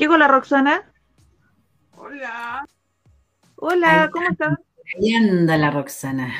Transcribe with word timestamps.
¿Qué 0.00 0.08
con 0.08 0.18
la 0.18 0.28
Roxana? 0.28 0.90
Hola. 1.94 2.66
Hola, 3.56 4.08
¿cómo 4.10 4.30
estás? 4.30 4.58
anda 5.14 5.58
la 5.58 5.70
Roxana. 5.70 6.34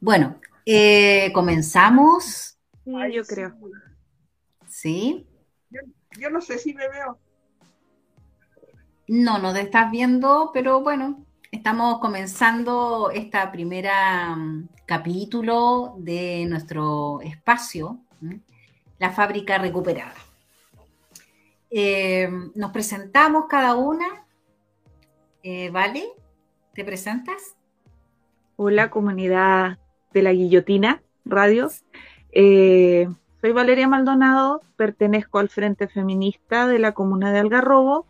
bueno, 0.00 0.38
eh, 0.66 1.32
comenzamos. 1.32 2.58
Sí, 2.84 2.92
yo 3.14 3.24
creo. 3.24 3.56
¿Sí? 4.66 5.26
Yo, 6.18 6.28
no 6.28 6.42
sé 6.42 6.58
si 6.58 6.74
me 6.74 6.86
veo. 6.86 7.18
No, 9.06 9.38
no 9.38 9.54
te 9.54 9.62
estás 9.62 9.90
viendo, 9.90 10.50
pero 10.52 10.82
bueno, 10.82 11.24
estamos 11.50 11.98
comenzando 11.98 13.10
esta 13.10 13.50
primera 13.50 14.36
mm, 14.36 14.68
capítulo 14.84 15.94
de 15.96 16.44
nuestro 16.46 17.22
espacio, 17.22 18.00
la 18.98 19.10
fábrica 19.12 19.56
recuperada. 19.56 20.27
Eh, 21.70 22.28
nos 22.54 22.70
presentamos 22.72 23.46
cada 23.48 23.74
una. 23.74 24.06
Eh, 25.42 25.70
¿Vale? 25.70 26.04
¿Te 26.74 26.84
presentas? 26.84 27.56
Hola, 28.56 28.90
comunidad 28.90 29.78
de 30.12 30.22
la 30.22 30.32
Guillotina 30.32 31.02
Radio. 31.24 31.68
Eh, 32.32 33.08
soy 33.40 33.52
Valeria 33.52 33.88
Maldonado, 33.88 34.62
pertenezco 34.76 35.38
al 35.38 35.48
Frente 35.48 35.86
Feminista 35.86 36.66
de 36.66 36.78
la 36.78 36.92
Comuna 36.92 37.32
de 37.32 37.38
Algarrobo 37.38 38.06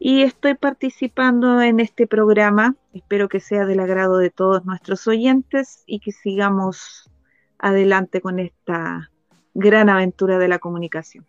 y 0.00 0.22
estoy 0.22 0.54
participando 0.54 1.60
en 1.60 1.80
este 1.80 2.06
programa. 2.06 2.74
Espero 2.92 3.28
que 3.28 3.40
sea 3.40 3.66
del 3.66 3.80
agrado 3.80 4.18
de 4.18 4.30
todos 4.30 4.64
nuestros 4.64 5.06
oyentes 5.06 5.84
y 5.86 6.00
que 6.00 6.12
sigamos 6.12 7.10
adelante 7.58 8.20
con 8.20 8.38
esta 8.38 9.10
gran 9.54 9.88
aventura 9.88 10.38
de 10.38 10.48
la 10.48 10.58
comunicación. 10.58 11.26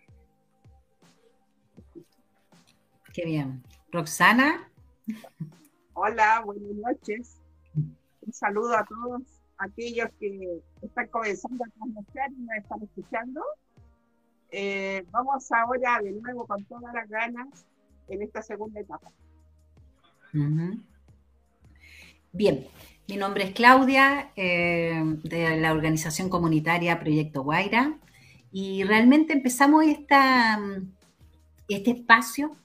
Qué 3.14 3.26
bien. 3.26 3.64
Roxana. 3.92 4.70
Hola, 5.94 6.42
buenas 6.46 6.76
noches. 6.76 7.42
Un 7.74 8.34
saludo 8.34 8.78
a 8.78 8.86
todos 8.86 9.24
aquellos 9.58 10.10
que 10.20 10.62
están 10.82 11.08
comenzando 11.08 11.64
a 11.64 11.80
conocer 11.80 12.32
y 12.32 12.42
nos 12.42 12.58
están 12.58 12.84
escuchando. 12.84 13.42
Eh, 14.52 15.06
vamos 15.12 15.52
ahora 15.52 16.00
de 16.02 16.12
nuevo 16.12 16.46
con 16.46 16.64
todas 16.66 16.94
las 16.94 17.10
ganas 17.10 17.66
en 18.08 18.22
esta 18.22 18.42
segunda 18.42 18.80
etapa. 18.80 19.12
Bien, 22.32 22.68
mi 23.08 23.18
nombre 23.18 23.46
es 23.46 23.52
Claudia, 23.54 24.32
eh, 24.36 25.02
de 25.24 25.58
la 25.58 25.72
organización 25.72 26.30
comunitaria 26.30 27.00
Proyecto 27.00 27.44
Guaira, 27.44 27.98
y 28.52 28.84
realmente 28.84 29.34
empezamos 29.34 29.86
esta, 29.86 30.60
este 31.68 31.92
espacio 31.92 32.56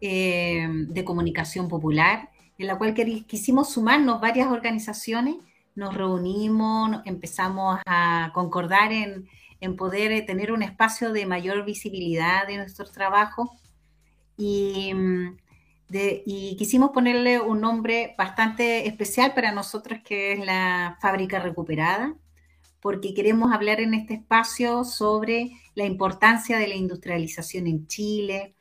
eh, 0.00 0.66
de 0.70 1.04
comunicación 1.04 1.68
popular, 1.68 2.30
en 2.58 2.66
la 2.66 2.78
cual 2.78 2.94
quisimos 2.94 3.70
sumarnos 3.70 4.20
varias 4.20 4.48
organizaciones, 4.48 5.36
nos 5.74 5.94
reunimos, 5.94 7.02
empezamos 7.04 7.78
a 7.86 8.30
concordar 8.34 8.92
en, 8.92 9.26
poder 9.76 10.12
eh, 10.12 10.22
tener 10.22 10.52
un 10.52 10.62
espacio 10.62 11.12
de 11.12 11.26
mayor 11.26 11.64
visibilidad 11.64 12.46
de 12.46 12.56
nuestros 12.56 12.92
trabajos. 12.92 13.50
Y, 14.36 14.92
y 15.90 16.56
quisimos 16.56 16.90
ponerle 16.90 17.40
un 17.40 17.60
nombre 17.60 18.14
bastante 18.18 18.86
especial 18.86 19.34
para 19.34 19.52
nosotros 19.52 20.00
que 20.04 20.32
es 20.32 20.44
la 20.44 20.98
fábrica 21.00 21.38
recuperada, 21.40 22.14
porque 22.80 23.14
queremos 23.14 23.52
hablar 23.52 23.80
en 23.80 23.94
este 23.94 24.14
espacio 24.14 24.84
sobre 24.84 25.50
la 25.74 25.84
importancia 25.84 26.58
de 26.58 26.68
la 26.68 26.74
industrialización 26.74 27.66
en 27.66 27.86
Chile, 27.86 28.55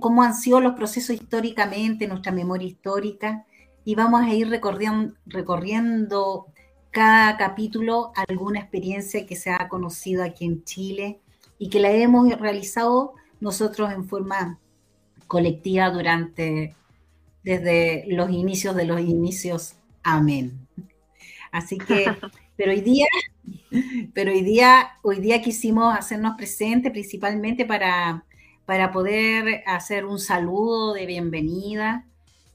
cómo, 0.00 0.22
han 0.22 0.34
sido 0.34 0.60
los 0.60 0.74
procesos 0.74 1.16
históricamente, 1.16 2.06
nuestra 2.06 2.32
memoria 2.32 2.68
histórica, 2.68 3.46
y 3.84 3.94
vamos 3.94 4.22
a 4.22 4.34
ir 4.34 4.48
recorriendo, 4.48 5.14
recorriendo 5.26 6.46
cada 6.90 7.36
capítulo 7.36 8.12
alguna 8.28 8.60
experiencia 8.60 9.26
que 9.26 9.36
se 9.36 9.50
ha 9.50 9.68
conocido 9.68 10.24
aquí 10.24 10.44
en 10.44 10.64
Chile 10.64 11.20
y 11.58 11.68
que 11.68 11.80
la 11.80 11.90
hemos 11.90 12.30
realizado 12.38 13.14
nosotros 13.40 13.92
en 13.92 14.04
forma 14.04 14.58
colectiva 15.26 15.90
durante 15.90 16.74
desde 17.42 18.04
los 18.08 18.30
inicios 18.30 18.74
de 18.74 18.84
los 18.84 19.00
inicios. 19.00 19.74
Amén. 20.02 20.66
Así 21.50 21.78
que, 21.78 22.04
pero 22.56 22.72
hoy 22.72 22.80
día, 22.80 23.06
pero 24.12 24.32
hoy 24.32 24.42
día, 24.42 24.98
hoy 25.02 25.20
día 25.20 25.40
quisimos 25.40 25.96
hacernos 25.96 26.36
presentes 26.36 26.92
principalmente 26.92 27.64
para 27.64 28.24
para 28.68 28.92
poder 28.92 29.62
hacer 29.64 30.04
un 30.04 30.18
saludo 30.18 30.92
de 30.92 31.06
bienvenida 31.06 32.04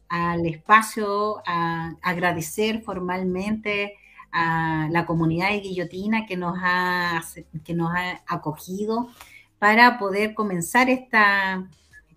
al 0.10 0.46
espacio, 0.46 1.42
a 1.44 1.96
agradecer 2.04 2.84
formalmente 2.84 3.96
a 4.32 4.90
la 4.92 5.08
comunidad 5.08 5.50
de 5.50 5.62
Guillotina 5.62 6.28
que 6.28 6.38
nos 6.38 6.56
ha, 6.62 7.24
que 7.66 7.74
nos 7.74 7.90
ha 7.96 8.22
acogido 8.28 9.10
para 9.58 9.98
poder 9.98 10.36
comenzar 10.36 10.88
esta, 10.88 11.68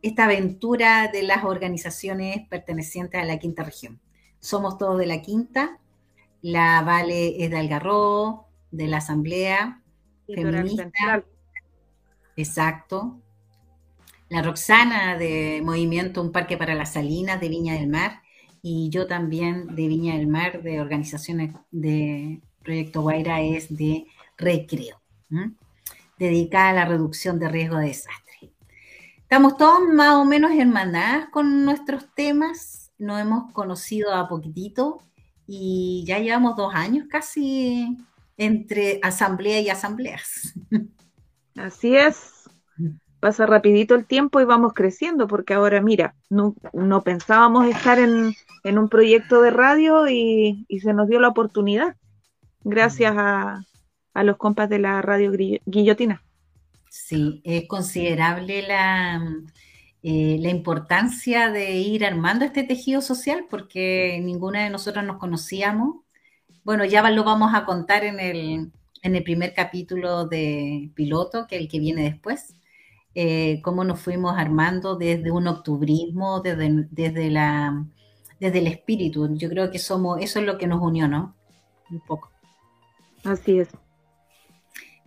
esta 0.02 0.24
aventura 0.24 1.08
de 1.08 1.22
las 1.22 1.44
organizaciones 1.44 2.46
pertenecientes 2.48 3.18
a 3.18 3.24
la 3.24 3.38
quinta 3.38 3.62
región. 3.62 3.98
Somos 4.40 4.76
todos 4.76 4.98
de 4.98 5.06
la 5.06 5.22
quinta, 5.22 5.78
la 6.42 6.82
Vale 6.82 7.42
es 7.42 7.50
de 7.50 7.56
Algarrobo, 7.56 8.46
de 8.70 8.88
la 8.88 8.98
Asamblea 8.98 9.80
Feminista. 10.26 11.24
Exacto, 12.36 13.22
la 14.28 14.42
Roxana 14.42 15.16
de 15.16 15.60
Movimiento 15.64 16.20
Un 16.20 16.32
Parque 16.32 16.56
para 16.56 16.74
las 16.74 16.92
Salinas 16.94 17.40
de 17.40 17.48
Viña 17.48 17.74
del 17.74 17.88
Mar 17.88 18.22
y 18.62 18.90
yo 18.90 19.06
también 19.06 19.74
de 19.76 19.86
Viña 19.86 20.16
del 20.16 20.26
Mar 20.26 20.62
de 20.62 20.80
organizaciones 20.80 21.54
de 21.70 22.40
Proyecto 22.62 23.02
Guaira 23.02 23.40
es 23.40 23.74
de 23.74 24.06
Recreo, 24.36 25.00
dedicada 26.18 26.70
a 26.70 26.72
la 26.72 26.84
reducción 26.84 27.38
de 27.38 27.48
riesgo 27.48 27.76
de 27.78 27.86
desastre. 27.86 28.52
Estamos 29.18 29.56
todos 29.56 29.80
más 29.88 30.14
o 30.16 30.24
menos 30.24 30.52
hermanadas 30.52 31.28
con 31.30 31.64
nuestros 31.64 32.12
temas, 32.14 32.90
nos 32.98 33.20
hemos 33.20 33.52
conocido 33.52 34.12
a 34.12 34.28
poquitito 34.28 35.02
y 35.46 36.04
ya 36.06 36.18
llevamos 36.18 36.56
dos 36.56 36.74
años 36.74 37.06
casi 37.08 37.96
entre 38.36 38.98
asamblea 39.02 39.60
y 39.60 39.68
asambleas. 39.68 40.54
Así 41.56 41.96
es, 41.96 42.35
pasa 43.20 43.46
rapidito 43.46 43.94
el 43.94 44.06
tiempo 44.06 44.40
y 44.40 44.44
vamos 44.44 44.72
creciendo, 44.74 45.26
porque 45.26 45.54
ahora 45.54 45.80
mira, 45.80 46.14
no, 46.28 46.54
pensábamos 47.02 47.66
estar 47.66 47.98
en, 47.98 48.34
un 48.64 48.88
proyecto 48.88 49.40
de 49.42 49.50
radio 49.50 50.08
y, 50.08 50.66
se 50.80 50.92
nos 50.92 51.08
dio 51.08 51.20
la 51.20 51.28
oportunidad, 51.28 51.96
gracias 52.62 53.14
a, 53.16 53.64
los 54.14 54.36
compas 54.38 54.68
de 54.70 54.78
la 54.78 55.02
radio 55.02 55.30
Guillotina. 55.66 56.22
Sí, 56.88 57.42
es 57.44 57.68
considerable 57.68 58.62
la, 58.62 59.22
eh, 60.02 60.38
la 60.40 60.48
importancia 60.48 61.50
de 61.50 61.72
ir 61.72 62.04
armando 62.06 62.44
este 62.44 62.62
tejido 62.62 63.02
social, 63.02 63.44
porque 63.50 64.18
ninguna 64.22 64.64
de 64.64 64.70
nosotros 64.70 65.04
nos 65.04 65.18
conocíamos. 65.18 65.96
Bueno, 66.64 66.86
ya 66.86 67.08
lo 67.10 67.24
vamos 67.24 67.54
a 67.54 67.66
contar 67.66 68.04
en 68.04 68.18
el, 68.18 68.72
en 69.02 69.16
el 69.16 69.22
primer 69.22 69.52
capítulo 69.52 70.26
de 70.26 70.90
piloto, 70.94 71.46
que 71.46 71.56
es 71.56 71.62
el 71.62 71.68
que 71.68 71.78
viene 71.78 72.02
después 72.02 72.56
eh, 73.18 73.62
cómo 73.62 73.82
nos 73.82 73.98
fuimos 73.98 74.36
armando 74.36 74.94
desde 74.94 75.30
un 75.30 75.48
octubrismo, 75.48 76.40
desde, 76.42 76.86
desde, 76.90 77.30
la, 77.30 77.82
desde 78.38 78.58
el 78.58 78.66
espíritu. 78.66 79.34
Yo 79.36 79.48
creo 79.48 79.70
que 79.70 79.78
somos, 79.78 80.20
eso 80.20 80.38
es 80.38 80.44
lo 80.44 80.58
que 80.58 80.66
nos 80.66 80.82
unió, 80.82 81.08
¿no? 81.08 81.34
Un 81.90 82.00
poco. 82.00 82.30
Así 83.24 83.58
es. 83.58 83.68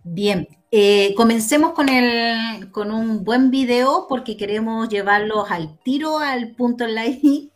Bien, 0.02 0.48
eh, 0.72 1.14
comencemos 1.14 1.72
con, 1.72 1.88
el, 1.88 2.72
con 2.72 2.90
un 2.90 3.22
buen 3.22 3.52
video 3.52 4.06
porque 4.08 4.36
queremos 4.36 4.88
llevarlos 4.88 5.48
al 5.48 5.78
tiro, 5.78 6.18
al 6.18 6.56
punto 6.56 6.88
live 6.88 7.52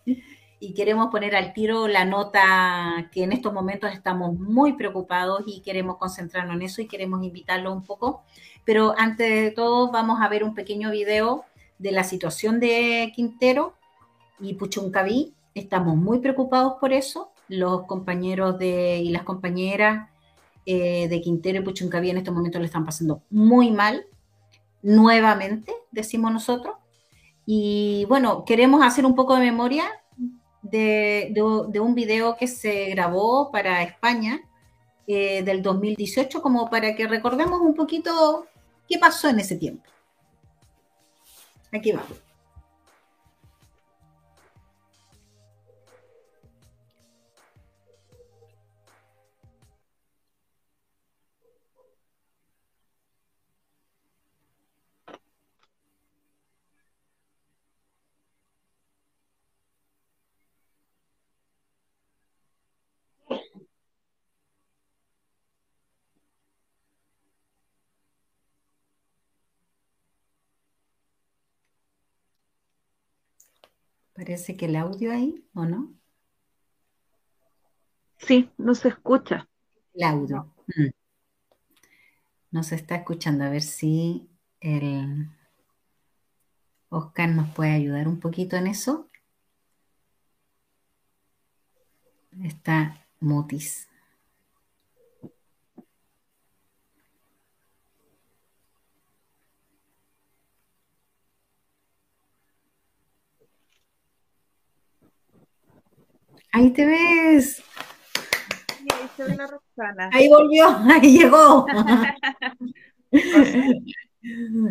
y 0.65 0.75
queremos 0.75 1.09
poner 1.09 1.37
al 1.37 1.53
tiro 1.53 1.89
la 1.89 2.05
nota 2.05 3.09
que 3.13 3.25
en 3.25 3.33
estos 3.33 3.53
momentos 3.53 3.93
estamos 3.93 4.39
muy 4.39 4.75
preocupados 4.75 5.43
y 5.47 5.61
queremos 5.61 5.99
concentrarnos 5.99 6.57
en 6.57 6.63
eso 6.63 6.83
y 6.83 6.89
queremos 6.89 7.23
invitarlo 7.23 7.73
un 7.73 7.83
poco 7.83 8.23
pero 8.65 8.95
antes 8.97 9.29
de 9.29 9.51
todo 9.51 9.91
vamos 9.91 10.21
a 10.21 10.29
ver 10.29 10.43
un 10.43 10.55
pequeño 10.55 10.91
video 10.91 11.45
de 11.79 11.93
la 11.93 12.05
situación 12.05 12.61
de 12.61 13.13
Quintero 13.15 13.75
y 14.41 14.55
Puchuncaví. 14.55 15.35
Estamos 15.55 15.97
muy 15.97 16.21
preocupados 16.21 16.75
por 16.81 16.93
eso. 16.93 17.31
Los 17.49 17.85
compañeros 17.85 18.59
de, 18.59 19.01
y 19.01 19.11
las 19.11 19.23
compañeras 19.23 20.09
eh, 20.65 21.09
de 21.09 21.21
Quintero 21.21 21.61
y 21.61 21.63
Puchuncaví 21.63 22.11
en 22.11 22.17
estos 22.17 22.35
momentos 22.35 22.61
le 22.61 22.67
están 22.67 22.87
pasando 22.87 23.23
muy 23.31 23.71
mal, 23.71 24.07
nuevamente, 24.83 25.75
decimos 25.91 26.33
nosotros. 26.33 26.75
Y 27.45 28.07
bueno, 28.09 28.47
queremos 28.47 28.83
hacer 28.83 29.05
un 29.05 29.15
poco 29.15 29.35
de 29.35 29.41
memoria 29.41 29.85
de, 30.65 31.33
un 31.81 31.95
video 31.95 32.37
que 32.37 32.49
se 32.49 32.87
grabó 32.91 33.51
para 33.53 33.83
España 33.83 34.41
eh, 35.07 35.43
del 35.43 35.63
2018, 35.63 36.43
como 36.43 36.69
para 36.69 36.97
que 36.97 37.07
recordemos 37.07 37.61
un 37.61 37.75
poquito 37.75 38.47
¿Qué 38.89 38.99
pasó 38.99 39.29
en 39.29 39.41
ese 39.41 39.57
tiempo? 39.57 39.83
aquí 41.73 41.91
vamos. 41.91 42.21
Parece 74.25 74.57
que 74.57 74.65
el 74.65 74.77
audio 74.77 75.13
ahí, 75.13 75.47
¿o 75.53 75.67
no? 75.67 75.93
Sí, 78.17 78.51
no 78.57 78.75
se 78.75 78.89
escucha. 78.89 79.47
El 79.93 80.03
audio. 80.03 80.55
Mm. 80.69 80.89
No. 82.51 82.63
se 82.63 82.77
está 82.77 82.95
escuchando. 82.95 83.45
A 83.45 83.51
ver 83.51 83.61
si 83.61 84.31
el 84.61 85.29
Oscar 86.89 87.29
nos 87.29 87.55
puede 87.55 87.73
ayudar 87.73 88.09
un 88.09 88.19
poquito 88.19 88.57
en 88.57 88.69
eso. 88.69 89.11
Está 92.43 93.07
Mutis. 93.21 93.91
Ahí 106.55 106.71
te 106.71 106.87
ves. 106.87 107.65
ahí 108.93 109.09
se 109.17 109.25
ve 109.25 109.35
la 109.35 109.49
Roxana. 109.49 110.09
Ahí 110.13 110.29
volvió, 110.29 110.69
ahí 110.89 111.19
llegó. 111.19 111.67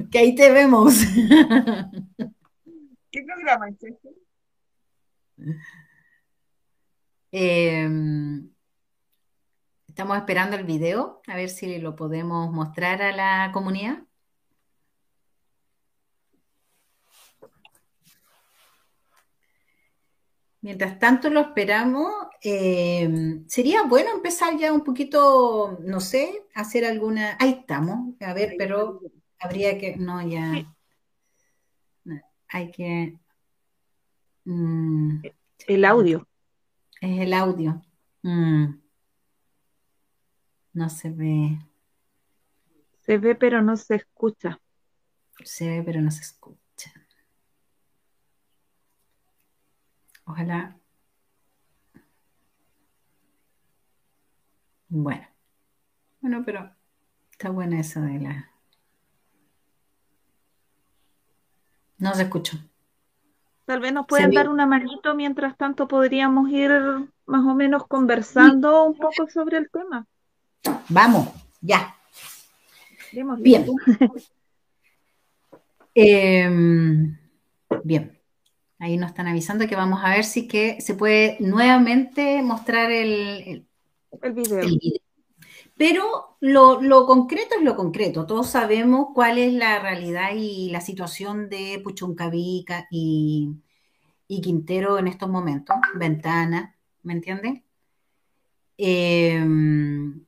que 0.10 0.18
ahí 0.18 0.34
te 0.34 0.50
vemos. 0.50 0.96
¿Qué 3.12 3.24
programa 3.24 3.68
es 3.68 3.84
este? 3.84 4.16
Em, 7.34 8.50
estamos 9.86 10.16
esperando 10.16 10.56
el 10.56 10.64
video, 10.64 11.22
a 11.28 11.36
ver 11.36 11.50
si 11.50 11.80
lo 11.80 11.98
podemos 11.98 12.50
mostrar 12.50 13.02
a 13.02 13.12
la 13.12 13.52
comunidad. 13.52 14.04
Mientras 20.64 20.98
tanto 20.98 21.30
lo 21.30 21.42
esperamos, 21.42 22.10
eh, 22.42 23.42
sería 23.48 23.84
bueno 23.84 24.12
empezar 24.12 24.58
ya 24.58 24.72
un 24.72 24.82
poquito, 24.82 25.78
no 25.82 26.00
sé, 26.00 26.46
hacer 26.56 26.86
alguna... 26.86 27.36
Ahí 27.38 27.50
estamos, 27.60 28.16
a 28.22 28.34
ver, 28.34 28.56
pero 28.58 29.02
habría 29.42 29.78
que... 29.78 29.98
No, 29.98 30.26
ya... 30.26 30.66
Hay 32.48 32.72
que... 32.72 33.20
Mm, 34.46 35.24
el 35.68 35.84
audio. 35.84 36.26
Es 37.02 37.20
el 37.20 37.34
audio. 37.34 37.82
Mm. 38.22 38.80
No 40.72 40.90
se 40.90 41.10
ve. 41.10 41.60
Se 43.02 43.18
ve, 43.18 43.36
pero 43.36 43.62
no 43.62 43.76
se 43.76 43.96
escucha. 43.96 44.62
Se 45.44 45.68
ve, 45.68 45.84
pero 45.84 46.00
no 46.00 46.10
se 46.10 46.22
escucha. 46.22 46.63
Ojalá. 50.26 50.78
Bueno. 54.90 55.28
Bueno, 56.22 56.44
pero 56.46 56.70
está 57.32 57.50
buena 57.50 57.80
eso 57.80 58.02
de 58.02 58.20
la... 58.20 58.50
No 61.98 62.14
se 62.14 62.24
escuchó. 62.24 62.58
Tal 63.66 63.80
vez 63.80 63.94
nos 63.94 64.08
pueden 64.08 64.32
dar 64.32 64.50
una 64.50 64.66
manito, 64.66 65.16
mientras 65.16 65.58
tanto 65.58 65.88
podríamos 65.88 66.50
ir 66.50 66.72
más 67.26 67.46
o 67.46 67.56
menos 67.56 67.88
conversando 67.88 68.86
un 68.86 68.98
poco 68.98 69.30
sobre 69.30 69.58
el 69.58 69.70
tema. 69.70 70.06
Vamos, 70.90 71.30
ya. 71.62 71.96
Bien. 73.38 73.66
Em, 75.96 77.16
bien. 77.84 78.18
Ahí 78.84 78.98
nos 78.98 79.12
están 79.12 79.28
avisando 79.28 79.66
que 79.66 79.78
vamos 79.78 80.02
a 80.04 80.10
ver 80.10 80.26
si 80.26 80.46
que 80.46 80.82
se 80.82 80.94
puede 80.94 81.38
nuevamente 81.40 82.42
mostrar 82.42 82.92
el, 82.92 83.66
el, 84.22 84.34
video. 84.34 85.00
Pero 85.78 86.36
lo, 86.42 87.06
concreto 87.06 87.56
es 87.56 87.64
lo 87.64 87.78
concreto. 87.78 88.26
Todos 88.26 88.50
sabemos 88.50 89.08
cuál 89.16 89.38
es 89.38 89.54
la 89.54 89.80
realidad 89.80 90.32
y 90.36 90.70
la 90.70 90.82
situación 90.82 91.48
de 91.48 91.80
Puchuncavica 91.82 92.86
y, 92.92 93.56
y 94.28 94.42
Quintero 94.42 95.00
en 95.00 95.08
estos 95.08 95.30
momentos. 95.30 95.78
Ventana, 95.96 96.76
¿me 97.04 97.14
entienden? 97.14 97.64
Em, 98.78 100.26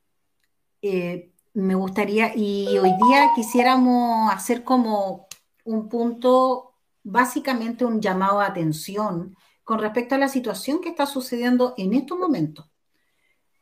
eh, 0.82 1.30
me 1.56 1.76
gustaría, 1.76 2.34
y 2.34 2.78
hoy 2.78 2.94
día 3.06 3.32
quisiéramos 3.36 4.34
hacer 4.34 4.64
como 4.64 5.28
un 5.66 5.90
punto 5.90 6.75
básicamente 7.06 7.86
un 7.86 8.02
llamado 8.02 8.42
a 8.42 8.48
atención 8.48 9.38
con 9.64 9.80
respecto 9.80 10.16
a 10.16 10.18
la 10.18 10.28
situación 10.28 10.82
que 10.82 10.90
está 10.90 11.06
sucediendo 11.06 11.76
en 11.78 11.94
estos 11.94 12.18
momentos. 12.18 12.70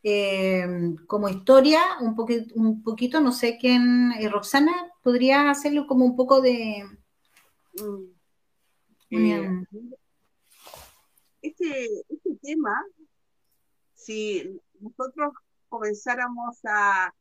Eh, 0.01 0.95
como 1.07 1.29
historia, 1.29 1.81
un, 2.01 2.15
poquito, 2.15 2.55
un 2.55 2.83
poquito, 2.83 3.21
no 3.21 3.31
sé 3.31 3.57
quién, 3.59 4.11
eh, 4.13 4.27
Roxana, 4.29 4.73
podría 5.01 5.49
hacerlo 5.49 5.87
como 5.87 6.05
un 6.05 6.15
poco 6.15 6.41
de... 6.41 6.83
Mm. 7.75 8.13
Eh, 9.11 9.63
este, 11.41 11.85
este 12.09 12.35
tema, 12.41 12.83
si 13.93 14.59
nosotros 14.79 15.33
comenzáramos 15.69 16.59
a 16.65 17.13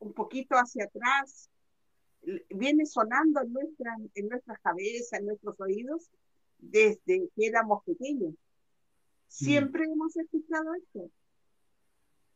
un 0.00 0.12
poquito 0.12 0.56
hacia 0.56 0.84
atrás, 0.84 1.48
viene 2.50 2.86
sonando 2.86 3.40
en, 3.40 3.52
nuestra, 3.52 3.96
en 4.14 4.28
nuestras 4.28 4.60
cabezas, 4.60 5.20
en 5.20 5.26
nuestros 5.26 5.58
oídos, 5.60 6.10
desde 6.58 7.28
que 7.34 7.46
éramos 7.46 7.84
pequeños. 7.84 8.34
Siempre 9.28 9.86
mm. 9.86 9.92
hemos 9.92 10.16
escuchado 10.16 10.74
esto. 10.74 11.10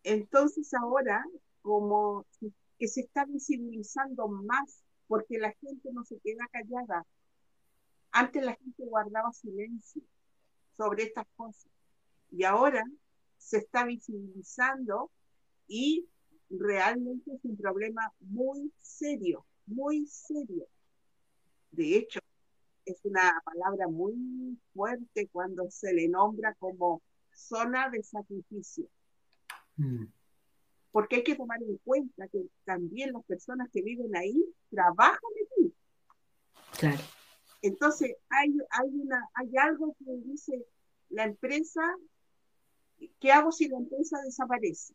Entonces 0.05 0.73
ahora, 0.75 1.25
como 1.63 2.27
que 2.79 2.89
se 2.89 3.03
está 3.03 3.25
visibilizando 3.25 4.29
más, 4.29 4.83
porque 5.07 5.39
la 5.39 5.53
gente 5.61 5.91
no 5.93 6.05
se 6.05 6.19
queda 6.21 6.49
callada. 6.51 7.07
Antes 8.11 8.45
la 8.45 8.55
gente 8.55 8.85
guardaba 8.85 9.33
silencio 9.33 10.03
sobre 10.77 11.05
estas 11.05 11.27
cosas. 11.37 11.71
Y 12.31 12.45
ahora 12.45 12.85
se 13.37 13.59
está 13.59 13.85
visibilizando 13.85 15.11
y 15.67 16.09
realmente 16.49 17.33
es 17.35 17.45
un 17.45 17.57
problema 17.57 18.13
muy 18.21 18.73
serio 18.81 19.45
muy 19.67 20.07
serio. 20.07 20.67
De 21.71 21.97
hecho, 21.97 22.21
es 22.85 23.01
una 23.05 23.41
palabra 23.45 23.89
muy 23.89 24.59
fuerte 24.75 25.29
cuando 25.29 25.71
se 25.71 25.93
le 25.95 26.09
nombra 26.09 26.55
como 26.55 27.03
zona 27.33 27.89
de 27.91 28.03
sacrificio. 28.03 28.89
Mm. 29.77 30.07
Porque 30.91 31.17
hay 31.17 31.25
que 31.25 31.37
tomar 31.37 31.63
en 31.63 31.79
cuenta 31.79 32.29
que 32.29 32.47
también 32.65 33.13
las 33.13 33.25
personas 33.25 33.69
que 33.73 33.83
viven 33.83 34.15
ahí 34.15 34.45
trabajan 34.71 35.19
allí. 35.57 35.75
Claro. 36.79 37.03
Entonces, 37.63 38.15
hay, 38.29 38.55
hay, 38.71 38.89
una, 38.89 39.29
hay 39.35 39.57
algo 39.57 39.97
que 39.99 40.13
dice 40.25 40.67
la 41.09 41.25
empresa, 41.25 41.83
¿qué 43.21 43.33
hago 43.33 43.53
si 43.53 43.69
la 43.69 43.79
empresa 43.79 44.19
desaparece? 44.25 44.95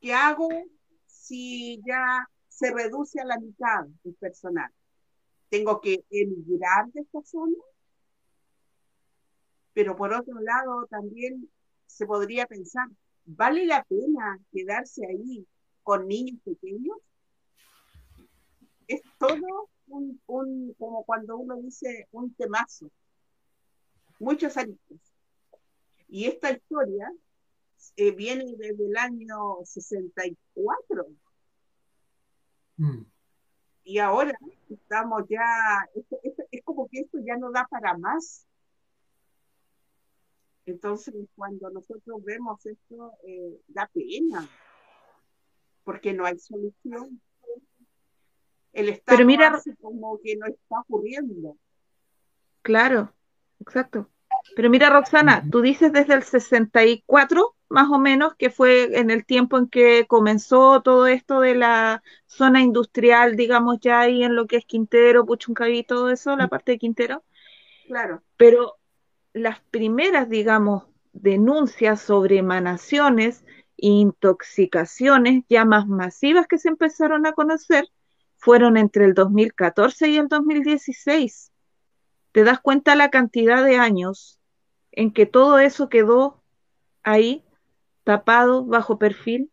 ¿Qué 0.00 0.12
hago 0.12 0.48
si 1.06 1.80
ya 1.86 2.28
se 2.56 2.72
reduce 2.72 3.20
a 3.20 3.26
la 3.26 3.38
mitad 3.38 3.86
el 4.02 4.14
personal. 4.14 4.72
Tengo 5.50 5.78
que 5.78 6.06
emigrar 6.08 6.90
de 6.92 7.02
esta 7.02 7.20
zona, 7.22 7.58
pero 9.74 9.94
por 9.94 10.14
otro 10.14 10.40
lado 10.40 10.86
también 10.86 11.50
se 11.84 12.06
podría 12.06 12.46
pensar, 12.46 12.88
¿vale 13.26 13.66
la 13.66 13.84
pena 13.84 14.40
quedarse 14.50 15.04
ahí 15.04 15.46
con 15.82 16.08
niños 16.08 16.40
pequeños? 16.46 16.96
Es 18.88 19.02
todo 19.18 19.68
un, 19.88 20.74
como 20.78 21.04
cuando 21.04 21.36
uno 21.36 21.56
dice, 21.56 22.08
un 22.12 22.32
temazo. 22.34 22.90
Muchos 24.18 24.56
aristas. 24.56 24.98
Y 26.08 26.24
esta 26.24 26.52
historia 26.52 27.12
eh, 27.96 28.12
viene 28.12 28.54
desde 28.56 28.86
el 28.86 28.96
año 28.96 29.58
64 29.62 31.06
Mm. 32.76 33.02
Y 33.84 33.98
ahora 33.98 34.36
estamos 34.68 35.24
ya, 35.28 35.44
es 36.50 36.64
como 36.64 36.88
que 36.88 37.00
esto 37.00 37.18
ya 37.24 37.36
no 37.36 37.50
da 37.52 37.66
para 37.70 37.96
más. 37.96 38.46
Entonces, 40.66 41.14
cuando 41.36 41.70
nosotros 41.70 42.24
vemos 42.24 42.66
esto, 42.66 43.12
eh, 43.24 43.60
da 43.68 43.88
pena, 43.92 44.48
porque 45.84 46.12
no 46.12 46.24
hay 46.26 46.38
solución. 46.38 47.22
El 48.72 48.88
Estado 48.88 49.16
Pero 49.16 49.26
mira, 49.26 49.62
como 49.80 50.18
que 50.18 50.36
no 50.36 50.46
está 50.46 50.80
ocurriendo. 50.80 51.56
Claro, 52.62 53.14
exacto. 53.60 54.10
Pero 54.54 54.70
mira, 54.70 54.90
Roxana, 54.90 55.44
tú 55.50 55.60
dices 55.60 55.92
desde 55.92 56.14
el 56.14 56.22
64, 56.22 57.54
más 57.68 57.90
o 57.90 57.98
menos, 57.98 58.34
que 58.36 58.50
fue 58.50 58.98
en 58.98 59.10
el 59.10 59.26
tiempo 59.26 59.58
en 59.58 59.68
que 59.68 60.06
comenzó 60.06 60.80
todo 60.82 61.06
esto 61.06 61.40
de 61.40 61.54
la 61.54 62.02
zona 62.26 62.62
industrial, 62.62 63.36
digamos, 63.36 63.80
ya 63.80 64.00
ahí 64.00 64.22
en 64.22 64.36
lo 64.36 64.46
que 64.46 64.56
es 64.56 64.64
Quintero, 64.64 65.26
Puchuncaví, 65.26 65.82
todo 65.82 66.10
eso, 66.10 66.36
la 66.36 66.48
parte 66.48 66.72
de 66.72 66.78
Quintero. 66.78 67.24
Claro. 67.86 68.22
Pero 68.36 68.76
las 69.32 69.60
primeras, 69.70 70.28
digamos, 70.28 70.84
denuncias 71.12 72.00
sobre 72.00 72.38
emanaciones 72.38 73.44
e 73.78 73.88
intoxicaciones 73.88 75.44
ya 75.48 75.64
más 75.64 75.86
masivas 75.86 76.46
que 76.46 76.58
se 76.58 76.68
empezaron 76.68 77.26
a 77.26 77.32
conocer 77.32 77.88
fueron 78.38 78.76
entre 78.76 79.04
el 79.04 79.14
2014 79.14 80.08
y 80.08 80.18
el 80.18 80.28
2016. 80.28 81.52
¿Te 82.36 82.44
das 82.44 82.60
cuenta 82.60 82.94
la 82.96 83.08
cantidad 83.08 83.64
de 83.64 83.78
años 83.78 84.38
en 84.92 85.10
que 85.10 85.24
todo 85.24 85.58
eso 85.58 85.88
quedó 85.88 86.42
ahí, 87.02 87.42
tapado, 88.04 88.66
bajo 88.66 88.98
perfil? 88.98 89.50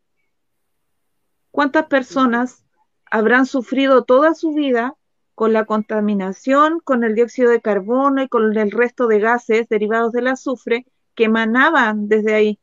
¿Cuántas 1.50 1.86
personas 1.86 2.66
habrán 3.10 3.46
sufrido 3.46 4.04
toda 4.04 4.34
su 4.34 4.54
vida 4.54 4.98
con 5.34 5.54
la 5.54 5.64
contaminación, 5.64 6.82
con 6.82 7.06
el 7.06 7.16
dióxido 7.16 7.52
de 7.52 7.62
carbono 7.62 8.22
y 8.22 8.28
con 8.28 8.58
el 8.58 8.72
resto 8.72 9.08
de 9.08 9.22
gases 9.22 9.70
derivados 9.70 10.12
del 10.12 10.28
azufre 10.28 10.86
que 11.16 11.24
emanaban 11.24 12.10
desde 12.10 12.34
ahí? 12.34 12.60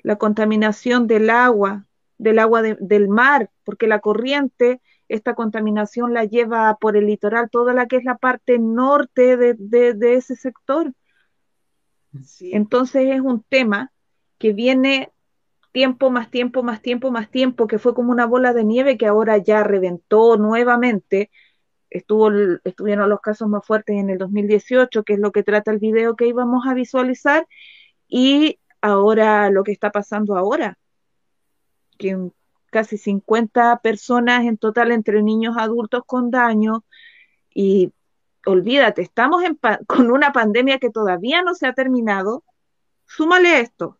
La 0.00 0.16
contaminación 0.16 1.06
del 1.06 1.30
agua, 1.30 1.86
del 2.18 2.38
agua 2.38 2.60
del 2.60 3.08
mar, 3.08 3.50
porque 3.64 3.86
la 3.86 4.00
corriente 4.00 4.82
esta 5.08 5.34
contaminación 5.34 6.12
la 6.12 6.24
lleva 6.24 6.76
por 6.80 6.96
el 6.96 7.06
litoral, 7.06 7.50
toda 7.50 7.72
la 7.72 7.86
que 7.86 7.96
es 7.96 8.04
la 8.04 8.16
parte 8.16 8.58
norte 8.58 9.36
de, 9.36 10.14
ese 10.14 10.36
sector. 10.36 10.92
Entonces 12.40 13.08
es 13.14 13.20
un 13.20 13.42
tema 13.42 13.92
que 14.38 14.52
viene 14.52 15.12
tiempo 15.72 16.10
más 16.10 16.30
tiempo 16.30 16.62
más 16.62 16.80
tiempo 16.80 17.10
más 17.10 17.30
tiempo, 17.30 17.66
que 17.66 17.78
fue 17.78 17.94
como 17.94 18.10
una 18.10 18.26
bola 18.26 18.52
de 18.52 18.64
nieve 18.64 18.96
que 18.96 19.06
ahora 19.06 19.38
ya 19.38 19.62
reventó 19.62 20.36
nuevamente. 20.36 21.30
Estuvo, 21.90 22.30
estuvieron 22.64 23.08
los 23.08 23.20
casos 23.20 23.48
más 23.48 23.64
fuertes 23.64 23.96
en 23.96 24.10
el 24.10 24.18
2018, 24.18 25.04
que 25.04 25.14
es 25.14 25.18
lo 25.18 25.32
que 25.32 25.42
trata 25.42 25.70
el 25.70 25.78
video 25.78 26.16
que 26.16 26.26
íbamos 26.26 26.66
a 26.66 26.74
visualizar, 26.74 27.46
y 28.08 28.58
ahora 28.80 29.50
lo 29.50 29.62
que 29.64 29.72
está 29.72 29.90
pasando 29.90 30.36
ahora, 30.36 30.78
que 31.98 32.30
casi 32.76 32.98
50 32.98 33.80
personas 33.80 34.44
en 34.44 34.58
total 34.58 34.92
entre 34.92 35.22
niños 35.22 35.56
adultos 35.56 36.02
con 36.04 36.30
daño 36.30 36.84
y 37.54 37.90
olvídate, 38.44 39.00
estamos 39.00 39.42
con 39.86 40.10
una 40.10 40.30
pandemia 40.30 40.78
que 40.78 40.90
todavía 40.90 41.40
no 41.40 41.54
se 41.54 41.66
ha 41.66 41.72
terminado, 41.72 42.44
súmale 43.06 43.60
esto 43.60 43.98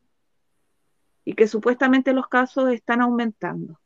y 1.24 1.32
que 1.32 1.48
supuestamente 1.48 2.12
los 2.12 2.28
casos 2.28 2.70
están 2.70 3.00
aumentando. 3.00 3.80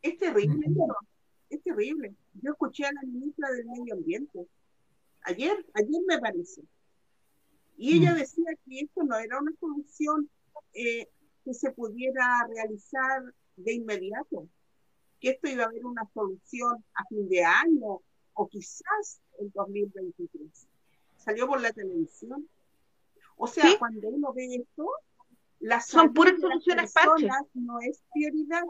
Es 0.00 0.16
terrible, 0.16 0.66
es 1.50 1.62
terrible. 1.62 2.14
Yo 2.40 2.52
escuché 2.52 2.86
a 2.86 2.92
la 2.94 3.02
ministra 3.02 3.50
del 3.50 3.66
Medio 3.66 3.92
Ambiente 3.92 4.48
ayer, 5.20 5.66
ayer 5.74 6.00
me 6.06 6.18
parece, 6.18 6.62
y 7.76 7.98
ella 7.98 8.14
mm. 8.14 8.16
decía 8.16 8.50
que 8.64 8.80
esto 8.80 9.02
no 9.02 9.18
era 9.18 9.38
una 9.38 9.52
solución 9.60 10.30
eh, 10.72 11.10
que 11.44 11.52
se 11.52 11.72
pudiera 11.72 12.46
realizar 12.48 13.34
de 13.58 13.74
inmediato, 13.74 14.48
que 15.20 15.30
esto 15.30 15.48
iba 15.48 15.64
a 15.64 15.66
haber 15.66 15.84
una 15.84 16.08
solución 16.14 16.84
a 16.94 17.04
fin 17.06 17.28
de 17.28 17.44
año 17.44 18.00
o 18.34 18.48
quizás 18.48 19.20
en 19.38 19.50
2023. 19.52 20.68
Salió 21.16 21.46
por 21.46 21.60
la 21.60 21.72
televisión. 21.72 22.48
O 23.36 23.46
sea, 23.46 23.78
cuando 23.78 24.08
uno 24.08 24.32
ve 24.32 24.56
esto, 24.56 24.88
las 25.60 25.86
son 25.86 26.12
puras 26.12 26.40
soluciones 26.40 26.92
parches. 26.92 27.30
No 27.54 27.80
es 27.80 28.02
prioridad. 28.12 28.62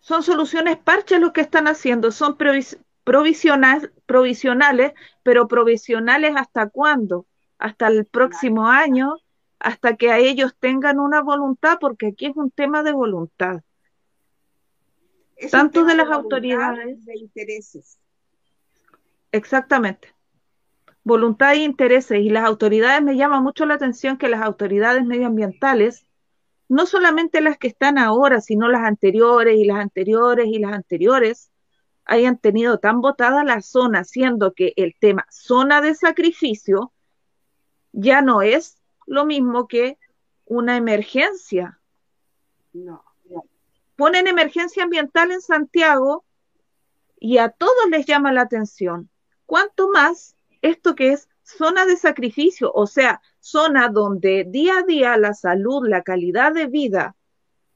Son 0.00 0.22
soluciones 0.22 0.78
parches 0.78 1.20
lo 1.20 1.32
que 1.32 1.40
están 1.40 1.66
haciendo, 1.66 2.12
son 2.12 2.36
provisionales, 3.04 3.90
provisionales, 4.06 4.92
pero 5.24 5.48
provisionales 5.48 6.34
hasta 6.36 6.68
cuándo? 6.68 7.26
Hasta 7.58 7.88
el 7.88 8.06
próximo 8.06 8.68
año, 8.68 9.16
hasta 9.58 9.96
que 9.96 10.10
a 10.10 10.18
ellos 10.18 10.54
tengan 10.58 10.98
una 10.98 11.20
voluntad, 11.22 11.78
porque 11.80 12.08
aquí 12.08 12.26
es 12.26 12.36
un 12.36 12.50
tema 12.50 12.82
de 12.82 12.92
voluntad. 12.92 13.62
Tanto 15.50 15.84
de 15.84 15.94
las 15.94 16.10
autoridades. 16.10 17.04
De 17.04 17.16
intereses. 17.16 17.98
Exactamente. 19.32 20.14
Voluntad 21.04 21.54
e 21.54 21.58
intereses. 21.58 22.20
Y 22.20 22.30
las 22.30 22.44
autoridades, 22.44 23.02
me 23.02 23.16
llama 23.16 23.40
mucho 23.40 23.66
la 23.66 23.74
atención 23.74 24.16
que 24.18 24.28
las 24.28 24.42
autoridades 24.42 25.04
medioambientales, 25.04 26.06
no 26.68 26.86
solamente 26.86 27.40
las 27.40 27.56
que 27.56 27.68
están 27.68 27.98
ahora, 27.98 28.40
sino 28.40 28.68
las 28.68 28.82
anteriores 28.82 29.58
y 29.58 29.64
las 29.64 29.78
anteriores 29.78 30.46
y 30.48 30.58
las 30.58 30.72
anteriores, 30.72 31.50
hayan 32.04 32.38
tenido 32.38 32.78
tan 32.78 33.00
votada 33.00 33.44
la 33.44 33.60
zona, 33.60 34.02
siendo 34.04 34.54
que 34.54 34.72
el 34.76 34.94
tema 34.98 35.26
zona 35.30 35.80
de 35.80 35.94
sacrificio 35.94 36.92
ya 37.92 38.22
no 38.22 38.42
es 38.42 38.77
lo 39.08 39.24
mismo 39.24 39.66
que 39.66 39.98
una 40.44 40.76
emergencia. 40.76 41.80
No, 42.72 43.04
Ponen 43.96 44.28
emergencia 44.28 44.84
ambiental 44.84 45.32
en 45.32 45.40
Santiago 45.40 46.24
y 47.18 47.38
a 47.38 47.48
todos 47.48 47.90
les 47.90 48.06
llama 48.06 48.32
la 48.32 48.42
atención. 48.42 49.10
¿Cuánto 49.44 49.88
más 49.90 50.36
esto 50.62 50.94
que 50.94 51.12
es 51.12 51.28
zona 51.42 51.84
de 51.84 51.96
sacrificio? 51.96 52.70
O 52.72 52.86
sea, 52.86 53.20
zona 53.40 53.88
donde 53.88 54.44
día 54.46 54.78
a 54.78 54.82
día 54.84 55.16
la 55.16 55.34
salud, 55.34 55.88
la 55.88 56.02
calidad 56.02 56.52
de 56.52 56.66
vida, 56.66 57.16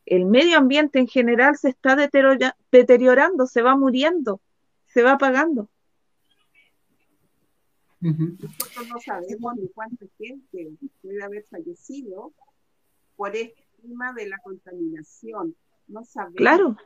el 0.06 0.26
medio 0.26 0.58
ambiente 0.58 1.00
en 1.00 1.08
general 1.08 1.56
se 1.56 1.70
está 1.70 1.96
deteriorando, 1.96 3.46
se 3.46 3.62
va 3.62 3.76
muriendo, 3.76 4.40
se 4.86 5.02
va 5.02 5.12
apagando. 5.12 5.68
Nosotros 8.02 8.88
no 8.88 9.00
sabemos 9.00 9.56
ni 9.56 9.68
cuánta 9.68 10.06
gente 10.18 10.72
puede 11.00 11.22
haber 11.22 11.44
fallecido 11.44 12.32
por 13.16 13.34
este 13.36 13.64
tema 13.80 14.12
de 14.12 14.28
la 14.28 14.38
contaminación. 14.38 15.54
No 15.86 16.04
sabemos. 16.04 16.36
Claro. 16.36 16.76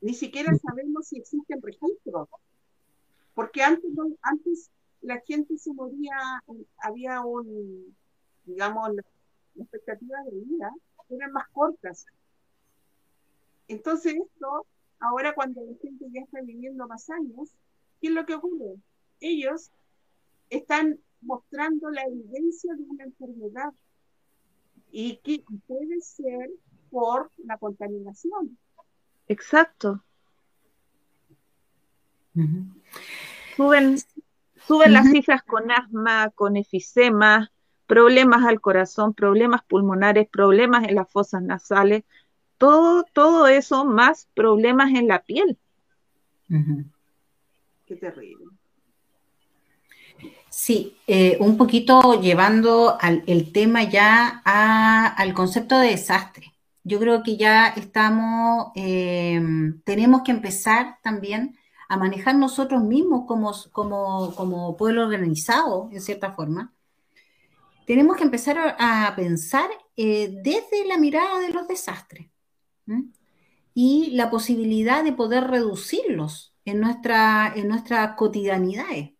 Ni 0.00 0.14
siquiera 0.14 0.54
sabemos 0.56 1.08
si 1.08 1.18
existen 1.18 1.60
registros. 1.60 2.28
Porque 3.34 3.62
antes, 3.62 3.90
antes 4.22 4.70
la 5.02 5.20
gente 5.20 5.58
se 5.58 5.72
moría, 5.74 6.42
había 6.78 7.20
un, 7.20 7.94
digamos, 8.46 8.94
la 8.94 9.02
expectativa 9.62 10.18
de 10.24 10.40
vida 10.40 10.72
eran 11.10 11.32
más 11.32 11.48
cortas. 11.50 12.06
Entonces 13.68 14.14
esto, 14.14 14.66
ahora 15.00 15.34
cuando 15.34 15.60
la 15.62 15.76
gente 15.80 16.06
ya 16.10 16.22
está 16.22 16.40
viviendo 16.40 16.86
más 16.86 17.08
años, 17.10 17.50
¿qué 18.00 18.08
es 18.08 18.14
lo 18.14 18.24
que 18.26 18.34
ocurre? 18.34 18.76
Ellos 19.20 19.70
están 20.48 20.98
mostrando 21.20 21.90
la 21.90 22.02
evidencia 22.02 22.74
de 22.74 22.82
una 22.82 23.04
enfermedad 23.04 23.72
y 24.90 25.16
que 25.18 25.44
puede 25.66 26.00
ser 26.00 26.50
por 26.90 27.30
la 27.44 27.56
contaminación. 27.58 28.58
Exacto. 29.28 30.02
Suben, 33.56 33.98
suben 34.66 34.92
las 34.92 35.10
cifras 35.10 35.42
con 35.42 35.70
asma, 35.70 36.30
con 36.30 36.56
efisema, 36.56 37.52
problemas 37.86 38.44
al 38.44 38.60
corazón, 38.60 39.14
problemas 39.14 39.62
pulmonares, 39.64 40.28
problemas 40.28 40.88
en 40.88 40.94
las 40.94 41.10
fosas 41.10 41.42
nasales, 41.42 42.04
todo, 42.56 43.04
todo 43.12 43.46
eso 43.46 43.84
más 43.84 44.28
problemas 44.34 44.90
en 44.94 45.08
la 45.08 45.22
piel. 45.22 45.58
Qué 47.86 47.96
terrible. 47.96 48.46
Sí, 50.70 50.96
eh, 51.08 51.36
un 51.40 51.56
poquito 51.56 52.20
llevando 52.20 52.96
el 53.26 53.50
tema 53.50 53.82
ya 53.82 54.40
al 54.44 55.34
concepto 55.34 55.76
de 55.76 55.88
desastre. 55.88 56.54
Yo 56.84 57.00
creo 57.00 57.24
que 57.24 57.36
ya 57.36 57.66
estamos, 57.70 58.70
eh, 58.76 59.42
tenemos 59.82 60.22
que 60.22 60.30
empezar 60.30 60.98
también 61.02 61.58
a 61.88 61.96
manejar 61.96 62.36
nosotros 62.36 62.84
mismos 62.84 63.26
como, 63.26 63.52
como, 63.72 64.76
pueblo 64.76 65.02
organizado, 65.02 65.88
en 65.90 66.00
cierta 66.00 66.34
forma. 66.34 66.72
Tenemos 67.84 68.16
que 68.16 68.22
empezar 68.22 68.76
a, 68.78 69.12
pensar 69.16 69.68
eh, 69.96 70.30
desde 70.44 70.86
la 70.86 70.98
mirada 70.98 71.40
de 71.40 71.48
los 71.48 71.66
desastres 71.66 72.28
y 73.74 74.10
la 74.12 74.30
posibilidad 74.30 75.02
de 75.02 75.14
poder 75.14 75.48
reducirlos 75.48 76.54
en, 76.64 76.78
nuestra, 76.78 77.52
en 77.56 77.66
nuestras 77.66 78.14
cotidianidades. 78.14 79.14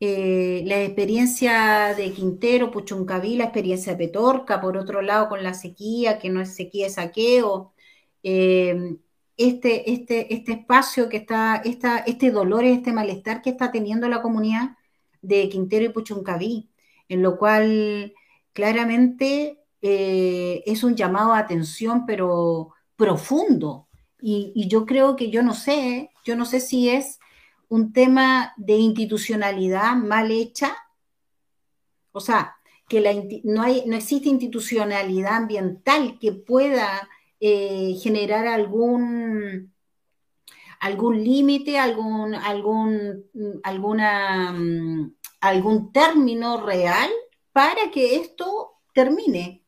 Eh, 0.00 0.62
la 0.66 0.82
experiencia 0.82 1.94
de 1.94 2.12
Quintero, 2.12 2.70
Puchuncaví, 2.70 3.36
la 3.36 3.44
experiencia 3.44 3.92
de 3.92 4.06
Petorca, 4.06 4.60
por 4.60 4.76
otro 4.76 5.02
lado 5.02 5.28
con 5.28 5.42
la 5.42 5.54
sequía, 5.54 6.18
que 6.18 6.30
no 6.30 6.40
es 6.40 6.54
sequía, 6.54 6.86
es 6.86 6.94
saqueo, 6.94 7.72
eh, 8.22 8.96
este, 9.36 9.92
este, 9.92 10.34
este 10.34 10.52
espacio 10.52 11.08
que 11.08 11.16
está, 11.18 11.56
esta, 11.56 11.98
este 11.98 12.30
dolor, 12.30 12.64
este 12.64 12.92
malestar 12.92 13.42
que 13.42 13.50
está 13.50 13.72
teniendo 13.72 14.08
la 14.08 14.22
comunidad 14.22 14.76
de 15.22 15.48
Quintero 15.48 15.84
y 15.86 15.88
Puchuncaví, 15.90 16.70
en 17.08 17.22
lo 17.22 17.38
cual 17.38 18.14
claramente 18.52 19.60
eh, 19.82 20.62
es 20.66 20.84
un 20.84 20.96
llamado 20.96 21.32
a 21.32 21.38
atención, 21.38 22.06
pero 22.06 22.70
profundo. 22.96 23.88
Y, 24.20 24.52
y, 24.54 24.68
yo 24.68 24.84
creo 24.86 25.14
que 25.16 25.30
yo 25.30 25.42
no 25.44 25.54
sé, 25.54 26.10
yo 26.24 26.36
no 26.36 26.44
sé 26.44 26.60
si 26.60 26.88
es 26.88 27.20
un 27.68 27.92
tema 27.92 28.52
de 28.56 28.74
institucionalidad 28.74 29.94
mal 29.96 30.30
hecha, 30.30 30.76
o 32.12 32.20
sea, 32.20 32.56
que 32.88 33.00
la, 33.00 33.12
no, 33.44 33.62
hay, 33.62 33.84
no 33.86 33.96
existe 33.96 34.28
institucionalidad 34.28 35.36
ambiental 35.36 36.18
que 36.18 36.32
pueda 36.32 37.08
eh, 37.40 37.94
generar 38.02 38.46
algún 38.46 39.72
algún 40.80 41.22
límite, 41.24 41.78
algún, 41.78 42.34
algún, 42.34 43.24
alguna, 43.62 44.52
mm, 44.52 45.14
algún 45.40 45.92
término 45.92 46.64
real 46.64 47.10
para 47.52 47.90
que 47.90 48.16
esto 48.16 48.72
termine. 48.94 49.64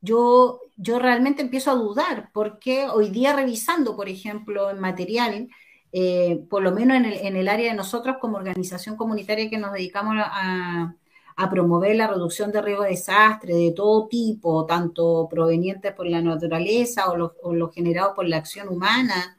Yo, 0.00 0.60
yo 0.76 0.98
realmente 0.98 1.42
empiezo 1.42 1.70
a 1.70 1.74
dudar 1.74 2.30
porque 2.32 2.86
hoy 2.88 3.10
día 3.10 3.32
revisando, 3.32 3.96
por 3.96 4.08
ejemplo, 4.08 4.70
en 4.70 4.80
material, 4.80 5.48
eh, 5.92 6.44
por 6.50 6.62
lo 6.62 6.72
menos 6.72 6.96
en 6.98 7.36
el, 7.36 7.48
área 7.48 7.70
de 7.70 7.76
nosotros 7.76 8.16
como 8.20 8.36
organización 8.36 8.96
comunitaria 8.96 9.48
que 9.48 9.58
nos 9.58 9.72
dedicamos 9.72 10.16
a, 10.18 10.94
promover 11.50 11.94
la 11.94 12.08
reducción 12.08 12.50
de 12.50 12.60
riesgo 12.60 12.82
de 12.82 12.90
desastre 12.90 13.54
de 13.54 13.70
todo 13.70 14.08
tipo, 14.08 14.66
tanto 14.66 15.28
provenientes 15.30 15.92
por 15.92 16.08
la 16.08 16.20
naturaleza 16.20 17.08
o 17.10 17.16
los 17.16 17.32
lo 17.52 17.70
generados 17.70 18.14
por 18.16 18.26
la 18.26 18.38
acción 18.38 18.68
humana. 18.68 19.38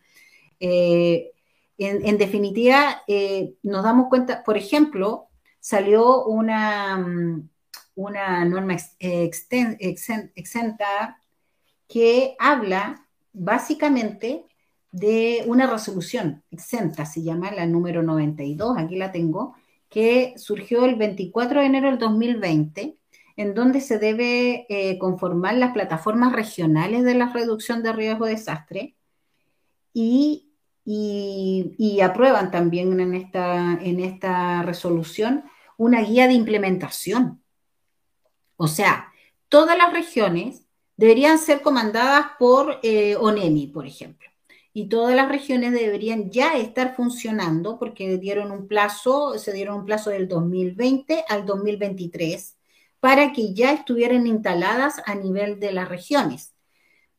Eh, 0.62 1.34
en, 1.78 2.18
definitiva, 2.18 3.04
eh, 3.06 3.56
nos 3.64 3.84
damos 3.84 4.08
cuenta, 4.08 4.44
por 4.46 4.56
ejemplo, 4.58 5.28
salió 5.60 6.24
una, 6.26 7.44
una 7.96 8.46
norma 8.46 8.78
exten, 9.00 9.78
exenta 9.80 11.20
que 11.86 12.36
habla 12.40 13.06
básicamente 13.34 14.46
de 14.92 15.44
una 15.48 15.68
resolución 15.68 16.44
exenta, 16.52 17.06
se 17.06 17.22
llama 17.22 17.52
la 17.52 17.66
número 17.66 18.02
92, 18.04 18.78
aquí 18.78 18.96
la 18.96 19.12
tengo, 19.12 19.56
que 19.90 20.34
surgió 20.38 20.86
el 20.86 20.96
24 20.96 21.62
de 21.62 21.66
enero 21.66 21.90
del 21.90 22.00
2020, 22.00 22.98
en 23.36 23.54
donde 23.54 23.82
se 23.82 24.00
debe 24.00 24.66
eh, 24.70 24.98
conformar 25.00 25.56
las 25.56 25.72
plataformas 25.72 26.34
regionales 26.34 27.04
de 27.04 27.16
la 27.16 27.32
reducción 27.32 27.84
de 27.84 27.94
riesgo 27.94 28.26
de 28.26 28.32
desastre 28.32 28.96
y, 29.94 30.52
y, 30.86 32.02
aprueban 32.02 32.52
también 32.52 33.00
en 33.00 33.14
esta, 33.14 33.78
en 33.82 34.00
esta 34.00 34.64
resolución 34.64 35.44
una 35.78 36.02
guía 36.02 36.28
de 36.28 36.34
implementación. 36.34 37.42
O 38.58 38.68
sea, 38.68 39.12
todas 39.50 39.78
las 39.78 39.94
regiones 39.94 40.66
deberían 40.98 41.38
ser 41.38 41.62
comandadas 41.62 42.32
por 42.40 42.80
eh, 42.84 43.16
ONEMI, 43.16 43.68
por 43.68 43.86
ejemplo 43.86 44.29
y 44.80 44.88
todas 44.88 45.14
las 45.14 45.28
regiones 45.28 45.74
deberían 45.74 46.32
ya 46.32 46.54
estar 46.58 46.96
funcionando 46.96 47.78
porque 47.78 48.18
dieron 48.18 48.50
un 48.50 48.66
plazo, 48.66 49.38
se 49.38 49.52
dieron 49.52 49.80
un 49.80 49.86
plazo 49.86 50.10
del 50.10 50.30
2020 50.30 51.26
al 51.28 51.46
2023 51.46 52.56
para 53.02 53.34
que 53.34 53.54
ya 53.54 53.74
estuvieran 53.74 54.26
instaladas 54.26 55.02
a 55.06 55.16
nivel 55.16 55.60
de 55.60 55.74
las 55.74 55.90
regiones. 55.90 56.54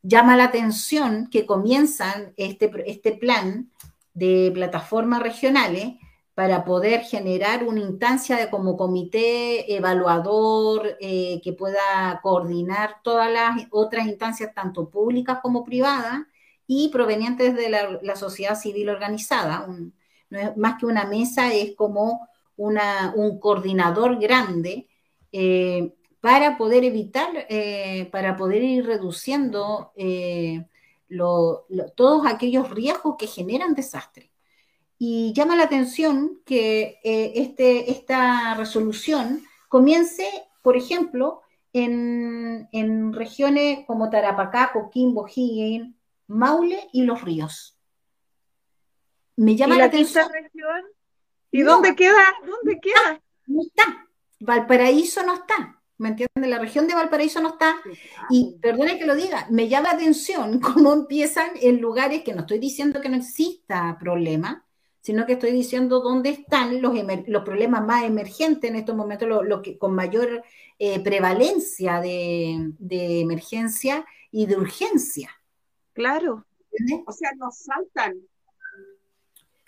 Llama 0.01 0.35
la 0.37 0.45
atención 0.45 1.29
que 1.29 1.45
comienzan 1.45 2.33
este, 2.35 2.71
este 2.87 3.11
plan 3.11 3.69
de 4.15 4.49
plataformas 4.55 5.21
regionales 5.21 5.97
para 6.33 6.65
poder 6.65 7.01
generar 7.01 7.63
una 7.63 7.81
instancia 7.81 8.37
de 8.37 8.49
como 8.49 8.75
comité 8.75 9.75
evaluador 9.75 10.97
eh, 10.99 11.39
que 11.43 11.53
pueda 11.53 12.21
coordinar 12.23 12.95
todas 13.03 13.31
las 13.31 13.67
otras 13.69 14.07
instancias, 14.07 14.51
tanto 14.55 14.89
públicas 14.89 15.37
como 15.43 15.63
privadas, 15.63 16.21
y 16.73 16.87
provenientes 16.87 17.53
de 17.53 17.69
la, 17.69 18.15
sociedad 18.15 18.57
civil 18.57 18.87
organizada. 18.87 19.67
no 20.29 20.39
es 20.39 20.55
más 20.55 20.79
que 20.79 20.85
una 20.85 21.03
mesa, 21.03 21.53
es 21.53 21.75
como 21.75 22.29
una, 22.55 23.11
un 23.13 23.41
coordinador 23.41 24.17
grande 24.17 24.87
eh, 25.33 25.93
para 26.21 26.57
poder 26.57 26.85
evitar, 26.85 27.45
eh, 27.49 28.07
para 28.13 28.37
poder 28.37 28.63
ir 28.63 28.85
reduciendo 28.85 29.91
eh, 29.97 30.65
todos 31.95 32.25
aquellos 32.25 32.69
riesgos 32.69 33.17
que 33.19 33.27
generan 33.27 33.73
desastre. 33.73 34.31
Y 34.97 35.33
llama 35.33 35.57
la 35.57 35.63
atención 35.63 36.39
que 36.45 36.99
este, 37.03 37.91
esta 37.91 38.53
resolución 38.53 39.43
comience, 39.67 40.25
por 40.61 40.77
ejemplo, 40.77 41.41
en, 41.73 42.69
en 42.71 43.11
regiones 43.11 43.79
como 43.85 44.09
Tarapacá, 44.09 44.71
Coquimbo, 44.71 45.27
Higgins, 45.27 45.95
Maule 46.31 46.89
y 46.93 47.03
Los 47.03 47.21
Ríos. 47.21 47.77
Me 49.35 49.55
llama 49.55 49.77
la, 49.77 49.85
atención. 49.85 50.27
Región? 50.31 50.83
¿Y 51.51 51.61
dónde 51.61 51.95
queda? 51.95 52.23
¿Dónde 52.45 52.79
queda? 52.79 53.21
No 53.47 53.61
está. 53.63 54.07
Valparaíso 54.39 55.23
no 55.23 55.33
está. 55.35 55.81
¿Me 55.97 56.09
entienden? 56.09 56.49
La 56.49 56.57
región 56.57 56.87
de 56.87 56.95
Valparaíso 56.95 57.41
no 57.41 57.49
está. 57.49 57.75
Y 58.29 58.57
perdone 58.61 58.97
que 58.97 59.05
lo 59.05 59.15
diga, 59.15 59.45
me 59.49 59.67
llama 59.67 59.89
la 59.89 59.95
atención 59.95 60.59
cómo 60.61 60.93
empiezan 60.93 61.51
en 61.61 61.81
lugares 61.81 62.23
que 62.23 62.33
no 62.33 62.41
estoy 62.41 62.59
diciendo 62.59 63.01
que 63.01 63.09
no 63.09 63.17
exista 63.17 63.97
problema, 63.99 64.65
sino 65.01 65.25
que 65.25 65.33
estoy 65.33 65.51
diciendo 65.51 65.99
dónde 65.99 66.29
están 66.29 66.81
los, 66.81 66.93
los 67.27 67.43
problemas 67.43 67.85
más 67.85 68.03
emergentes 68.03 68.69
en 68.69 68.77
estos 68.77 68.95
momentos, 68.95 69.27
lo, 69.27 69.61
que 69.61 69.77
con 69.77 69.93
mayor 69.93 70.43
eh, 70.79 70.99
prevalencia 71.01 71.99
de, 71.99 72.71
de 72.79 73.19
emergencia 73.19 74.05
y 74.31 74.45
de 74.45 74.55
urgencia. 74.55 75.40
Claro. 75.93 76.45
O 77.05 77.11
sea, 77.11 77.31
nos 77.35 77.57
saltan. 77.57 78.15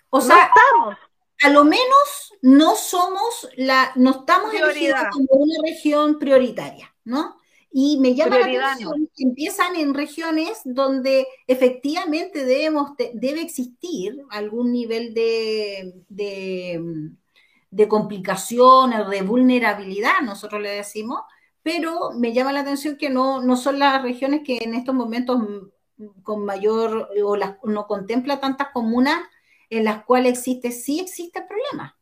O 0.09 0.21
sea, 0.21 0.45
estamos. 0.55 0.97
a 1.43 1.49
lo 1.49 1.63
menos 1.63 2.33
no 2.41 2.75
somos 2.75 3.49
la, 3.57 3.91
no 3.95 4.11
estamos 4.11 4.53
elegidos 4.53 4.99
como 5.11 5.27
una 5.31 5.55
región 5.63 6.19
prioritaria, 6.19 6.93
¿no? 7.03 7.35
Y 7.71 7.97
me 7.99 8.13
llama 8.13 8.37
la 8.37 8.45
atención 8.45 9.09
que 9.15 9.23
empiezan 9.23 9.75
en 9.75 9.95
regiones 9.95 10.61
donde 10.63 11.27
efectivamente 11.47 12.45
debemos, 12.45 12.91
debe 13.15 13.41
existir 13.41 14.15
algún 14.29 14.71
nivel 14.71 15.15
de, 15.15 16.03
de, 16.07 17.09
de 17.71 17.87
complicación 17.87 18.93
de 19.09 19.21
vulnerabilidad, 19.23 20.21
nosotros 20.21 20.61
le 20.61 20.69
decimos, 20.69 21.21
pero 21.63 22.11
me 22.11 22.31
llama 22.33 22.53
la 22.53 22.59
atención 22.59 22.97
que 22.97 23.09
no, 23.09 23.41
no 23.41 23.55
son 23.55 23.79
las 23.79 24.03
regiones 24.03 24.41
que 24.45 24.59
en 24.61 24.75
estos 24.75 24.93
momentos 24.93 25.41
con 26.23 26.45
mayor 26.45 27.09
o 27.23 27.37
no 27.37 27.87
contempla 27.87 28.39
tantas 28.39 28.69
comunas 28.73 29.21
en 29.69 29.85
las 29.85 30.03
cuales 30.03 30.33
existe, 30.39 30.71
sí 30.71 30.99
existe 30.99 31.41
problema. 31.41 31.97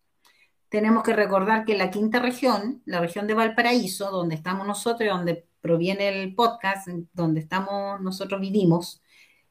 Tenemos 0.69 1.03
que 1.03 1.13
recordar 1.13 1.65
que 1.65 1.77
la 1.77 1.91
quinta 1.91 2.19
región, 2.19 2.81
la 2.85 2.99
región 2.99 3.27
de 3.27 3.33
Valparaíso, 3.33 4.09
donde 4.11 4.35
estamos 4.35 4.65
nosotros, 4.65 5.09
donde 5.09 5.45
proviene 5.59 6.09
el 6.09 6.33
podcast, 6.33 6.87
donde 7.13 7.41
estamos 7.41 8.01
nosotros 8.01 8.39
vivimos 8.41 9.01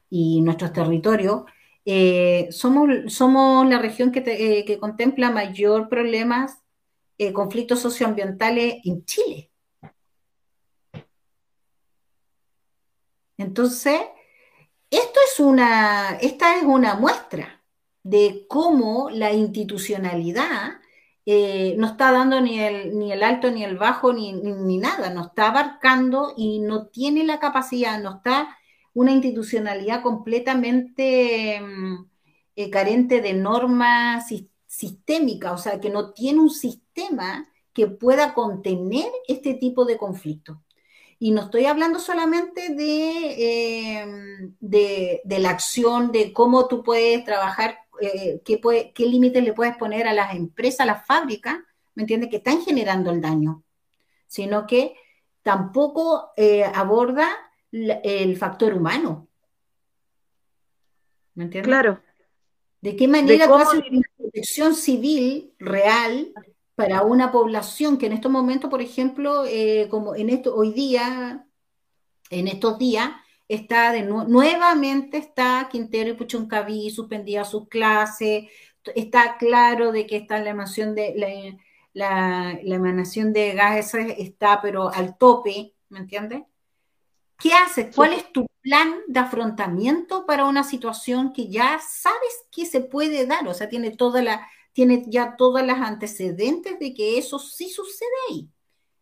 y 0.09 0.41
nuestros 0.41 0.73
territorios, 0.73 1.43
eh, 1.85 2.47
somos, 2.51 2.89
somos 3.07 3.67
la 3.67 3.79
región 3.79 4.11
que, 4.11 4.23
eh, 4.25 4.65
que 4.65 4.77
contempla 4.77 5.31
mayor 5.31 5.89
problemas, 5.89 6.59
eh, 7.17 7.33
conflictos 7.33 7.79
socioambientales 7.79 8.77
en 8.83 9.05
Chile. 9.05 9.51
Entonces, 13.37 13.99
esto 14.91 15.19
es 15.27 15.39
una, 15.39 16.17
esta 16.21 16.57
es 16.57 16.63
una 16.63 16.95
muestra 16.95 17.61
de 18.03 18.45
cómo 18.47 19.09
la 19.09 19.31
institucionalidad 19.33 20.81
eh, 21.25 21.75
no 21.77 21.87
está 21.87 22.11
dando 22.11 22.41
ni 22.41 22.59
el, 22.59 22.97
ni 22.97 23.11
el 23.11 23.23
alto, 23.23 23.51
ni 23.51 23.63
el 23.63 23.77
bajo, 23.77 24.11
ni, 24.11 24.33
ni, 24.33 24.77
nada, 24.77 25.11
no 25.11 25.27
está 25.27 25.49
abarcando 25.49 26.33
y 26.35 26.59
no 26.59 26.87
tiene 26.87 27.23
la 27.23 27.39
capacidad, 27.39 28.01
no 28.01 28.17
está 28.17 28.57
una 28.93 29.11
institucionalidad 29.11 30.01
completamente 30.01 31.61
mm, 31.61 32.05
eh, 32.55 32.69
carente 32.69 33.21
de 33.21 33.33
normas 33.33 34.25
sistémicas, 34.65 35.53
o 35.53 35.57
sea, 35.57 35.79
que 35.79 35.89
no 35.89 36.11
tiene 36.11 36.39
un 36.39 36.49
sistema 36.49 37.47
que 37.73 37.87
pueda 37.87 38.33
contener 38.33 39.09
este 39.27 39.53
tipo 39.53 39.85
de 39.85 39.97
conflictos. 39.97 40.57
Y 41.23 41.29
no 41.29 41.43
estoy 41.43 41.65
hablando 41.65 41.99
solamente 41.99 42.73
de, 42.73 43.35
eh, 43.37 44.05
de, 44.59 45.39
la 45.39 45.51
acción, 45.51 46.11
de 46.11 46.33
cómo 46.33 46.67
tú 46.67 46.81
puedes 46.81 47.23
trabajar 47.23 47.77
eh, 48.01 48.41
qué, 48.43 48.59
qué 48.91 49.05
límites 49.05 49.43
le 49.43 49.53
puedes 49.53 49.77
poner 49.77 50.07
a 50.07 50.13
las 50.13 50.33
empresas, 50.33 50.79
a 50.79 50.85
las 50.87 51.05
fábricas, 51.05 51.59
¿me 51.93 52.01
entiendes? 52.01 52.31
Que 52.31 52.37
están 52.37 52.63
generando 52.63 53.11
el 53.11 53.21
daño, 53.21 53.63
sino 54.25 54.65
que 54.65 54.95
tampoco 55.43 56.31
eh, 56.37 56.63
aborda 56.63 57.29
el 57.71 58.35
factor 58.35 58.73
humano. 58.73 59.27
¿Me 61.35 61.43
entiendes? 61.43 61.67
Claro. 61.67 62.01
¿De 62.81 62.95
qué 62.95 63.07
manera 63.07 63.45
tú 63.45 63.53
haces 63.53 63.83
una 63.91 64.01
protección 64.17 64.73
civil 64.73 65.53
real 65.59 66.33
para 66.81 67.03
una 67.03 67.31
población 67.31 67.99
que 67.99 68.07
en 68.07 68.13
estos 68.13 68.31
momentos, 68.31 68.67
por 68.67 68.81
ejemplo, 68.81 69.45
eh, 69.45 69.87
como 69.91 70.15
en 70.15 70.31
esto, 70.31 70.55
hoy 70.55 70.73
día, 70.73 71.45
en 72.31 72.47
estos 72.47 72.79
días, 72.79 73.11
está 73.47 73.91
de 73.91 74.01
nuevamente 74.01 75.19
está 75.19 75.69
Quintero 75.71 76.09
y 76.09 76.13
Puchuncaví 76.13 76.89
suspendida 76.89 77.45
sus 77.45 77.67
clases, 77.67 78.45
está 78.95 79.37
claro 79.37 79.91
de 79.91 80.07
que 80.07 80.17
está 80.17 80.39
la 80.39 80.49
emanación 80.49 80.95
de 80.95 81.59
la, 81.93 82.57
emanación 82.63 83.31
de 83.31 83.51
gases 83.51 84.15
está 84.17 84.59
pero 84.59 84.91
al 84.91 85.19
tope, 85.19 85.75
¿me 85.89 85.99
entiendes? 85.99 86.41
¿Qué 87.37 87.53
haces? 87.53 87.95
¿Cuál 87.95 88.13
es 88.13 88.31
tu 88.33 88.47
plan 88.61 89.01
de 89.07 89.19
afrontamiento 89.19 90.25
para 90.25 90.45
una 90.45 90.63
situación 90.63 91.31
que 91.31 91.47
ya 91.47 91.79
sabes 91.79 92.47
que 92.51 92.65
se 92.65 92.81
puede 92.81 93.27
dar? 93.27 93.47
O 93.47 93.53
sea, 93.53 93.69
tiene 93.69 93.91
toda 93.91 94.23
la, 94.23 94.47
tiene 94.73 95.03
ya 95.07 95.35
todas 95.37 95.65
las 95.65 95.79
antecedentes 95.81 96.79
de 96.79 96.93
que 96.93 97.17
eso 97.17 97.39
sí 97.39 97.69
sucede 97.69 98.09
ahí, 98.29 98.49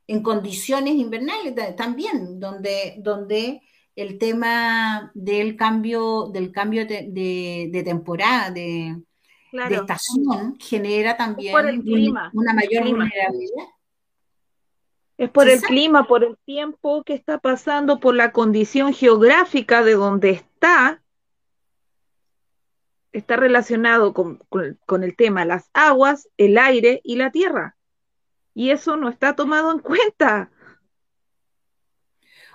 en 0.08 0.24
condiciones 0.24 0.96
invernales 0.96 1.54
también, 1.76 2.40
donde, 2.40 2.96
donde 3.00 3.62
el 3.96 4.18
tema 4.18 5.12
del 5.14 5.56
cambio, 5.56 6.30
del 6.32 6.52
cambio 6.52 6.86
de, 6.86 7.82
temporada, 7.86 8.50
de, 8.50 8.98
estación, 9.70 10.56
genera 10.60 11.18
también 11.18 11.54
una 12.34 12.54
mayor 12.54 12.84
vulnerabilidad. 12.84 13.66
Es 15.18 15.30
por 15.30 15.50
el 15.50 15.62
clima, 15.62 16.08
por 16.08 16.24
el 16.24 16.38
tiempo 16.46 17.04
que 17.04 17.14
está 17.14 17.40
pasando, 17.40 18.00
por 18.00 18.16
la 18.16 18.32
condición 18.32 18.94
geográfica 18.94 19.84
de 19.84 19.96
donde 19.96 20.30
está. 20.30 21.02
Está 23.12 23.36
relacionado 23.36 24.14
con, 24.14 24.38
con 24.86 25.04
el 25.04 25.16
tema 25.16 25.46
las 25.46 25.70
aguas, 25.74 26.30
el 26.38 26.58
aire 26.58 27.02
y 27.04 27.16
la 27.16 27.32
tierra. 27.32 27.76
Y 28.54 28.72
eso 28.72 28.98
no 28.98 29.10
está 29.10 29.36
tomado 29.36 29.72
en 29.72 29.80
cuenta. 29.80 30.52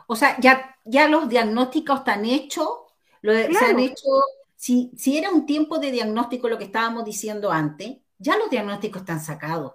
O 0.06 0.16
sea, 0.16 0.38
ya, 0.40 0.76
ya 0.84 1.08
los 1.08 1.28
diagnósticos 1.28 2.00
están 2.00 2.24
hechos, 2.24 2.68
lo, 3.22 3.32
se 3.32 3.64
han 3.64 3.80
hecho, 3.80 4.06
si, 4.54 4.92
si 4.96 5.16
era 5.16 5.30
un 5.30 5.46
tiempo 5.46 5.78
de 5.78 5.90
diagnóstico 5.90 6.48
lo 6.48 6.58
que 6.58 6.64
estábamos 6.64 7.04
diciendo 7.04 7.50
antes, 7.50 7.98
ya 8.18 8.36
los 8.36 8.50
diagnósticos 8.50 9.02
están 9.02 9.20
sacados. 9.20 9.74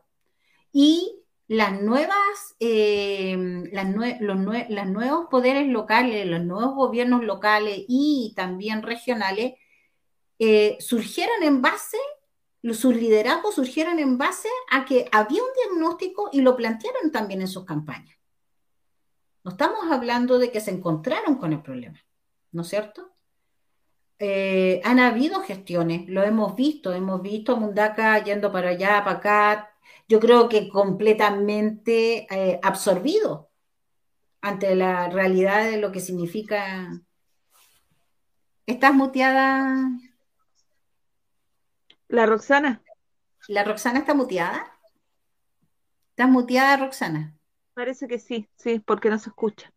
Y 0.71 1.23
las 1.47 1.81
nuevas, 1.81 2.55
eh, 2.59 3.35
las, 3.71 3.87
los 4.19 4.37
las 4.69 4.87
nuevos 4.87 5.27
poderes 5.31 5.67
locales, 5.67 6.27
los 6.27 6.43
nuevos 6.43 6.75
gobiernos 6.75 7.23
locales 7.23 7.85
y 7.87 8.33
también 8.35 8.83
regionales 8.83 9.53
eh, 10.39 10.77
surgieron 10.79 11.43
en 11.43 11.61
base, 11.61 11.97
sus 12.63 12.95
liderazgos 12.95 13.55
surgieron 13.55 13.99
en 13.99 14.17
base 14.17 14.49
a 14.71 14.85
que 14.85 15.07
había 15.11 15.43
un 15.43 15.49
diagnóstico 15.55 16.29
y 16.31 16.41
lo 16.41 16.55
plantearon 16.55 17.11
también 17.11 17.41
en 17.41 17.47
sus 17.47 17.65
campañas. 17.65 18.17
No 19.43 19.51
estamos 19.51 19.91
hablando 19.91 20.39
de 20.39 20.51
que 20.51 20.61
se 20.61 20.71
encontraron 20.71 21.35
con 21.35 21.53
el 21.53 21.61
problema, 21.61 21.99
¿no 22.51 22.63
es 22.63 22.69
cierto? 22.69 23.11
Eh, 24.17 24.81
han 24.83 24.99
habido 24.99 25.41
gestiones, 25.41 26.09
lo 26.09 26.23
hemos 26.23 26.55
visto, 26.55 26.93
hemos 26.93 27.21
visto 27.21 27.53
a 27.53 27.55
Mundaka 27.55 28.21
yendo 28.23 28.51
para 28.51 28.71
allá, 28.71 29.01
para 29.03 29.17
acá, 29.17 29.75
yo 30.09 30.19
creo 30.19 30.49
que 30.49 30.69
completamente 30.69 32.27
eh, 32.29 32.59
absorbido 32.63 33.49
ante 34.41 34.75
la 34.75 35.09
realidad 35.09 35.65
de 35.65 35.77
lo 35.77 35.91
que 35.91 35.99
significa. 35.99 37.01
¿Estás 38.65 38.93
muteada? 38.93 39.89
La 42.09 42.25
Roxana. 42.25 42.81
¿La 43.47 43.63
Roxana 43.63 43.99
está 43.99 44.13
muteada? 44.15 44.65
¿Estás 46.09 46.27
muteada, 46.27 46.77
Roxana? 46.77 47.37
Parece 47.75 48.07
que 48.07 48.19
sí, 48.19 48.49
sí, 48.55 48.79
porque 48.79 49.09
no 49.09 49.19
se 49.19 49.29
escucha. 49.29 49.71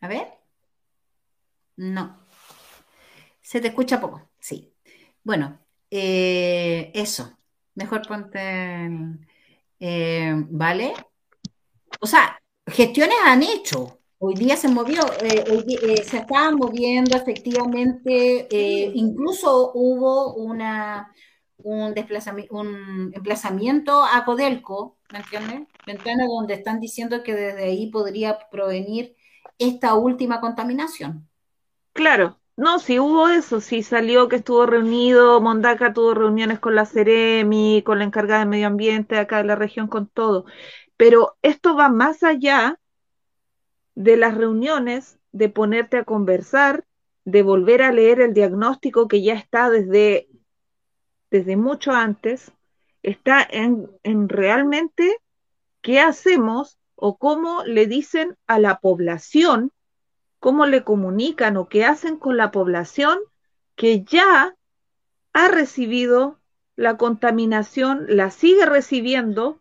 A 0.00 0.08
ver. 0.08 0.28
No. 1.76 2.24
Se 3.42 3.60
te 3.60 3.68
escucha 3.68 4.00
poco, 4.00 4.30
sí. 4.38 4.74
Bueno, 5.22 5.60
eh, 5.90 6.90
eso. 6.94 7.38
Mejor 7.74 8.06
ponte. 8.06 8.88
Eh, 9.78 10.32
¿Vale? 10.48 10.94
O 12.00 12.06
sea, 12.06 12.40
gestiones 12.66 13.16
han 13.24 13.42
hecho. 13.42 14.00
Hoy 14.18 14.34
día 14.34 14.56
se 14.56 14.68
movió, 14.68 15.00
eh, 15.20 16.02
se 16.04 16.18
estaban 16.18 16.56
moviendo 16.56 17.16
efectivamente, 17.16 18.48
incluso 18.94 19.72
hubo 19.74 20.34
una, 20.34 21.12
un, 21.58 21.94
desplazamiento, 21.94 22.54
un 22.54 23.12
emplazamiento 23.14 24.04
a 24.04 24.24
Codelco, 24.24 24.98
¿me 25.12 25.18
entiendes? 25.18 25.68
Ventana 25.86 26.24
donde 26.26 26.54
están 26.54 26.80
diciendo 26.80 27.22
que 27.22 27.34
desde 27.34 27.64
ahí 27.64 27.90
podría 27.90 28.38
provenir 28.50 29.16
esta 29.58 29.94
última 29.94 30.40
contaminación. 30.40 31.28
Claro, 31.92 32.38
no, 32.56 32.78
sí 32.78 32.98
hubo 32.98 33.28
eso, 33.28 33.60
sí 33.60 33.82
salió 33.82 34.28
que 34.28 34.36
estuvo 34.36 34.66
reunido, 34.66 35.40
Mondaca 35.40 35.92
tuvo 35.92 36.14
reuniones 36.14 36.60
con 36.60 36.74
la 36.74 36.86
Ceremi, 36.86 37.82
con 37.84 37.98
la 37.98 38.04
encargada 38.04 38.40
de 38.40 38.46
medio 38.46 38.66
ambiente 38.66 39.18
acá 39.18 39.38
de 39.38 39.44
la 39.44 39.56
región, 39.56 39.88
con 39.88 40.08
todo. 40.08 40.44
Pero 40.96 41.36
esto 41.42 41.76
va 41.76 41.88
más 41.88 42.22
allá 42.22 42.78
de 43.94 44.16
las 44.16 44.36
reuniones, 44.36 45.18
de 45.32 45.48
ponerte 45.48 45.98
a 45.98 46.04
conversar, 46.04 46.84
de 47.24 47.42
volver 47.42 47.82
a 47.82 47.92
leer 47.92 48.20
el 48.20 48.34
diagnóstico 48.34 49.08
que 49.08 49.22
ya 49.22 49.34
está 49.34 49.70
desde 49.70 50.28
desde 51.34 51.56
mucho 51.56 51.90
antes, 51.90 52.52
está 53.02 53.44
en, 53.50 53.88
realmente 54.28 55.18
qué 55.82 55.98
hacemos 55.98 56.78
o 56.94 57.18
cómo 57.18 57.64
le 57.64 57.88
dicen 57.88 58.36
a 58.46 58.60
la 58.60 58.78
población, 58.78 59.72
cómo 60.38 60.64
le 60.66 60.84
comunican 60.84 61.56
o 61.56 61.68
qué 61.68 61.84
hacen 61.84 62.18
con 62.18 62.36
la 62.36 62.52
población 62.52 63.18
que 63.74 64.04
ya 64.04 64.54
ha 65.32 65.48
recibido 65.48 66.38
la 66.76 66.96
contaminación, 66.96 68.06
la 68.08 68.30
sigue 68.30 68.64
recibiendo, 68.64 69.60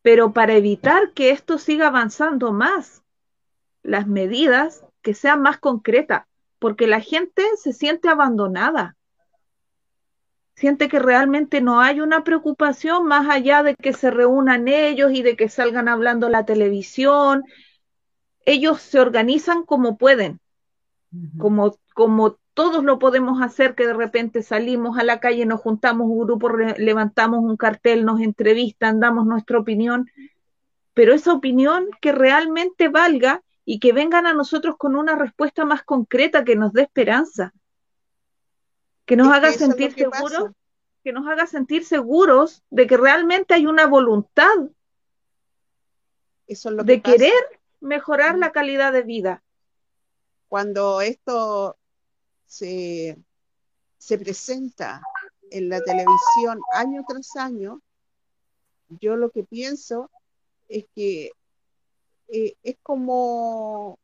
pero 0.00 0.32
para 0.32 0.54
evitar 0.54 1.12
que 1.12 1.32
esto 1.32 1.58
siga 1.58 1.88
avanzando 1.88 2.50
más, 2.50 3.02
las 3.82 4.06
medidas 4.06 4.84
que 5.02 5.14
sean 5.14 5.42
más 5.42 5.58
concretas, 5.58 6.26
porque 6.58 6.86
la 6.86 7.00
gente 7.00 7.42
se 7.56 7.72
siente 7.72 8.08
abandonada. 8.08 8.96
Siente 10.54 10.88
que 10.88 10.98
realmente 10.98 11.62
no 11.62 11.80
hay 11.80 12.00
una 12.00 12.22
preocupación 12.22 13.06
más 13.06 13.28
allá 13.30 13.62
de 13.62 13.74
que 13.74 13.94
se 13.94 14.10
reúnan 14.10 14.68
ellos 14.68 15.10
y 15.12 15.22
de 15.22 15.34
que 15.34 15.48
salgan 15.48 15.88
hablando 15.88 16.28
la 16.28 16.44
televisión. 16.44 17.44
Ellos 18.44 18.82
se 18.82 19.00
organizan 19.00 19.64
como 19.64 19.96
pueden, 19.96 20.38
como, 21.38 21.78
como 21.94 22.38
todos 22.52 22.84
lo 22.84 22.98
podemos 22.98 23.40
hacer, 23.40 23.74
que 23.74 23.86
de 23.86 23.94
repente 23.94 24.42
salimos 24.42 24.98
a 24.98 25.02
la 25.02 25.18
calle, 25.18 25.46
nos 25.46 25.60
juntamos 25.60 26.08
un 26.10 26.26
grupo, 26.26 26.50
levantamos 26.76 27.40
un 27.42 27.56
cartel, 27.56 28.04
nos 28.04 28.20
entrevistan, 28.20 29.00
damos 29.00 29.24
nuestra 29.24 29.58
opinión, 29.58 30.10
pero 30.92 31.14
esa 31.14 31.32
opinión 31.32 31.86
que 32.02 32.12
realmente 32.12 32.88
valga 32.88 33.42
y 33.64 33.78
que 33.78 33.92
vengan 33.92 34.26
a 34.26 34.34
nosotros 34.34 34.76
con 34.76 34.96
una 34.96 35.16
respuesta 35.16 35.64
más 35.64 35.82
concreta 35.82 36.44
que 36.44 36.56
nos 36.56 36.72
dé 36.72 36.82
esperanza 36.82 37.52
que 39.10 39.16
nos 39.16 39.26
haga 39.32 39.50
sentir 39.50 39.92
seguros, 39.92 40.52
que 41.02 41.12
nos 41.12 41.26
haga 41.26 41.44
sentir 41.48 41.84
seguros 41.84 42.62
de 42.70 42.86
que 42.86 42.96
realmente 42.96 43.54
hay 43.54 43.66
una 43.66 43.86
voluntad 43.86 44.54
de 46.46 47.02
querer 47.02 47.60
mejorar 47.80 48.38
la 48.38 48.52
calidad 48.52 48.92
de 48.92 49.02
vida. 49.02 49.42
Cuando 50.48 51.00
esto 51.00 51.76
se, 52.46 53.18
presenta 54.08 55.02
en 55.50 55.70
la 55.70 55.80
televisión 55.80 56.60
año 56.72 57.02
tras 57.08 57.34
año, 57.34 57.82
yo 59.00 59.16
lo 59.16 59.30
que 59.30 59.42
pienso 59.42 60.08
es 60.68 60.84
que 60.94 61.32
eh, 62.32 62.54
es 62.62 62.76
como 62.82 63.98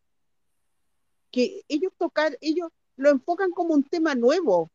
que 1.31 1.62
ellos 1.69 1.93
tocar, 1.97 2.37
ellos 2.41 2.71
lo 2.97 3.11
enfocan 3.11 3.51
como 3.53 3.75
un 3.75 3.85
tema 3.85 4.15
nuevo, 4.15 4.71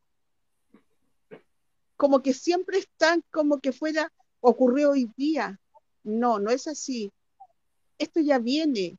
como 1.97 2.21
que 2.21 2.33
siempre 2.33 2.79
están 2.79 3.23
como 3.29 3.59
que 3.59 3.71
fuera, 3.71 4.11
ocurrió 4.39 4.91
hoy 4.91 5.11
día. 5.17 5.59
No, 6.03 6.39
no 6.39 6.49
es 6.49 6.67
así. 6.67 7.11
Esto 7.97 8.19
ya 8.21 8.39
viene. 8.39 8.97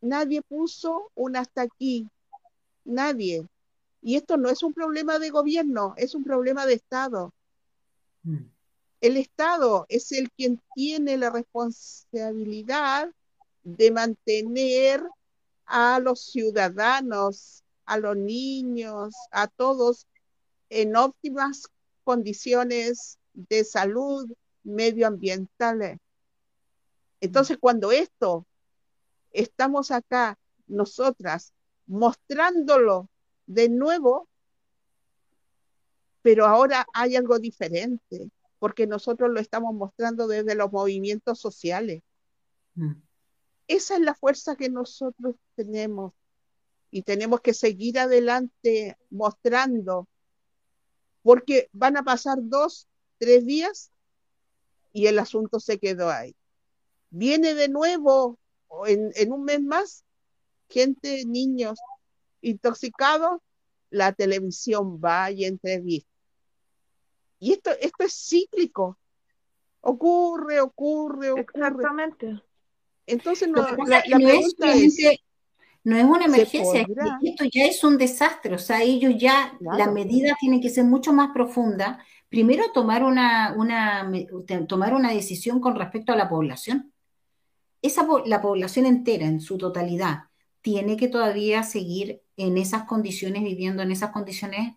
Nadie 0.00 0.42
puso 0.42 1.10
un 1.14 1.36
hasta 1.36 1.62
aquí. 1.62 2.08
nadie. 2.84 3.46
Y 4.02 4.16
esto 4.16 4.36
no 4.36 4.50
es 4.50 4.62
un 4.62 4.74
problema 4.74 5.18
de 5.18 5.30
gobierno, 5.30 5.94
es 5.96 6.14
un 6.14 6.24
problema 6.24 6.66
de 6.66 6.74
Estado. 6.74 7.32
Mm. 8.22 8.50
El 9.00 9.16
Estado 9.16 9.86
es 9.88 10.12
el 10.12 10.30
quien 10.32 10.60
tiene 10.74 11.16
la 11.16 11.30
responsabilidad 11.30 13.10
de 13.64 13.90
mantener 13.90 15.02
a 15.66 15.98
los 15.98 16.26
ciudadanos, 16.26 17.64
a 17.86 17.98
los 17.98 18.16
niños, 18.16 19.14
a 19.30 19.48
todos 19.48 20.06
en 20.68 20.96
óptimas 20.96 21.68
condiciones 22.04 23.18
de 23.32 23.64
salud 23.64 24.30
medioambientales. 24.62 25.98
Entonces, 27.20 27.58
cuando 27.58 27.90
esto 27.90 28.46
estamos 29.32 29.90
acá, 29.90 30.38
nosotras, 30.66 31.52
mostrándolo 31.86 33.08
de 33.46 33.68
nuevo, 33.68 34.28
pero 36.22 36.46
ahora 36.46 36.86
hay 36.94 37.16
algo 37.16 37.38
diferente, 37.38 38.30
porque 38.58 38.86
nosotros 38.86 39.30
lo 39.30 39.40
estamos 39.40 39.74
mostrando 39.74 40.26
desde 40.26 40.54
los 40.54 40.72
movimientos 40.72 41.38
sociales. 41.38 42.02
Mm. 42.74 42.92
Esa 43.66 43.94
es 43.94 44.00
la 44.00 44.14
fuerza 44.14 44.56
que 44.56 44.68
nosotros 44.68 45.36
tenemos 45.54 46.12
y 46.90 47.02
tenemos 47.02 47.40
que 47.40 47.54
seguir 47.54 47.98
adelante 47.98 48.96
mostrando, 49.10 50.08
porque 51.22 51.68
van 51.72 51.96
a 51.96 52.04
pasar 52.04 52.38
dos, 52.40 52.86
tres 53.18 53.44
días 53.46 53.90
y 54.92 55.06
el 55.06 55.18
asunto 55.18 55.58
se 55.60 55.78
quedó 55.78 56.10
ahí. 56.10 56.36
Viene 57.10 57.54
de 57.54 57.68
nuevo 57.68 58.38
en, 58.86 59.10
en 59.16 59.32
un 59.32 59.44
mes 59.44 59.60
más 59.60 60.04
gente, 60.68 61.24
niños 61.26 61.78
intoxicados, 62.40 63.40
la 63.90 64.12
televisión 64.12 65.00
va 65.02 65.30
y 65.30 65.44
entrevista. 65.44 66.10
Y 67.38 67.52
esto, 67.52 67.70
esto 67.80 68.04
es 68.04 68.14
cíclico. 68.14 68.98
Ocurre, 69.80 70.60
ocurre, 70.60 71.30
ocurre. 71.30 71.42
Exactamente. 71.42 72.42
Entonces, 73.06 73.48
no, 73.48 73.62
la, 73.86 74.02
pregunta 74.02 74.72
es, 74.74 74.98
no 75.84 75.96
es 75.96 76.04
una 76.04 76.24
emergencia, 76.24 76.86
esto 77.22 77.44
ya 77.52 77.66
es 77.66 77.84
un 77.84 77.98
desastre, 77.98 78.54
o 78.54 78.58
sea, 78.58 78.82
ellos 78.82 79.14
ya, 79.18 79.58
la 79.60 79.90
medida 79.90 80.34
tiene 80.40 80.60
que 80.60 80.70
ser 80.70 80.84
mucho 80.84 81.12
más 81.12 81.30
profunda. 81.34 81.98
Primero, 82.30 82.64
tomar 82.72 83.04
una, 83.04 83.54
una, 83.56 84.10
tomar 84.66 84.94
una 84.94 85.12
decisión 85.12 85.60
con 85.60 85.76
respecto 85.76 86.12
a 86.12 86.16
la 86.16 86.28
población. 86.28 86.92
Esa, 87.82 88.06
la 88.24 88.40
población 88.40 88.86
entera, 88.86 89.26
en 89.26 89.40
su 89.40 89.58
totalidad, 89.58 90.24
tiene 90.62 90.96
que 90.96 91.08
todavía 91.08 91.62
seguir 91.62 92.22
en 92.38 92.56
esas 92.56 92.84
condiciones, 92.84 93.44
viviendo 93.44 93.82
en 93.82 93.92
esas 93.92 94.10
condiciones, 94.10 94.74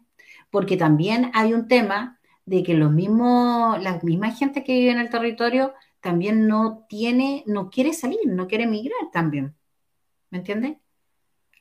porque 0.52 0.76
también 0.76 1.32
hay 1.34 1.54
un 1.54 1.70
tema 1.70 2.20
de 2.46 2.64
que 2.64 2.74
los 2.74 2.92
mismos, 2.92 3.82
la 3.82 4.00
misma 4.04 4.32
gente 4.32 4.66
que 4.66 4.74
vive 4.74 4.92
en 4.92 5.00
el 5.00 5.10
territorio 5.10 5.74
también 6.02 6.48
no 6.48 6.86
tiene, 6.88 7.44
no 7.48 7.70
quiere 7.70 7.94
salir, 7.94 8.20
no 8.26 8.48
quiere 8.48 8.66
emigrar 8.66 9.12
también. 9.12 9.56
¿Me 10.30 10.40
entiendes? 10.40 10.78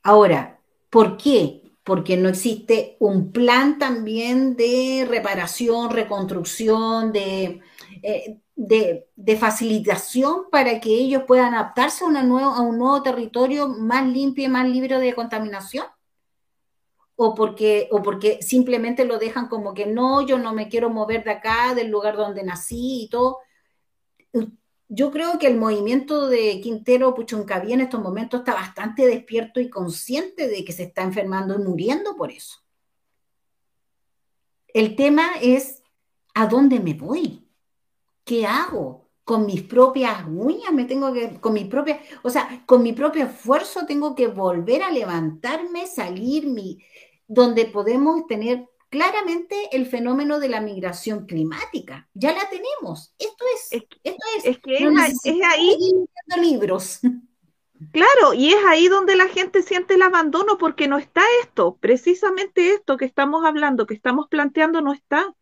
Ahora, 0.02 0.60
¿por 0.90 1.16
qué? 1.16 1.62
Porque 1.82 2.16
no 2.16 2.28
existe 2.28 2.96
un 3.00 3.32
plan 3.32 3.78
también 3.78 4.56
de 4.56 5.06
reparación, 5.08 5.90
reconstrucción, 5.90 7.12
de, 7.12 7.60
eh, 8.02 8.40
de, 8.56 9.36
facilitación 9.36 10.50
para 10.50 10.80
que 10.80 10.90
ellos 10.90 11.24
puedan 11.26 11.54
adaptarse 11.54 12.04
a, 12.04 12.08
una 12.08 12.20
a 12.20 12.60
un 12.62 12.78
nuevo 12.78 13.02
territorio 13.02 13.68
más 13.68 14.06
limpio 14.06 14.44
y 14.44 14.48
más 14.48 14.68
libre 14.68 14.98
de 14.98 15.14
contaminación? 15.14 15.86
¿O 17.14 17.34
porque, 17.34 17.88
¿O 17.92 18.02
porque 18.02 18.42
simplemente 18.42 19.04
lo 19.04 19.18
dejan 19.18 19.48
como 19.48 19.74
que 19.74 19.86
no, 19.86 20.20
yo 20.22 20.38
no 20.38 20.52
me 20.52 20.68
quiero 20.68 20.90
mover 20.90 21.24
de 21.24 21.32
acá, 21.32 21.74
del 21.74 21.88
lugar 21.88 22.16
donde 22.16 22.42
nací 22.42 23.04
y 23.04 23.08
todo? 23.08 23.38
Yo 24.88 25.10
creo 25.10 25.38
que 25.38 25.48
el 25.48 25.56
movimiento 25.56 26.28
de 26.28 26.60
Quintero 26.60 27.14
Puchoncaví 27.14 27.72
en 27.72 27.80
estos 27.80 28.00
momentos 28.00 28.40
está 28.40 28.54
bastante 28.54 29.06
despierto 29.06 29.60
y 29.60 29.68
consciente 29.68 30.46
de 30.48 30.64
que 30.64 30.72
se 30.72 30.84
está 30.84 31.02
enfermando 31.02 31.54
y 31.54 31.62
muriendo 31.62 32.16
por 32.16 32.30
eso. 32.30 32.58
El 34.68 34.94
tema 34.94 35.30
es, 35.40 35.82
¿a 36.34 36.46
dónde 36.46 36.78
me 36.78 36.94
voy? 36.94 37.46
¿qué 38.26 38.44
hago? 38.44 39.08
Con 39.24 39.46
mis 39.46 39.62
propias 39.62 40.24
uñas 40.28 40.72
me 40.72 40.84
tengo 40.84 41.12
que, 41.12 41.40
con 41.40 41.54
mi 41.54 41.64
propia, 41.64 42.00
o 42.22 42.28
sea, 42.28 42.62
con 42.66 42.82
mi 42.82 42.92
propio 42.92 43.24
esfuerzo 43.24 43.86
tengo 43.86 44.14
que 44.14 44.26
volver 44.26 44.82
a 44.82 44.90
levantarme, 44.90 45.86
salir, 45.86 46.46
mi, 46.46 46.78
donde 47.26 47.64
podemos 47.64 48.26
tener 48.26 48.68
claramente 48.96 49.68
el 49.72 49.84
fenómeno 49.84 50.40
de 50.40 50.48
la 50.48 50.62
migración 50.62 51.26
climática. 51.26 52.08
Ya 52.14 52.32
la 52.32 52.48
tenemos. 52.48 53.14
Esto 53.18 53.44
es, 53.54 53.72
esto 53.72 54.24
es, 54.38 54.46
es 54.46 54.58
que 54.58 54.76
es, 54.78 55.42
ahí 55.44 55.76
libros. 56.40 57.00
Claro, 57.92 58.32
y 58.34 58.54
es 58.54 58.64
ahí 58.66 58.88
donde 58.88 59.14
la 59.14 59.26
gente 59.26 59.62
siente 59.62 59.94
el 59.94 60.02
abandono 60.02 60.56
porque 60.56 60.88
no 60.88 60.96
está 60.96 61.20
esto, 61.42 61.76
precisamente 61.78 62.72
esto 62.72 62.96
que 62.96 63.04
estamos 63.04 63.44
hablando, 63.44 63.86
que 63.86 63.92
estamos 63.92 64.28
planteando, 64.30 64.80
no 64.80 64.94
está. 64.94 65.34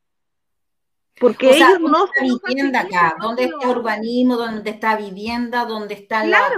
Porque 1.21 1.55
ellos 1.55 1.79
no 1.79 2.07
está 2.07 2.25
vivienda 2.49 2.81
acá, 2.81 3.15
dónde 3.21 3.45
está 3.45 3.69
urbanismo, 3.69 4.37
dónde 4.37 4.71
está 4.71 4.97
vivienda, 4.97 5.65
dónde 5.65 5.95
está 5.95 6.27
la 6.27 6.51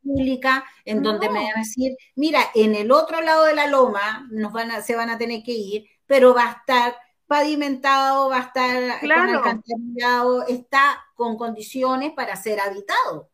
pública, 0.00 0.64
en 0.84 1.02
donde 1.02 1.28
me 1.28 1.42
van 1.42 1.56
a 1.56 1.58
decir, 1.58 1.96
mira, 2.14 2.38
en 2.54 2.76
el 2.76 2.92
otro 2.92 3.20
lado 3.20 3.46
de 3.46 3.54
la 3.54 3.66
loma 3.66 4.28
nos 4.30 4.52
van 4.52 4.70
a, 4.70 4.80
se 4.80 4.94
van 4.94 5.10
a 5.10 5.18
tener 5.18 5.42
que 5.42 5.50
ir, 5.50 5.86
pero 6.06 6.34
va 6.34 6.48
a 6.48 6.52
estar 6.52 6.96
pavimentado, 7.26 8.28
va 8.28 8.38
a 8.38 8.42
estar 8.42 9.00
claro. 9.00 9.42
con 9.42 10.44
está 10.48 11.04
con 11.14 11.36
condiciones 11.36 12.12
para 12.12 12.36
ser 12.36 12.60
habitado. 12.60 13.30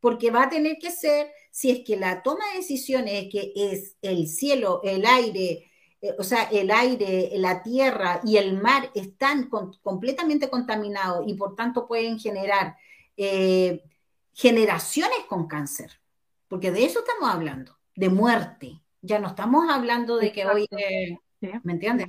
Porque 0.00 0.30
va 0.30 0.44
a 0.44 0.48
tener 0.48 0.76
que 0.78 0.90
ser, 0.90 1.32
si 1.50 1.70
es 1.70 1.84
que 1.84 1.96
la 1.96 2.22
toma 2.22 2.44
de 2.50 2.58
decisiones 2.58 3.28
que 3.30 3.52
es 3.54 3.96
el 4.02 4.28
cielo, 4.28 4.80
el 4.84 5.04
aire, 5.06 5.70
eh, 6.00 6.14
o 6.18 6.22
sea, 6.22 6.44
el 6.44 6.70
aire, 6.70 7.30
la 7.36 7.62
tierra 7.62 8.20
y 8.22 8.36
el 8.36 8.60
mar 8.60 8.90
están 8.94 9.48
completamente 9.48 10.50
contaminados 10.50 11.24
y 11.26 11.34
por 11.34 11.56
tanto 11.56 11.86
pueden 11.86 12.18
generar 12.18 12.76
eh, 13.16 13.82
generaciones 14.34 15.20
con 15.28 15.48
cáncer, 15.48 15.98
porque 16.48 16.70
de 16.70 16.84
eso 16.84 17.00
estamos 17.00 17.34
hablando, 17.34 17.78
de 17.94 18.10
muerte. 18.10 18.82
Ya 19.00 19.18
no 19.18 19.28
estamos 19.28 19.70
hablando 19.70 20.18
de 20.18 20.32
que 20.32 20.44
hoy, 20.46 20.68
¿me 21.40 21.72
entiendes? 21.72 22.08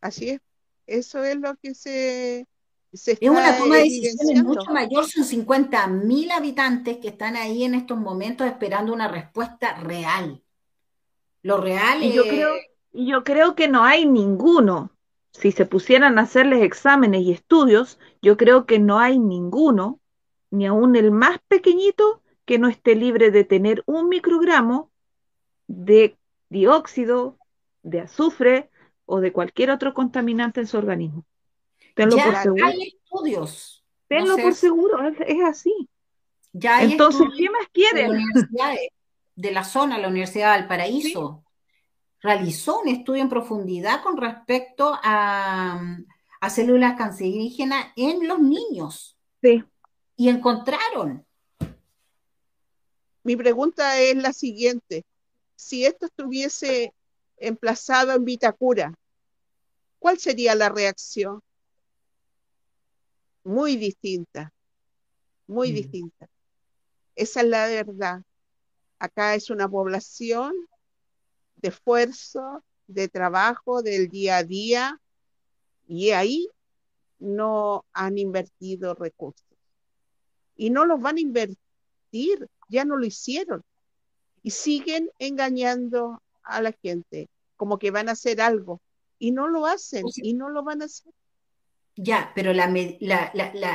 Así 0.00 0.30
es, 0.30 0.40
eso 0.86 1.24
es 1.24 1.36
lo 1.36 1.54
que 1.56 1.74
se... 1.74 2.46
se 2.92 3.12
es 3.12 3.30
una 3.30 3.56
toma 3.56 3.76
de 3.76 3.84
decisiones 3.84 4.44
mucho 4.44 4.70
mayor, 4.70 5.06
son 5.06 5.24
50 5.24 5.86
mil 5.88 6.30
habitantes 6.30 6.98
que 6.98 7.08
están 7.08 7.36
ahí 7.36 7.64
en 7.64 7.74
estos 7.74 7.98
momentos 7.98 8.46
esperando 8.46 8.92
una 8.92 9.08
respuesta 9.08 9.74
real. 9.76 10.42
Lo 11.42 11.58
real 11.58 12.02
y 12.02 12.12
yo 12.12 12.22
creo 12.22 12.54
yo 12.94 13.24
creo 13.24 13.56
que 13.56 13.68
no 13.68 13.82
hay 13.82 14.06
ninguno. 14.06 14.92
Si 15.32 15.50
se 15.50 15.66
pusieran 15.66 16.18
a 16.18 16.22
hacerles 16.22 16.62
exámenes 16.62 17.22
y 17.22 17.32
estudios, 17.32 17.98
yo 18.22 18.36
creo 18.36 18.66
que 18.66 18.78
no 18.78 19.00
hay 19.00 19.18
ninguno, 19.18 20.00
ni 20.50 20.66
aún 20.66 20.94
el 20.94 21.10
más 21.10 21.40
pequeñito, 21.48 22.22
que 22.44 22.58
no 22.58 22.68
esté 22.68 22.94
libre 22.94 23.32
de 23.32 23.42
tener 23.42 23.82
un 23.86 24.08
microgramo 24.08 24.92
de 25.66 26.16
dióxido, 26.54 27.36
de 27.82 28.00
azufre 28.00 28.70
o 29.04 29.20
de 29.20 29.32
cualquier 29.32 29.70
otro 29.70 29.92
contaminante 29.92 30.60
en 30.60 30.66
su 30.66 30.78
organismo. 30.78 31.26
Tenlo 31.94 32.16
por 32.16 32.36
seguro. 32.36 32.66
Hay 32.66 32.82
estudios. 32.82 33.84
Tenlo 34.08 34.36
por 34.36 34.54
seguro, 34.54 35.08
es, 35.26 35.44
así. 35.44 35.88
Ya 36.52 36.82
Entonces, 36.82 37.26
¿qué 37.36 37.50
más 37.50 37.66
quieren? 37.72 38.22
de 39.36 39.50
la 39.50 39.64
zona, 39.64 39.98
la 39.98 40.06
Universidad 40.06 40.52
de 40.52 40.60
Valparaíso, 40.60 41.44
realizó 42.20 42.80
un 42.80 42.88
estudio 42.88 43.22
en 43.22 43.28
profundidad 43.28 44.00
con 44.02 44.16
respecto 44.16 44.96
a, 45.02 45.98
células 46.48 46.96
cancerígenas 46.96 47.86
en 47.96 48.28
los 48.28 48.38
niños. 48.38 49.16
Sí. 49.42 49.64
Y 50.16 50.28
encontraron. 50.28 51.26
Mi 53.24 53.34
pregunta 53.34 53.98
es 53.98 54.14
la 54.14 54.32
siguiente. 54.32 55.04
Si 55.56 55.84
esto 55.84 56.06
estuviese 56.06 56.92
emplazado 57.36 58.12
en 58.12 58.24
Vitacura, 58.24 58.94
¿cuál 59.98 60.18
sería 60.18 60.54
la 60.54 60.68
reacción? 60.68 61.40
Muy 63.44 63.76
distinta, 63.76 64.52
muy 65.46 65.70
mm. 65.70 65.74
distinta. 65.74 66.28
Esa 67.14 67.40
es 67.40 67.46
la 67.46 67.66
verdad. 67.66 68.22
Acá 68.98 69.34
es 69.34 69.50
una 69.50 69.68
población 69.68 70.52
de 71.56 71.68
esfuerzo, 71.68 72.64
de 72.86 73.08
trabajo, 73.08 73.82
del 73.82 74.08
día 74.08 74.38
a 74.38 74.44
día, 74.44 75.00
y 75.86 76.10
ahí 76.10 76.48
no 77.18 77.84
han 77.92 78.18
invertido 78.18 78.94
recursos. 78.94 79.46
Y 80.56 80.70
no 80.70 80.84
los 80.84 81.00
van 81.00 81.16
a 81.16 81.20
invertir, 81.20 82.48
ya 82.68 82.84
no 82.84 82.96
lo 82.96 83.06
hicieron. 83.06 83.62
Y 84.44 84.50
siguen 84.50 85.10
engañando 85.18 86.22
a 86.44 86.60
la 86.60 86.72
gente, 86.72 87.28
como 87.56 87.78
que 87.78 87.90
van 87.90 88.10
a 88.10 88.12
hacer 88.12 88.42
algo, 88.42 88.80
y 89.18 89.32
no 89.32 89.48
lo 89.48 89.66
hacen, 89.66 90.04
y 90.16 90.34
no 90.34 90.50
lo 90.50 90.62
van 90.62 90.82
a 90.82 90.84
hacer. 90.84 91.12
Ya, 91.96 92.30
pero 92.34 92.52
la, 92.52 92.66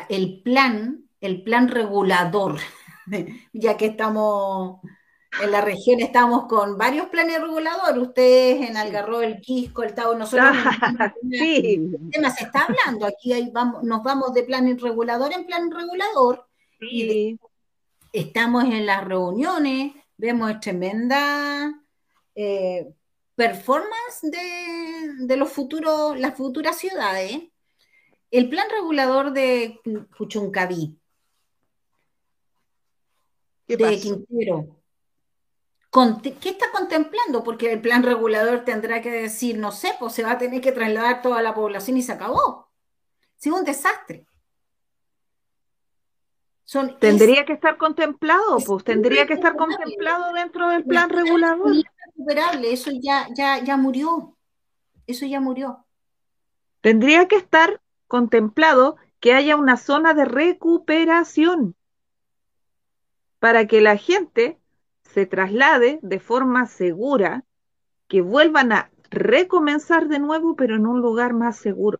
el 0.09 0.41
plan, 0.43 1.09
el 1.21 1.41
plan 1.43 1.69
regulador, 1.69 2.59
ya 3.53 3.77
que 3.77 3.87
estamos 3.87 4.79
en 5.41 5.51
la 5.51 5.61
región, 5.61 6.01
estamos 6.01 6.45
con 6.45 6.77
varios 6.77 7.07
planes 7.07 7.41
reguladores, 7.41 8.01
ustedes 8.01 8.69
en 8.69 8.77
Algarrobo, 8.77 9.21
el 9.21 9.41
Quisco, 9.41 9.81
el 9.81 9.95
Tao, 9.95 10.13
nosotros 10.13 10.49
sí. 11.31 11.89
el 11.93 12.11
tema 12.11 12.29
se 12.29 12.43
está 12.43 12.65
hablando, 12.65 13.07
aquí 13.07 13.49
vamos, 13.51 13.83
nos 13.83 14.03
vamos 14.03 14.35
de 14.35 14.43
plan 14.43 14.77
regulador 14.77 15.33
en 15.33 15.47
plan 15.47 15.71
regulador, 15.71 16.45
y 16.79 17.39
estamos 18.13 18.65
en 18.65 18.85
las 18.85 19.03
reuniones, 19.03 19.93
vemos 20.19 20.59
tremenda 20.59 21.73
eh, 22.35 22.93
performance 23.35 24.21
de, 24.21 25.37
los 25.37 25.49
futuros, 25.49 26.19
las 26.19 26.35
futuras 26.35 26.77
ciudades. 26.77 27.41
El 28.29 28.49
plan 28.49 28.67
regulador 28.69 29.31
de 29.31 29.79
Puchuncaví, 30.15 30.99
de 33.65 33.99
Quintero, 33.99 34.81
¿qué 36.39 36.49
está 36.49 36.69
contemplando? 36.71 37.43
Porque 37.43 37.71
el 37.71 37.81
plan 37.81 38.03
regulador 38.03 38.65
tendrá 38.65 39.01
que 39.01 39.09
decir, 39.09 39.57
no 39.57 39.71
sé, 39.71 39.93
pues 39.99 40.13
se 40.13 40.23
va 40.23 40.33
a 40.33 40.37
tener 40.37 40.61
que 40.61 40.71
trasladar 40.71 41.23
toda 41.23 41.41
la 41.41 41.55
población 41.55 41.97
y 41.97 42.03
se 42.03 42.11
acabó. 42.11 42.69
Es 43.39 43.47
un 43.47 43.63
desastre 43.63 44.27
tendría 46.99 47.45
que 47.45 47.53
estar 47.53 47.77
contemplado, 47.77 48.57
pues 48.65 48.83
tendría 48.83 49.25
que 49.25 49.33
estar 49.33 49.55
contemplado 49.55 50.33
dentro 50.33 50.69
del 50.69 50.83
plan 50.83 51.09
regulador. 51.09 51.73
eso 52.63 52.91
ya, 53.01 53.27
ya, 53.35 53.63
ya 53.63 53.77
murió. 53.77 54.35
Eso 55.07 55.25
ya 55.25 55.39
murió. 55.39 55.85
Tendría 56.81 57.27
que 57.27 57.35
estar 57.35 57.81
contemplado 58.07 58.97
que 59.19 59.33
haya 59.33 59.55
una 59.55 59.77
zona 59.77 60.13
de 60.13 60.25
recuperación 60.25 61.75
para 63.39 63.65
que 63.65 63.81
la 63.81 63.97
gente 63.97 64.59
se 65.01 65.25
traslade 65.25 65.99
de 66.03 66.19
forma 66.19 66.67
segura, 66.67 67.43
que 68.07 68.21
vuelvan 68.21 68.71
a 68.71 68.91
recomenzar 69.09 70.07
de 70.07 70.19
nuevo, 70.19 70.55
pero 70.55 70.75
en 70.75 70.85
un 70.85 71.01
lugar 71.01 71.33
más 71.33 71.57
seguro. 71.57 71.99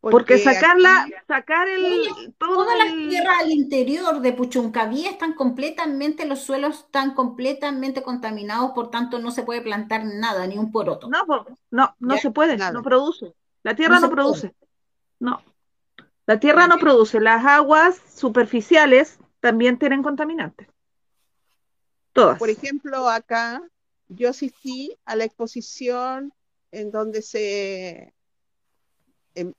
Porque, 0.00 0.38
sacarla, 0.38 1.08
sacar 1.26 1.68
el 1.68 2.32
toda 2.38 2.76
la 2.76 2.84
tierra 2.84 3.38
al 3.40 3.50
interior 3.50 4.20
de 4.20 4.32
Puchuncaví 4.32 5.06
están 5.06 5.34
completamente, 5.34 6.24
los 6.24 6.40
suelos 6.40 6.84
están 6.84 7.14
completamente 7.14 8.02
contaminados, 8.02 8.70
por 8.72 8.90
tanto 8.90 9.18
no 9.18 9.32
se 9.32 9.42
puede 9.42 9.60
plantar 9.60 10.04
nada, 10.04 10.46
ni 10.46 10.56
un 10.56 10.70
poroto. 10.70 11.08
No, 11.08 11.26
no, 11.70 11.96
no 11.98 12.16
se 12.16 12.30
puede, 12.30 12.56
no 12.56 12.82
produce. 12.82 13.34
La 13.64 13.74
tierra 13.74 13.98
no, 13.98 14.08
produce. 14.08 14.54
No. 15.18 15.42
La 16.26 16.38
tierra 16.38 16.68
no 16.68 16.78
produce. 16.78 17.20
Las 17.20 17.44
aguas 17.44 18.00
superficiales 18.14 19.18
también 19.40 19.78
tienen 19.78 20.04
contaminantes. 20.04 20.68
Todas. 22.12 22.38
Por 22.38 22.50
ejemplo, 22.50 23.08
acá 23.08 23.62
yo 24.06 24.30
asistí 24.30 24.96
a 25.04 25.16
la 25.16 25.24
exposición 25.24 26.32
en 26.70 26.90
donde 26.92 27.22
se 27.22 28.14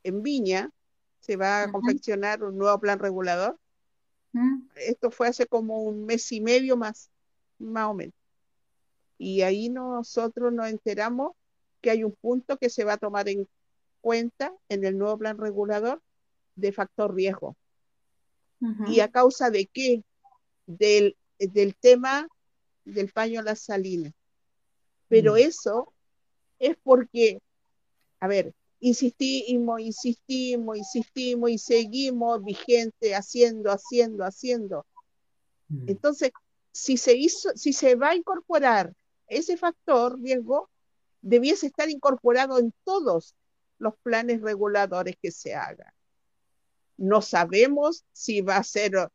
en, 0.03 0.23
Viña 0.23 0.71
se 1.19 1.35
va 1.35 1.63
a 1.63 1.71
confeccionar 1.71 2.43
un 2.43 2.57
nuevo 2.57 2.79
plan 2.79 2.99
regulador. 2.99 3.57
Esto 4.75 5.11
fue 5.11 5.27
hace 5.27 5.47
como 5.47 5.83
un 5.83 6.05
mes 6.05 6.31
y 6.31 6.39
medio 6.39 6.77
más, 6.77 7.09
más 7.57 7.87
o 7.87 7.93
menos. 7.93 8.13
Y 9.17 9.41
ahí 9.41 9.69
nosotros 9.69 10.53
nos 10.53 10.69
enteramos 10.69 11.33
que 11.81 11.91
hay 11.91 12.03
un 12.03 12.13
punto 12.13 12.57
que 12.57 12.69
se 12.69 12.83
va 12.83 12.93
a 12.93 12.97
tomar 12.97 13.27
en 13.27 13.47
cuenta 14.01 14.53
en 14.69 14.85
el 14.85 14.97
nuevo 14.97 15.17
plan 15.17 15.37
regulador 15.37 16.01
de 16.55 16.71
factor 16.71 17.13
riesgo. 17.13 17.55
¿Y 18.87 18.99
a 18.99 19.09
causa 19.09 19.49
de 19.49 19.67
qué? 19.67 20.03
Del, 20.67 21.15
del 21.37 21.75
tema 21.75 22.27
del 22.83 23.11
paño 23.11 23.39
a 23.39 23.43
las 23.43 23.61
salinas. 23.61 24.13
Pero 25.07 25.33
mm. 25.33 25.37
eso 25.37 25.93
es 26.59 26.77
porque, 26.83 27.41
a 28.19 28.27
ver, 28.27 28.53
insistimos, 28.79 29.81
insistimos, 29.81 30.77
insistimos 30.77 31.49
y 31.51 31.57
seguimos 31.57 32.43
vigente 32.43 33.15
haciendo, 33.15 33.71
haciendo, 33.71 34.23
haciendo. 34.23 34.85
Mm. 35.67 35.89
Entonces, 35.89 36.31
si 36.71 36.97
se 36.97 37.15
hizo, 37.15 37.49
si 37.55 37.73
se 37.73 37.95
va 37.95 38.09
a 38.09 38.15
incorporar 38.15 38.93
ese 39.27 39.57
factor 39.57 40.19
riesgo, 40.19 40.69
debiese 41.21 41.67
estar 41.67 41.89
incorporado 41.89 42.57
en 42.59 42.73
todos 42.83 43.35
los 43.77 43.93
planes 44.03 44.41
reguladores 44.41 45.15
que 45.21 45.31
se 45.31 45.55
hagan. 45.55 45.93
No 46.97 47.21
sabemos 47.21 48.05
si 48.11 48.41
va 48.41 48.57
a 48.57 48.63
ser 48.63 49.09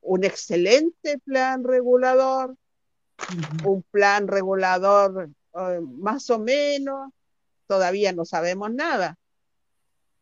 un 0.00 0.24
excelente 0.24 1.18
plan 1.18 1.64
regulador, 1.64 2.56
un 3.64 3.82
plan 3.90 4.28
regulador 4.28 5.30
eh, 5.54 5.80
más 5.80 6.30
o 6.30 6.38
menos, 6.38 7.10
todavía 7.68 8.12
no 8.12 8.24
sabemos 8.24 8.72
nada. 8.72 9.16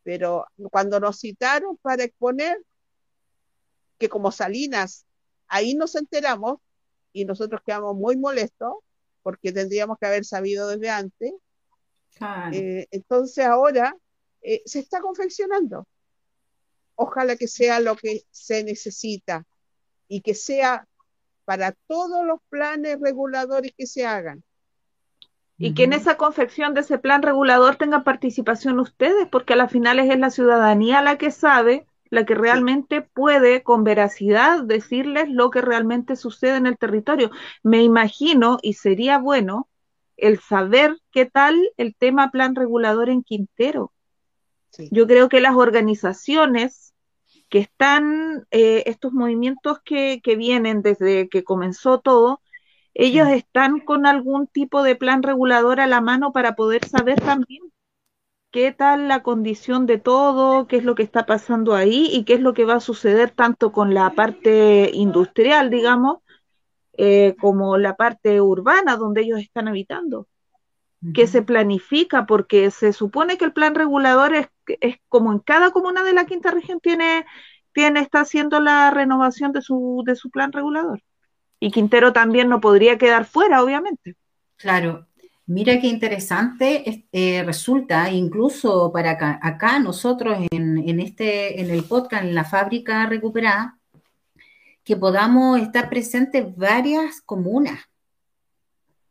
Pero 0.03 0.45
cuando 0.71 0.99
nos 0.99 1.19
citaron 1.19 1.77
para 1.77 2.03
exponer, 2.03 2.61
que 3.97 4.09
como 4.09 4.31
Salinas, 4.31 5.05
ahí 5.47 5.73
nos 5.73 5.95
enteramos 5.95 6.59
y 7.11 7.25
nosotros 7.25 7.61
quedamos 7.65 7.95
muy 7.95 8.15
molestos 8.17 8.75
porque 9.23 9.51
tendríamos 9.51 9.97
que 9.99 10.05
haber 10.05 10.25
sabido 10.25 10.67
desde 10.67 10.89
antes. 10.89 11.33
Eh, 12.51 12.87
entonces 12.91 13.45
ahora 13.45 13.95
eh, 14.41 14.61
se 14.65 14.79
está 14.79 15.01
confeccionando. 15.01 15.87
Ojalá 16.95 17.35
que 17.35 17.47
sea 17.47 17.79
lo 17.79 17.95
que 17.95 18.23
se 18.31 18.63
necesita 18.63 19.45
y 20.07 20.21
que 20.21 20.35
sea 20.35 20.87
para 21.45 21.73
todos 21.87 22.25
los 22.25 22.39
planes 22.49 22.99
reguladores 22.99 23.71
que 23.77 23.87
se 23.87 24.05
hagan 24.05 24.43
y 25.57 25.73
que 25.73 25.85
en 25.85 25.93
esa 25.93 26.17
confección 26.17 26.73
de 26.73 26.81
ese 26.81 26.99
plan 26.99 27.23
regulador 27.23 27.77
tengan 27.77 28.03
participación 28.03 28.79
ustedes, 28.79 29.27
porque 29.27 29.53
a 29.53 29.55
las 29.55 29.71
finales 29.71 30.09
es 30.09 30.19
la 30.19 30.29
ciudadanía 30.29 31.01
la 31.01 31.17
que 31.17 31.31
sabe, 31.31 31.87
la 32.09 32.25
que 32.25 32.35
realmente 32.35 33.01
puede 33.01 33.63
con 33.63 33.83
veracidad 33.83 34.63
decirles 34.63 35.29
lo 35.29 35.49
que 35.49 35.61
realmente 35.61 36.15
sucede 36.15 36.57
en 36.57 36.67
el 36.67 36.77
territorio. 36.77 37.31
Me 37.63 37.81
imagino, 37.81 38.59
y 38.61 38.73
sería 38.73 39.17
bueno, 39.17 39.67
el 40.15 40.39
saber 40.39 40.97
qué 41.11 41.25
tal 41.25 41.55
el 41.77 41.95
tema 41.95 42.31
plan 42.31 42.55
regulador 42.55 43.09
en 43.09 43.23
Quintero. 43.23 43.91
Yo 44.91 45.07
creo 45.07 45.27
que 45.27 45.41
las 45.41 45.55
organizaciones 45.55 46.93
que 47.49 47.59
están, 47.59 48.45
eh, 48.51 48.83
estos 48.85 49.11
movimientos 49.11 49.79
que, 49.83 50.21
que 50.21 50.35
vienen 50.35 50.83
desde 50.83 51.29
que 51.29 51.43
comenzó 51.43 51.99
todo, 51.99 52.41
ellos 52.99 53.27
están 53.27 53.79
con 53.79 54.07
algún 54.07 54.47
tipo 54.47 54.81
de 54.81 54.95
plan 54.95 55.21
regulador 55.21 55.79
a 55.79 55.85
la 55.85 56.01
mano 56.01 56.31
para 56.31 56.55
poder 56.55 56.83
saber 56.87 57.21
también 57.21 57.61
qué 58.49 58.71
tal 58.71 59.07
la 59.07 59.21
condición 59.21 59.85
de 59.85 59.99
todo, 59.99 60.65
qué 60.65 60.77
es 60.77 60.83
lo 60.83 60.95
que 60.95 61.03
está 61.03 61.27
pasando 61.27 61.75
ahí 61.75 62.09
y 62.11 62.23
qué 62.23 62.33
es 62.33 62.41
lo 62.41 62.55
que 62.55 62.65
va 62.65 62.75
a 62.75 62.79
suceder 62.79 63.29
tanto 63.29 63.71
con 63.71 63.93
la 63.93 64.15
parte 64.15 64.89
industrial, 64.93 65.69
digamos, 65.69 66.23
eh, 66.93 67.35
como 67.39 67.77
la 67.77 67.95
parte 67.95 68.41
urbana 68.41 68.97
donde 68.97 69.21
ellos 69.21 69.41
están 69.41 69.67
habitando. 69.67 70.27
Que 71.13 71.27
se 71.27 71.43
planifica, 71.43 72.25
porque 72.25 72.71
se 72.71 72.93
supone 72.93 73.37
que 73.37 73.45
el 73.45 73.53
plan 73.53 73.75
regulador 73.75 74.33
es, 74.33 74.47
es 74.81 74.97
como 75.07 75.31
en 75.31 75.37
cada 75.37 75.69
comuna 75.69 76.03
de 76.03 76.13
la 76.13 76.25
quinta 76.25 76.49
región 76.49 76.79
tiene, 76.79 77.27
tiene, 77.73 77.99
está 77.99 78.21
haciendo 78.21 78.59
la 78.59 78.89
renovación 78.89 79.51
de 79.51 79.61
su, 79.61 80.01
de 80.03 80.15
su 80.15 80.31
plan 80.31 80.51
regulador. 80.51 81.03
Y 81.59 81.71
Quintero 81.71 82.13
también 82.13 82.49
no 82.49 82.61
podría 82.61 82.97
quedar 82.97 83.25
fuera, 83.25 83.63
obviamente. 83.63 84.15
Claro. 84.57 85.07
Mira 85.49 85.79
qué 85.79 85.87
interesante 85.87 87.05
eh, 87.13 87.41
resulta, 87.45 88.11
incluso 88.11 88.91
para 88.91 89.11
acá, 89.41 89.79
nosotros 89.79 90.37
en, 90.51 90.99
este, 90.99 91.61
en 91.61 91.69
el 91.69 91.85
podcast, 91.85 92.25
en 92.25 92.35
la 92.35 92.43
fábrica 92.43 93.05
recuperada, 93.05 93.79
que 94.83 94.97
podamos 94.97 95.57
estar 95.61 95.89
presentes 95.89 96.53
varias 96.57 97.21
comunas, 97.21 97.79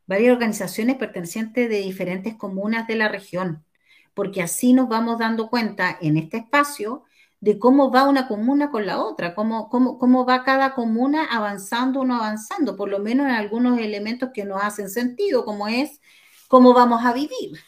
varias 0.07 0.35
organizaciones 0.35 0.97
pertenecientes 0.97 1.71
de 1.71 1.81
diferentes 1.81 2.35
comunas 2.35 2.87
de 2.87 2.97
la 2.97 3.09
región, 3.09 3.65
porque 4.13 4.43
así 4.43 4.75
nos 4.75 4.91
vamos 4.91 5.19
dando 5.19 5.49
cuenta 5.49 5.97
en 6.03 6.19
este 6.19 6.37
espacio 6.37 7.05
de 7.41 7.59
cómo 7.59 7.91
va 7.91 8.09
una 8.09 8.29
comuna 8.29 8.71
con 8.71 8.87
la 8.87 9.03
otra, 9.03 9.35
cómo, 9.35 9.69
cómo, 9.69 9.99
cómo 9.99 10.25
va 10.25 10.45
cada 10.45 10.75
comuna 10.75 11.27
avanzando 11.31 12.01
o 12.01 12.05
no 12.05 12.17
avanzando, 12.17 12.77
por 12.77 12.89
lo 12.89 12.99
menos 12.99 13.27
en 13.27 13.33
algunos 13.33 13.79
elementos 13.79 14.31
que 14.33 14.45
nos 14.45 14.63
hacen 14.63 14.89
sentido, 14.89 15.45
como 15.45 15.69
es 15.69 16.01
cómo 16.49 16.73
vamos 16.75 17.05
a 17.05 17.13
vivir. 17.13 17.59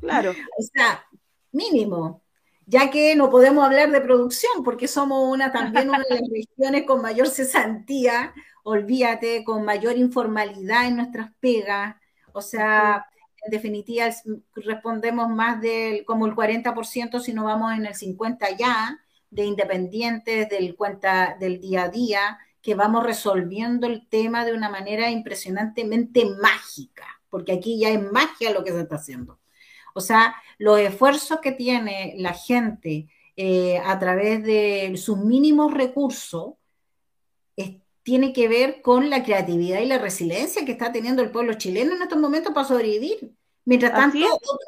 Claro. 0.00 0.30
o 0.58 0.62
sea, 0.62 1.04
mínimo, 1.50 2.22
ya 2.66 2.90
que 2.90 3.16
no 3.16 3.28
podemos 3.30 3.64
hablar 3.64 3.90
de 3.90 4.00
producción 4.00 4.62
porque 4.64 4.88
somos 4.88 5.28
una 5.32 5.50
también 5.52 5.88
una 5.88 5.98
de 5.98 6.20
las 6.20 6.28
regiones 6.30 6.84
con 6.86 7.02
mayor 7.02 7.28
cesantía 7.28 8.32
olvídate, 8.62 9.44
con 9.44 9.64
mayor 9.64 9.96
informalidad 9.96 10.86
en 10.86 10.96
nuestras 10.96 11.30
pegas, 11.40 11.96
o 12.32 12.40
sea, 12.40 13.06
en 13.44 13.50
definitiva 13.50 14.08
respondemos 14.54 15.28
más 15.28 15.60
del 15.60 16.04
como 16.04 16.26
el 16.26 16.34
40% 16.34 17.20
si 17.20 17.32
no 17.32 17.44
vamos 17.44 17.72
en 17.72 17.86
el 17.86 17.94
50 17.94 18.56
ya 18.56 18.98
de 19.30 19.44
independientes 19.44 20.48
del 20.48 20.76
cuenta 20.76 21.36
del 21.40 21.58
día 21.58 21.84
a 21.84 21.88
día, 21.88 22.38
que 22.60 22.74
vamos 22.74 23.02
resolviendo 23.02 23.86
el 23.86 24.06
tema 24.08 24.44
de 24.44 24.52
una 24.52 24.68
manera 24.68 25.10
impresionantemente 25.10 26.26
mágica, 26.40 27.06
porque 27.30 27.52
aquí 27.52 27.78
ya 27.80 27.88
es 27.88 28.00
magia 28.12 28.52
lo 28.52 28.62
que 28.62 28.72
se 28.72 28.82
está 28.82 28.96
haciendo. 28.96 29.40
O 29.94 30.00
sea, 30.00 30.34
los 30.58 30.78
esfuerzos 30.78 31.40
que 31.40 31.52
tiene 31.52 32.14
la 32.18 32.34
gente 32.34 33.08
eh, 33.36 33.78
a 33.78 33.98
través 33.98 34.42
de 34.44 34.94
sus 34.96 35.18
mínimos 35.18 35.72
recursos 35.72 36.54
tiene 38.02 38.32
que 38.32 38.48
ver 38.48 38.82
con 38.82 39.10
la 39.10 39.22
creatividad 39.22 39.80
y 39.80 39.86
la 39.86 39.98
resiliencia 39.98 40.64
que 40.64 40.72
está 40.72 40.92
teniendo 40.92 41.22
el 41.22 41.30
pueblo 41.30 41.54
chileno 41.54 41.94
en 41.94 42.02
estos 42.02 42.18
momentos 42.18 42.52
para 42.52 42.66
sobrevivir. 42.66 43.34
Mientras 43.64 43.92
tanto, 43.92 44.18
otros, 44.18 44.58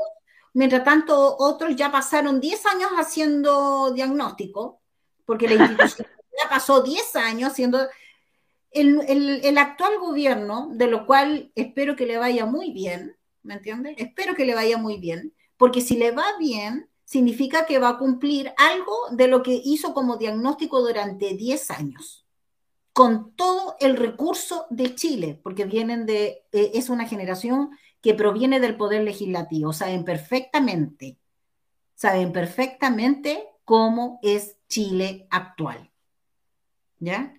mientras 0.52 0.84
tanto, 0.84 1.36
otros 1.38 1.74
ya 1.74 1.90
pasaron 1.90 2.40
10 2.40 2.66
años 2.66 2.90
haciendo 2.96 3.92
diagnóstico, 3.92 4.80
porque 5.24 5.48
la 5.48 5.64
institución 5.64 6.06
ya 6.42 6.48
pasó 6.50 6.82
10 6.82 7.16
años 7.16 7.52
haciendo... 7.52 7.86
El, 8.70 9.02
el, 9.44 9.56
actual 9.58 10.00
gobierno, 10.00 10.68
de 10.72 10.88
lo 10.88 11.06
cual 11.06 11.52
espero 11.54 11.94
que 11.94 12.06
le 12.06 12.18
vaya 12.18 12.44
muy 12.44 12.72
bien, 12.72 13.16
¿me 13.44 13.54
entiendes? 13.54 13.94
Espero 13.98 14.34
que 14.34 14.44
le 14.44 14.56
vaya 14.56 14.78
muy 14.78 14.98
bien, 14.98 15.32
porque 15.56 15.80
si 15.80 15.96
le 15.96 16.10
va 16.10 16.24
bien, 16.40 16.90
significa 17.04 17.66
que 17.66 17.78
va 17.78 17.90
a 17.90 17.98
cumplir 17.98 18.52
algo 18.56 18.96
de 19.12 19.28
lo 19.28 19.44
que 19.44 19.60
hizo 19.64 19.94
como 19.94 20.16
diagnóstico 20.16 20.80
durante 20.80 21.34
10 21.34 21.70
años, 21.70 22.23
con 22.94 23.34
todo 23.34 23.76
el 23.80 23.96
recurso 23.96 24.66
de 24.70 24.94
Chile, 24.94 25.38
porque 25.42 25.64
vienen 25.64 26.06
de, 26.06 26.44
eh, 26.52 26.70
es 26.74 26.88
una 26.88 27.06
generación 27.06 27.70
que 28.00 28.14
proviene 28.14 28.60
del 28.60 28.76
poder 28.76 29.02
legislativo, 29.02 29.72
saben 29.72 30.04
perfectamente, 30.04 31.18
saben 31.96 32.30
perfectamente 32.30 33.48
cómo 33.64 34.20
es 34.22 34.58
Chile 34.68 35.26
actual. 35.30 35.90
¿Ya? 37.00 37.34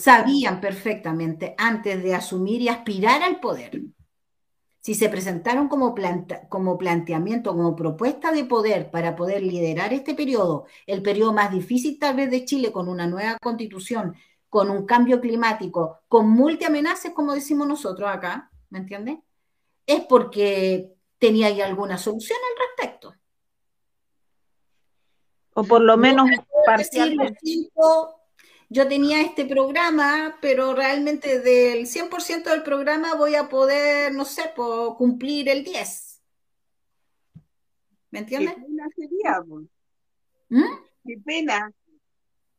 Sabían 0.00 0.60
perfectamente 0.60 1.54
antes 1.58 2.02
de 2.02 2.14
asumir 2.14 2.62
y 2.62 2.68
aspirar 2.68 3.22
al 3.22 3.38
poder 3.38 3.82
si 4.80 4.94
se 4.94 5.10
presentaron 5.10 5.68
como, 5.68 5.94
como 6.48 6.78
planteamiento, 6.78 7.52
como 7.52 7.76
propuesta 7.76 8.32
de 8.32 8.44
poder 8.44 8.90
para 8.90 9.14
poder 9.14 9.42
liderar 9.42 9.92
este 9.92 10.14
periodo, 10.14 10.64
el 10.86 11.02
periodo 11.02 11.34
más 11.34 11.52
difícil 11.52 11.98
tal 11.98 12.16
vez 12.16 12.30
de 12.30 12.44
Chile, 12.46 12.72
con 12.72 12.88
una 12.88 13.06
nueva 13.06 13.36
constitución, 13.38 14.16
con 14.50 14.68
un 14.68 14.84
cambio 14.84 15.20
climático, 15.20 16.00
con 16.08 16.28
multiamenazas, 16.28 17.12
como 17.12 17.32
decimos 17.32 17.66
nosotros 17.66 18.10
acá, 18.10 18.50
¿me 18.68 18.80
entiendes? 18.80 19.18
Es 19.86 20.04
porque 20.04 20.92
tenía 21.18 21.46
ahí 21.46 21.60
alguna 21.60 21.96
solución 21.96 22.38
al 22.50 22.66
respecto. 22.66 23.14
O 25.54 25.64
por 25.64 25.80
lo 25.80 25.96
menos 25.96 26.28
parcialmente 26.66 27.40
yo 28.72 28.86
tenía 28.86 29.20
este 29.22 29.44
programa, 29.46 30.38
pero 30.40 30.74
realmente 30.74 31.40
del 31.40 31.86
100% 31.86 32.50
del 32.50 32.62
programa 32.62 33.16
voy 33.16 33.34
a 33.34 33.48
poder, 33.48 34.14
no 34.14 34.24
sé, 34.24 34.52
cumplir 34.96 35.48
el 35.48 35.64
10. 35.64 36.22
¿Me 38.12 38.20
entiendes? 38.20 38.54
Qué 38.54 38.60
pena 38.62 38.88
sería, 38.94 39.40
¿Mm? 40.48 40.64
Qué 41.04 41.18
pena. 41.24 41.72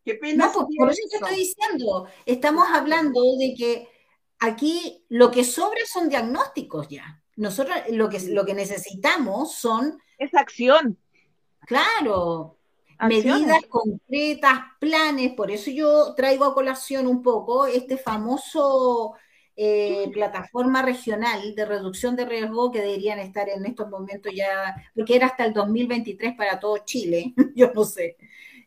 Qué 0.03 0.15
pena. 0.15 0.47
No, 0.47 0.53
pues, 0.53 0.65
por 0.77 0.89
eso 0.89 1.01
te 1.09 1.17
estoy 1.17 1.35
diciendo. 1.35 2.07
Estamos 2.25 2.67
hablando 2.73 3.21
de 3.37 3.53
que 3.55 3.87
aquí 4.39 5.05
lo 5.09 5.31
que 5.31 5.43
sobra 5.43 5.81
son 5.85 6.09
diagnósticos 6.09 6.87
ya. 6.89 7.21
Nosotros 7.35 7.77
lo 7.89 8.09
que, 8.09 8.19
lo 8.29 8.45
que 8.45 8.53
necesitamos 8.53 9.55
son... 9.55 9.99
Es 10.17 10.33
acción. 10.33 10.97
Claro, 11.65 12.57
medidas 13.07 13.65
concretas, 13.67 14.59
planes, 14.79 15.33
por 15.33 15.51
eso 15.51 15.71
yo 15.71 16.13
traigo 16.15 16.45
a 16.45 16.53
colación 16.53 17.07
un 17.07 17.21
poco 17.21 17.65
este 17.65 17.97
famoso 17.97 19.13
eh, 19.55 20.09
plataforma 20.11 20.81
regional 20.81 21.53
de 21.55 21.65
reducción 21.65 22.15
de 22.15 22.25
riesgo 22.25 22.71
que 22.71 22.81
deberían 22.81 23.19
estar 23.19 23.49
en 23.49 23.65
estos 23.65 23.89
momentos 23.89 24.31
ya, 24.35 24.75
porque 24.95 25.15
era 25.15 25.27
hasta 25.27 25.45
el 25.45 25.53
2023 25.53 26.35
para 26.35 26.59
todo 26.59 26.79
Chile, 26.79 27.33
yo 27.55 27.71
no 27.73 27.83
sé. 27.83 28.17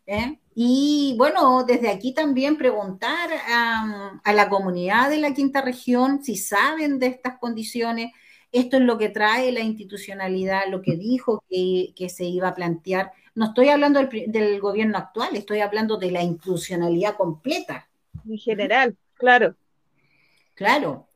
¿Eh? 0.07 0.38
Y 0.55 1.14
bueno, 1.18 1.64
desde 1.64 1.90
aquí 1.90 2.14
también 2.14 2.57
preguntar 2.57 3.30
a, 3.48 4.20
a, 4.22 4.32
la 4.32 4.48
comunidad 4.48 5.11
de 5.11 5.18
la 5.18 5.34
quinta 5.34 5.61
región 5.61 6.22
si 6.22 6.36
saben 6.36 6.98
de 6.98 7.07
estas 7.09 7.38
condiciones. 7.38 8.12
Esto 8.52 8.76
es 8.76 8.82
lo 8.84 8.98
que 8.98 9.09
trae 9.09 9.50
la 9.50 9.61
institucionalidad, 9.61 10.68
lo 10.70 10.80
que 10.80 10.96
dijo 10.96 11.42
que, 11.48 11.92
que 11.96 12.09
se 12.09 12.24
iba 12.24 12.48
a 12.48 12.55
plantear 12.55 13.12
no 13.34 13.46
estoy 13.46 13.68
hablando 13.68 14.00
del, 14.00 14.61
gobierno 14.61 14.96
actual, 14.96 15.34
estoy 15.34 15.61
hablando 15.61 15.96
de 15.96 16.11
la 16.12 16.22
institucionalidad 16.22 17.16
completa. 17.16 17.88
En 18.28 18.38
general, 18.38 18.96
claro. 19.14 19.57
Claro. 20.55 21.09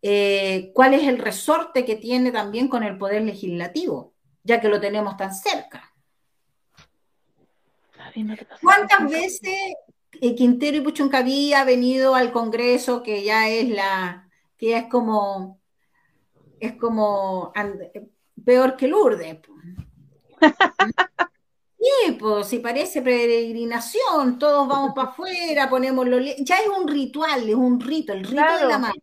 Eh, 0.00 0.70
¿Cuál 0.72 0.94
es 0.94 1.06
el 1.06 1.18
resorte 1.18 1.84
que 1.84 1.96
tiene 1.96 2.32
también 2.32 2.68
con 2.68 2.82
el 2.82 2.96
poder 2.96 3.22
legislativo, 3.22 4.14
ya 4.42 4.60
que 4.60 4.68
lo 4.68 4.80
tenemos 4.80 5.18
tan 5.18 5.34
cerca? 5.34 5.85
¿Cuántas 8.62 9.10
veces 9.10 9.74
eh, 10.20 10.34
Quintero 10.34 10.78
y 10.78 10.80
Puchuncaví 10.80 11.52
ha 11.52 11.64
venido 11.64 12.14
al 12.14 12.32
Congreso, 12.32 13.02
que 13.02 13.22
ya 13.22 13.48
es 13.48 13.68
la, 13.68 14.28
que 14.56 14.76
es 14.76 14.84
como, 14.86 15.60
es 16.60 16.74
como 16.74 17.52
peor 18.44 18.76
que 18.76 18.88
Lourdes? 18.88 19.38
Sí, 21.78 22.12
pues 22.18 22.48
si 22.48 22.58
parece 22.58 23.00
peregrinación, 23.00 24.38
todos 24.38 24.66
vamos 24.66 24.92
para 24.94 25.10
afuera, 25.10 25.68
ponemos 25.70 26.08
los... 26.08 26.20
Ya 26.38 26.58
es 26.58 26.66
un 26.66 26.88
ritual, 26.88 27.48
es 27.48 27.54
un 27.54 27.78
rito, 27.78 28.12
el 28.12 28.24
rito 28.24 28.58
de 28.58 28.66
la 28.66 28.78
mano. 28.78 28.94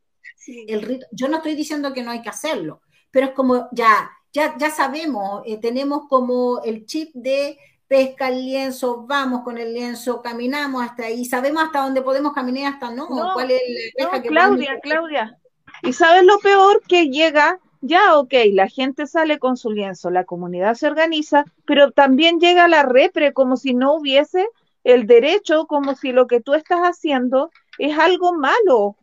El 0.67 0.81
rito, 0.81 1.05
yo 1.11 1.29
no 1.29 1.37
estoy 1.37 1.55
diciendo 1.55 1.93
que 1.93 2.03
no 2.03 2.11
hay 2.11 2.21
que 2.21 2.29
hacerlo, 2.29 2.81
pero 3.09 3.27
es 3.27 3.31
como 3.33 3.69
ya, 3.71 4.11
ya, 4.33 4.57
ya 4.57 4.69
sabemos, 4.69 5.43
eh, 5.45 5.59
tenemos 5.61 6.07
como 6.09 6.61
el 6.63 6.85
chip 6.85 7.11
de 7.13 7.57
pesca 7.93 8.29
el 8.29 8.43
lienzo, 8.43 9.05
vamos 9.05 9.43
con 9.43 9.59
el 9.59 9.71
lienzo, 9.71 10.19
caminamos 10.23 10.81
hasta 10.81 11.03
ahí, 11.03 11.25
sabemos 11.25 11.61
hasta 11.61 11.81
dónde 11.81 12.01
podemos 12.01 12.33
caminar, 12.33 12.73
hasta 12.73 12.89
no, 12.89 13.07
cuál 13.07 13.51
es 13.51 13.61
la 13.67 14.03
pesca 14.03 14.21
que 14.23 14.29
Claudia, 14.29 14.79
Claudia. 14.81 15.37
Y 15.83 15.93
sabes 15.93 16.23
lo 16.23 16.39
peor 16.39 16.81
que 16.87 17.09
llega 17.09 17.59
ya, 17.81 18.17
ok, 18.17 18.33
la 18.53 18.67
gente 18.67 19.05
sale 19.05 19.37
con 19.37 19.57
su 19.57 19.69
lienzo, 19.69 20.09
la 20.09 20.23
comunidad 20.23 20.73
se 20.73 20.87
organiza, 20.87 21.45
pero 21.65 21.91
también 21.91 22.39
llega 22.39 22.67
la 22.67 22.81
repre 22.81 23.31
como 23.31 23.57
si 23.57 23.75
no 23.75 23.93
hubiese 23.93 24.47
el 24.83 25.05
derecho, 25.05 25.67
como 25.67 25.93
si 25.95 26.13
lo 26.13 26.25
que 26.25 26.41
tú 26.41 26.55
estás 26.55 26.79
haciendo 26.79 27.51
es 27.77 27.95
algo 27.99 28.33
malo. 28.33 28.95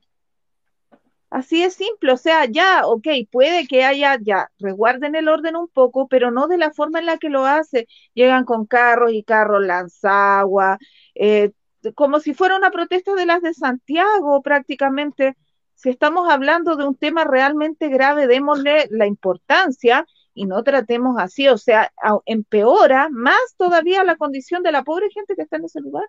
Así 1.31 1.63
es 1.63 1.75
simple, 1.75 2.13
o 2.13 2.17
sea, 2.17 2.47
ya, 2.47 2.87
ok, 2.87 3.07
puede 3.31 3.67
que 3.69 3.85
haya, 3.85 4.19
ya, 4.21 4.51
resguarden 4.59 5.15
el 5.15 5.29
orden 5.29 5.57
un 5.57 5.69
poco, 5.69 6.09
pero 6.09 6.31
no 6.33 6.49
de 6.49 6.59
la 6.59 6.73
forma 6.73 6.99
en 6.99 7.07
la 7.07 7.19
que 7.19 7.29
lo 7.31 7.47
hace. 7.47 7.87
Llegan 8.15 8.45
con 8.45 8.67
carros 8.67 9.13
y 9.13 9.23
carros 9.23 9.65
lanzagua, 9.65 10.79
eh, 11.15 11.53
como 11.95 12.21
si 12.21 12.35
fuera 12.35 12.57
una 12.57 12.71
protesta 12.71 13.15
de 13.15 13.27
las 13.27 13.43
de 13.43 13.55
Santiago 13.55 14.43
prácticamente 14.43 15.37
si 15.81 15.89
estamos 15.89 16.31
hablando 16.31 16.77
de 16.77 16.85
un 16.85 16.95
tema 16.95 17.25
realmente 17.25 17.89
grave, 17.89 18.27
démosle 18.27 18.87
la 18.91 19.07
importancia 19.07 20.07
y 20.35 20.45
no 20.45 20.63
tratemos 20.63 21.17
así, 21.19 21.49
o 21.49 21.57
sea, 21.57 21.91
empeora 22.27 23.09
más 23.11 23.41
todavía 23.57 24.05
la 24.05 24.17
condición 24.17 24.63
de 24.63 24.73
la 24.73 24.85
pobre 24.85 25.09
gente 25.11 25.35
que 25.35 25.43
está 25.43 25.57
en 25.57 25.65
ese 25.65 25.81
lugar, 25.81 26.05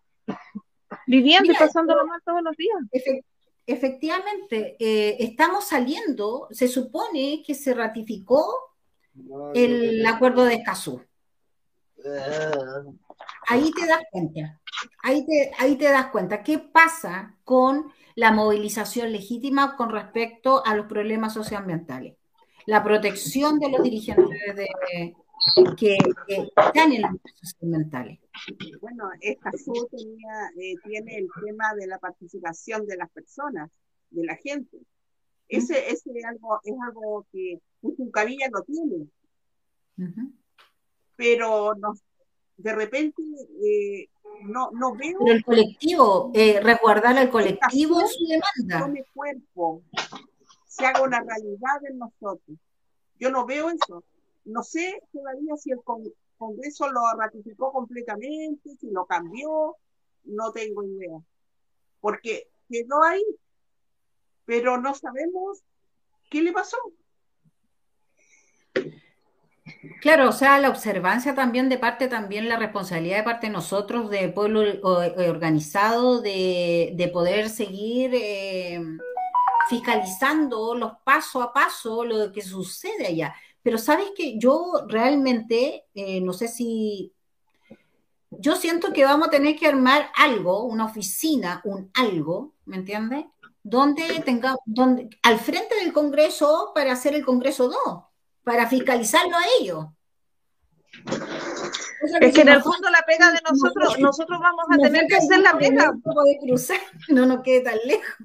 viviendo 1.07 1.53
y 1.53 1.55
pasándolo 1.55 2.05
mal 2.05 2.21
todos 2.25 2.43
los 2.43 2.57
días. 2.57 2.79
Efectivamente, 3.65 4.75
eh, 4.79 5.17
estamos 5.19 5.65
saliendo, 5.65 6.47
se 6.51 6.67
supone 6.67 7.43
que 7.45 7.55
se 7.55 7.73
ratificó 7.73 8.45
el 9.53 10.05
acuerdo 10.05 10.45
de 10.45 10.55
Escazú. 10.55 11.01
Ahí 13.47 13.71
te 13.71 13.85
das 13.85 14.01
cuenta, 14.11 14.59
ahí 15.03 15.25
te, 15.25 15.51
ahí 15.59 15.75
te 15.75 15.85
das 15.85 16.07
cuenta. 16.07 16.43
Qué 16.43 16.59
pasa 16.59 17.37
con 17.43 17.91
la 18.15 18.31
movilización 18.31 19.11
legítima 19.11 19.75
con 19.75 19.89
respecto 19.89 20.65
a 20.65 20.75
los 20.75 20.87
problemas 20.87 21.33
socioambientales, 21.33 22.15
la 22.65 22.83
protección 22.83 23.59
de 23.59 23.69
los 23.69 23.83
dirigentes 23.83 24.39
que, 25.77 25.97
están 26.27 26.91
en 26.91 27.01
los 27.01 27.11
socioambientales. 27.41 28.19
Bueno, 28.79 29.09
esta 29.19 29.51
tenía, 29.51 30.51
eh, 30.59 30.75
tiene 30.83 31.17
el 31.17 31.27
tema 31.43 31.73
de 31.75 31.87
la 31.87 31.99
participación 31.99 32.85
de 32.85 32.97
las 32.97 33.09
personas, 33.11 33.69
de 34.09 34.25
la 34.25 34.35
gente. 34.35 34.77
Ese, 35.47 35.89
ese 35.89 36.11
algo, 36.27 36.59
es 36.63 36.75
algo 36.87 37.25
que 37.31 37.59
Cabilla 38.11 38.47
no 38.49 38.61
tiene. 38.63 39.07
Pero 41.17 41.75
nos, 41.75 42.01
de 42.57 42.73
repente 42.73 43.21
eh, 43.63 44.09
no, 44.43 44.71
no 44.71 44.95
veo. 44.95 45.19
Pero 45.19 45.35
el 45.35 45.43
colectivo, 45.43 46.31
eh, 46.33 46.59
resguardar 46.61 47.17
al 47.17 47.29
colectivo 47.29 47.99
su 48.07 48.25
demanda. 48.25 48.87
mi 48.87 49.03
cuerpo 49.13 49.83
se 50.67 50.85
haga 50.85 51.01
una 51.03 51.21
realidad 51.21 51.85
en 51.89 51.99
nosotros. 51.99 52.57
Yo 53.19 53.29
no 53.29 53.45
veo 53.45 53.69
eso. 53.69 54.03
No 54.51 54.63
sé 54.63 55.01
todavía 55.11 55.55
si 55.57 55.71
el 55.71 55.79
Congreso 56.37 56.91
lo 56.91 57.01
ratificó 57.17 57.71
completamente, 57.71 58.75
si 58.79 58.91
lo 58.91 59.05
cambió, 59.05 59.77
no 60.25 60.51
tengo 60.51 60.83
idea. 60.83 61.17
Porque 61.99 62.49
quedó 62.69 63.01
ahí, 63.03 63.23
pero 64.45 64.77
no 64.77 64.93
sabemos 64.93 65.63
qué 66.29 66.41
le 66.41 66.51
pasó. 66.51 66.77
Claro, 70.01 70.29
o 70.29 70.31
sea, 70.31 70.59
la 70.59 70.69
observancia 70.69 71.35
también 71.35 71.69
de 71.69 71.77
parte, 71.77 72.07
también 72.07 72.49
la 72.49 72.57
responsabilidad 72.57 73.17
de 73.17 73.23
parte 73.23 73.47
de 73.47 73.53
nosotros, 73.53 74.09
de 74.09 74.29
pueblo 74.29 74.63
eh, 74.63 75.29
organizado, 75.29 76.21
de, 76.21 77.09
poder 77.13 77.49
seguir 77.49 78.11
eh, 78.13 78.81
fiscalizando 79.69 80.75
los 80.75 80.93
paso 81.03 81.41
a 81.41 81.53
paso 81.53 82.03
lo 82.03 82.31
que 82.31 82.41
sucede 82.41 83.07
allá. 83.07 83.35
Pero 83.63 83.77
sabes 83.77 84.11
que 84.15 84.39
yo 84.39 84.85
realmente, 84.87 85.85
eh, 85.93 86.21
no 86.21 86.33
sé 86.33 86.47
si, 86.47 87.13
yo 88.31 88.55
siento 88.55 88.93
que 88.93 89.03
vamos 89.03 89.27
a 89.27 89.31
tener 89.31 89.55
que 89.55 89.67
armar 89.67 90.09
algo, 90.15 90.63
una 90.63 90.85
oficina, 90.85 91.61
un 91.63 91.91
algo, 91.93 92.53
¿me 92.65 92.77
entiendes? 92.77 93.25
Donde 93.63 94.21
tenga, 94.25 94.55
donde, 94.65 95.09
al 95.21 95.39
frente 95.39 95.75
del 95.75 95.93
Congreso 95.93 96.71
para 96.73 96.93
hacer 96.93 97.13
el 97.13 97.25
Congreso 97.25 97.69
2 97.69 98.03
para 98.43 98.67
fiscalizarlo 98.67 99.37
a 99.37 99.43
ellos. 99.59 99.85
Es 102.19 102.33
que 102.33 102.41
en 102.41 102.49
el 102.49 102.61
fondo 102.61 102.89
la 102.89 103.03
pega 103.05 103.31
de 103.31 103.39
nosotros, 103.49 103.99
nosotros 103.99 104.39
vamos 104.39 104.65
a 104.71 104.77
tener 104.77 105.07
que 105.07 105.15
hacer 105.15 105.39
la 105.39 105.57
pega. 105.57 105.93
No 107.09 107.25
nos 107.25 107.41
quede 107.43 107.61
tan 107.61 107.77
lejos. 107.85 108.15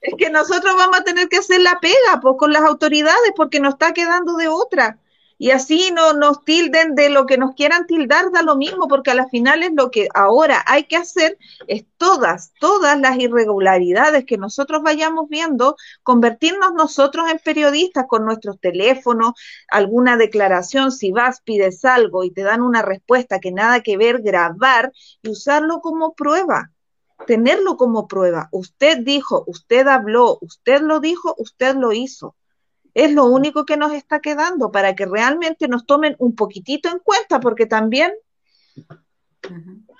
Es 0.00 0.14
que 0.16 0.30
nosotros 0.30 0.74
vamos 0.76 0.98
a 0.98 1.04
tener 1.04 1.28
que 1.28 1.38
hacer 1.38 1.60
la 1.60 1.78
pega 1.80 2.20
pues, 2.20 2.34
con 2.38 2.52
las 2.52 2.62
autoridades 2.62 3.32
porque 3.36 3.60
nos 3.60 3.74
está 3.74 3.92
quedando 3.92 4.36
de 4.36 4.48
otra 4.48 4.98
y 5.38 5.52
así 5.52 5.92
no 5.94 6.14
nos 6.14 6.44
tilden 6.44 6.96
de 6.96 7.10
lo 7.10 7.24
que 7.24 7.38
nos 7.38 7.54
quieran 7.54 7.86
tildar, 7.86 8.32
da 8.32 8.42
lo 8.42 8.56
mismo, 8.56 8.88
porque 8.88 9.12
a 9.12 9.14
las 9.14 9.30
finales 9.30 9.70
lo 9.74 9.90
que 9.92 10.08
ahora 10.12 10.64
hay 10.66 10.84
que 10.84 10.96
hacer 10.96 11.38
es 11.68 11.84
todas, 11.96 12.52
todas 12.58 12.98
las 12.98 13.16
irregularidades 13.18 14.24
que 14.24 14.36
nosotros 14.36 14.82
vayamos 14.82 15.28
viendo, 15.28 15.76
convertirnos 16.02 16.74
nosotros 16.74 17.30
en 17.30 17.38
periodistas 17.38 18.06
con 18.08 18.24
nuestros 18.24 18.58
teléfonos, 18.60 19.34
alguna 19.68 20.16
declaración, 20.16 20.90
si 20.90 21.12
vas, 21.12 21.40
pides 21.40 21.84
algo 21.84 22.24
y 22.24 22.32
te 22.32 22.42
dan 22.42 22.60
una 22.60 22.82
respuesta 22.82 23.38
que 23.38 23.52
nada 23.52 23.80
que 23.80 23.96
ver, 23.96 24.20
grabar 24.22 24.92
y 25.22 25.30
usarlo 25.30 25.80
como 25.80 26.14
prueba 26.14 26.72
tenerlo 27.26 27.76
como 27.76 28.06
prueba. 28.06 28.48
Usted 28.52 28.98
dijo, 28.98 29.42
usted 29.46 29.88
habló, 29.88 30.38
usted 30.40 30.80
lo 30.80 31.00
dijo, 31.00 31.34
usted 31.36 31.74
lo 31.74 31.92
hizo. 31.92 32.36
Es 32.98 33.12
lo 33.12 33.26
único 33.26 33.64
que 33.64 33.76
nos 33.76 33.92
está 33.92 34.18
quedando 34.18 34.72
para 34.72 34.96
que 34.96 35.06
realmente 35.06 35.68
nos 35.68 35.86
tomen 35.86 36.16
un 36.18 36.34
poquitito 36.34 36.88
en 36.88 36.98
cuenta, 36.98 37.38
porque 37.38 37.64
también 37.64 38.12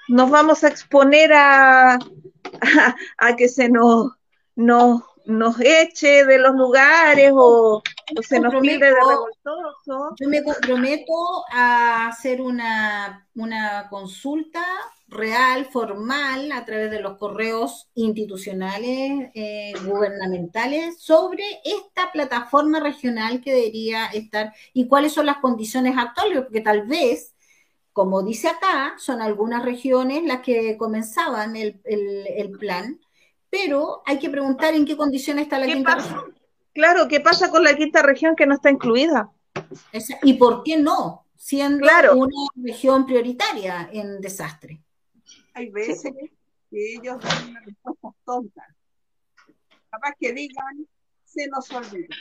nos 0.08 0.28
vamos 0.28 0.64
a 0.64 0.68
exponer 0.68 1.32
a, 1.32 1.96
a, 3.18 3.36
que 3.36 3.48
se 3.48 3.68
nos, 3.68 4.14
nos, 4.56 5.02
nos 5.28 5.60
eche 5.60 6.24
de 6.24 6.38
los 6.38 6.54
lugares 6.54 7.32
o, 7.34 7.82
se 8.22 8.40
nos 8.40 8.54
pide 8.62 8.78
de 8.78 8.94
revoltoso. 8.94 10.14
Yo 10.18 10.28
me 10.28 10.42
comprometo 10.42 11.44
a 11.52 12.08
hacer 12.08 12.40
una, 12.40 13.28
una 13.34 13.88
consulta 13.90 14.64
real, 15.06 15.66
formal, 15.66 16.50
a 16.52 16.64
través 16.64 16.90
de 16.90 17.00
los 17.00 17.18
correos 17.18 17.88
institucionales, 17.94 19.30
eh, 19.34 19.74
gubernamentales, 19.84 20.98
sobre 20.98 21.44
esta 21.62 22.10
plataforma 22.10 22.80
regional 22.80 23.42
que 23.42 23.52
debería 23.52 24.06
estar 24.06 24.54
y 24.72 24.86
cuáles 24.88 25.12
son 25.12 25.26
las 25.26 25.38
condiciones 25.38 25.96
actuales, 25.98 26.40
porque 26.42 26.62
tal 26.62 26.86
vez, 26.86 27.34
como 27.92 28.22
dice 28.22 28.48
acá, 28.48 28.94
son 28.98 29.20
algunas 29.20 29.62
regiones 29.62 30.24
las 30.24 30.40
que 30.40 30.78
comenzaban 30.78 31.54
el, 31.56 31.80
plan, 32.58 32.98
pero 33.50 34.02
hay 34.06 34.18
que 34.18 34.30
preguntar 34.30 34.74
en 34.74 34.84
qué 34.84 34.96
condiciones 34.96 35.44
está 35.44 35.58
la 35.58 35.66
quinta 35.66 35.96
región. 35.96 36.34
Claro, 36.72 37.08
¿qué 37.08 37.20
pasa 37.20 37.50
con 37.50 37.64
la 37.64 37.76
quinta 37.76 38.02
región 38.02 38.36
que 38.36 38.46
no 38.46 38.54
está 38.54 38.70
incluida? 38.70 39.30
¿Y 40.22 40.34
por 40.34 40.62
qué 40.62 40.76
no? 40.76 41.24
Siendo 41.36 41.86
una 42.14 42.48
región 42.56 43.06
prioritaria 43.06 43.88
en 43.92 44.20
desastre 44.20 44.82
hay 45.58 45.70
veces 45.70 46.12
que 46.70 46.94
ellos 46.94 47.18
dan 47.20 47.50
una 47.50 47.60
respuesta 47.60 48.08
tonta. 48.24 48.62
Capaz 49.90 50.12
que 50.20 50.32
digan, 50.32 50.86
se 51.24 51.48
nos 51.48 51.70
olvida. 51.72 52.14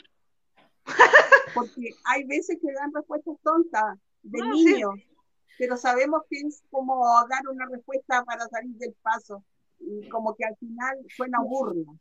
Porque 1.54 1.90
hay 2.04 2.24
veces 2.24 2.58
que 2.60 2.72
dan 2.72 2.92
respuestas 2.92 3.36
tontas 3.44 3.96
de 4.22 4.42
niños, 4.42 4.94
pero 5.56 5.76
sabemos 5.76 6.22
que 6.28 6.40
es 6.40 6.62
como 6.70 7.04
dar 7.28 7.46
una 7.48 7.66
respuesta 7.66 8.24
para 8.24 8.48
salir 8.48 8.74
del 8.76 8.94
paso. 9.02 9.44
Y 9.80 10.08
como 10.08 10.34
que 10.34 10.44
al 10.44 10.56
final 10.56 10.96
suena 11.16 11.38
burla. 11.40 11.92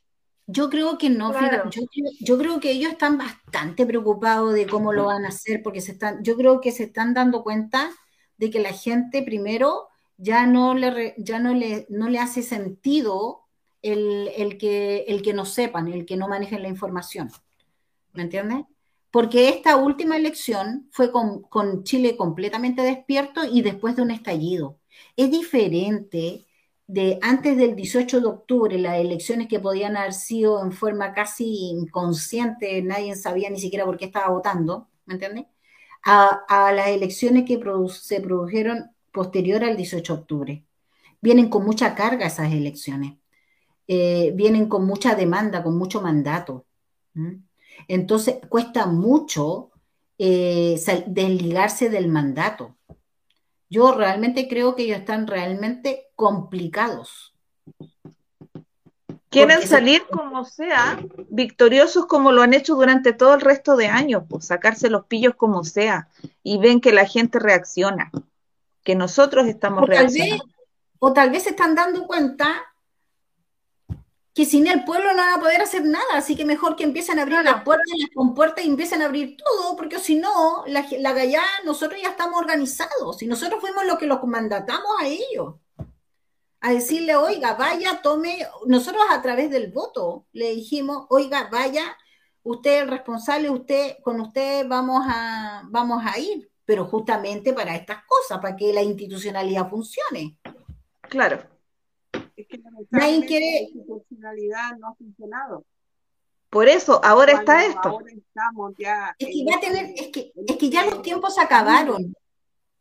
Yo 0.50 0.70
creo 0.70 0.98
que 0.98 1.10
no, 1.10 1.34
yo, 1.70 1.82
yo, 2.22 2.38
creo 2.38 2.60
que 2.62 2.72
ellos 2.72 2.94
están 2.94 3.18
bastante 3.18 3.86
preocupados 3.86 4.54
de 4.54 4.66
cómo 4.66 4.94
lo 4.94 5.08
van 5.08 5.26
a 5.26 5.28
hacer, 5.28 5.62
porque 5.62 5.82
se 5.82 5.92
están, 5.92 6.24
yo 6.24 6.38
creo 6.38 6.62
que 6.62 6.72
se 6.72 6.86
están 6.86 7.14
dando 7.14 7.44
cuenta 7.44 7.92
de 8.38 8.50
que 8.50 8.60
la 8.60 8.72
gente 8.72 9.24
primero 9.24 9.90
ya 10.16 10.48
no 10.48 10.74
le, 10.74 11.16
ya 11.18 11.40
no 11.40 11.54
le, 11.54 11.86
no 11.90 12.08
le 12.08 12.20
hace 12.20 12.44
sentido 12.44 13.42
el, 13.82 14.58
que, 14.58 15.06
el 15.08 15.22
que 15.22 15.34
no 15.34 15.46
sepan, 15.46 15.88
el 15.88 16.06
que 16.06 16.18
no 16.18 16.28
manejen 16.28 16.62
la 16.62 16.70
información. 16.70 17.30
¿Me 18.14 18.24
entiendes? 18.24 18.64
Porque 19.12 19.50
esta 19.50 19.78
última 19.78 20.18
elección 20.18 20.88
fue 20.92 21.12
con, 21.12 21.42
con, 21.44 21.84
Chile 21.84 22.18
completamente 22.18 22.82
despierto 22.82 23.42
y 23.46 23.62
después 23.62 23.96
de 23.96 24.02
un 24.02 24.12
estallido. 24.12 24.80
Es 25.16 25.30
diferente 25.30 26.47
de 26.88 27.20
antes 27.22 27.58
del 27.58 27.76
18 27.76 28.22
de 28.22 28.28
octubre, 28.28 28.78
las 28.80 29.00
elecciones 29.00 29.48
que 29.50 29.60
podían 29.60 29.98
haber 29.98 30.14
sido 30.14 30.64
en 30.64 30.72
forma 30.72 31.14
casi 31.14 31.70
inconsciente, 31.70 32.82
nadie 32.82 33.16
sabía 33.16 33.50
ni 33.50 33.60
siquiera 33.60 33.86
por 33.86 33.98
qué 33.98 34.06
estaba 34.06 34.30
votando, 34.30 34.88
¿me 35.06 35.16
entiendes? 35.16 35.46
A, 36.06 36.72
las 36.74 36.88
elecciones 36.88 37.44
que 37.46 37.60
se 37.90 38.22
produjeron 38.22 38.92
posterior 39.12 39.64
al 39.66 39.76
18 39.76 40.14
de 40.14 40.20
octubre. 40.22 40.66
Vienen 41.20 41.50
con 41.50 41.66
mucha 41.66 41.94
carga 41.96 42.28
esas 42.28 42.54
elecciones, 42.54 43.16
eh, 43.88 44.32
vienen 44.36 44.70
con 44.70 44.86
mucha 44.86 45.16
demanda, 45.16 45.64
con 45.64 45.78
mucho 45.78 46.02
mandato. 46.02 46.66
Entonces 47.90 48.38
cuesta 48.48 48.86
mucho 48.86 49.72
eh, 50.18 50.80
desligarse 51.08 51.90
del 51.90 52.08
mandato. 52.08 52.77
Yo 53.70 53.92
realmente 53.94 54.48
creo 54.48 54.76
que 54.76 54.84
ellos 54.84 55.00
están 55.00 55.28
realmente 55.28 56.08
complicados. 56.16 57.34
Quieren 59.30 59.68
salir 59.68 60.06
como 60.10 60.46
sea, 60.46 61.00
victoriosos 61.30 62.06
como 62.06 62.32
lo 62.32 62.42
han 62.42 62.54
hecho 62.54 62.76
durante 62.76 63.12
todo 63.12 63.34
el 63.34 63.42
resto 63.42 63.76
de 63.76 63.88
años, 63.88 64.24
pues 64.30 64.46
sacarse 64.46 64.90
los 64.90 65.06
pillos 65.06 65.36
como 65.36 65.64
sea, 65.64 66.08
y 66.44 66.58
ven 66.60 66.80
que 66.80 66.94
la 66.94 67.06
gente 67.06 67.38
reacciona 67.40 68.10
que 68.84 68.96
nosotros 68.96 69.48
estamos 69.48 69.86
realizando. 69.86 70.46
o 71.00 71.12
tal 71.12 71.30
vez 71.30 71.44
se 71.44 71.50
están 71.50 71.76
dando 71.76 72.08
cuenta 72.08 72.64
que 74.38 74.46
sin 74.46 74.68
el 74.68 74.84
pueblo 74.84 75.14
no 75.14 75.18
van 75.18 75.34
a 75.34 75.40
poder 75.40 75.62
hacer 75.62 75.84
nada, 75.84 76.06
así 76.14 76.36
que 76.36 76.46
mejor 76.46 76.76
que 76.76 76.84
empiecen 76.84 77.18
a 77.18 77.24
abrir 77.24 77.42
las 77.42 77.64
puertas 77.64 77.88
y 77.92 78.02
las 78.02 78.12
compuertas 78.14 78.64
y 78.64 78.68
empiecen 78.68 79.02
a 79.02 79.06
abrir 79.06 79.36
todo, 79.36 79.76
porque 79.76 79.98
si 79.98 80.14
no, 80.14 80.64
la, 80.68 80.86
la 81.00 81.16
nosotros 81.66 82.00
ya 82.00 82.10
estamos 82.10 82.40
organizados, 82.40 83.24
y 83.24 83.26
nosotros 83.26 83.60
fuimos 83.60 83.84
los 83.88 83.98
que 83.98 84.06
los 84.06 84.24
mandatamos 84.26 85.02
a 85.02 85.08
ellos, 85.08 85.56
a 86.62 86.72
decirle, 86.72 87.16
oiga, 87.16 87.56
vaya, 87.56 88.00
tome, 88.04 88.46
nosotros 88.68 89.02
a 89.10 89.24
través 89.24 89.50
del 89.50 89.72
voto 89.72 90.28
le 90.34 90.54
dijimos, 90.54 91.08
oiga, 91.10 91.50
vaya, 91.52 91.98
usted 92.44 92.76
es 92.76 92.82
el 92.84 92.90
responsable, 92.90 93.50
usted, 93.50 93.98
con 94.04 94.22
usted 94.22 94.68
vamos 94.68 95.04
a, 95.08 95.64
vamos 95.66 96.04
a 96.06 96.20
ir 96.20 96.48
pero 96.64 96.84
justamente 96.86 97.54
para 97.54 97.76
estas 97.76 98.04
cosas, 98.06 98.40
para 98.40 98.58
que 98.58 98.74
la 98.74 98.84
institucionalidad 98.84 99.70
funcione. 99.70 100.38
Claro. 101.04 101.57
Es 102.38 102.48
que 102.48 102.62
Nadie 102.92 103.26
quiere... 103.26 103.52
la 103.52 103.62
institucionalidad 103.62 104.78
no 104.78 104.90
ha 104.90 104.96
funcionado. 104.96 105.66
Por 106.50 106.70
eso, 106.70 107.04
ahora 107.04 107.34
está 107.34 107.66
esto. 107.66 107.90
Ahora 107.90 108.12
estamos 108.12 108.74
ya 108.78 109.16
es 109.20 109.28
que 109.28 109.46
ya 109.46 109.60
tener, 109.60 109.94
es 109.96 110.08
que, 110.08 110.32
es 110.48 110.56
que 110.56 110.70
ya 110.70 110.86
los 110.86 111.02
tiempos 111.02 111.36
se 111.36 111.42
acabaron. 111.42 112.16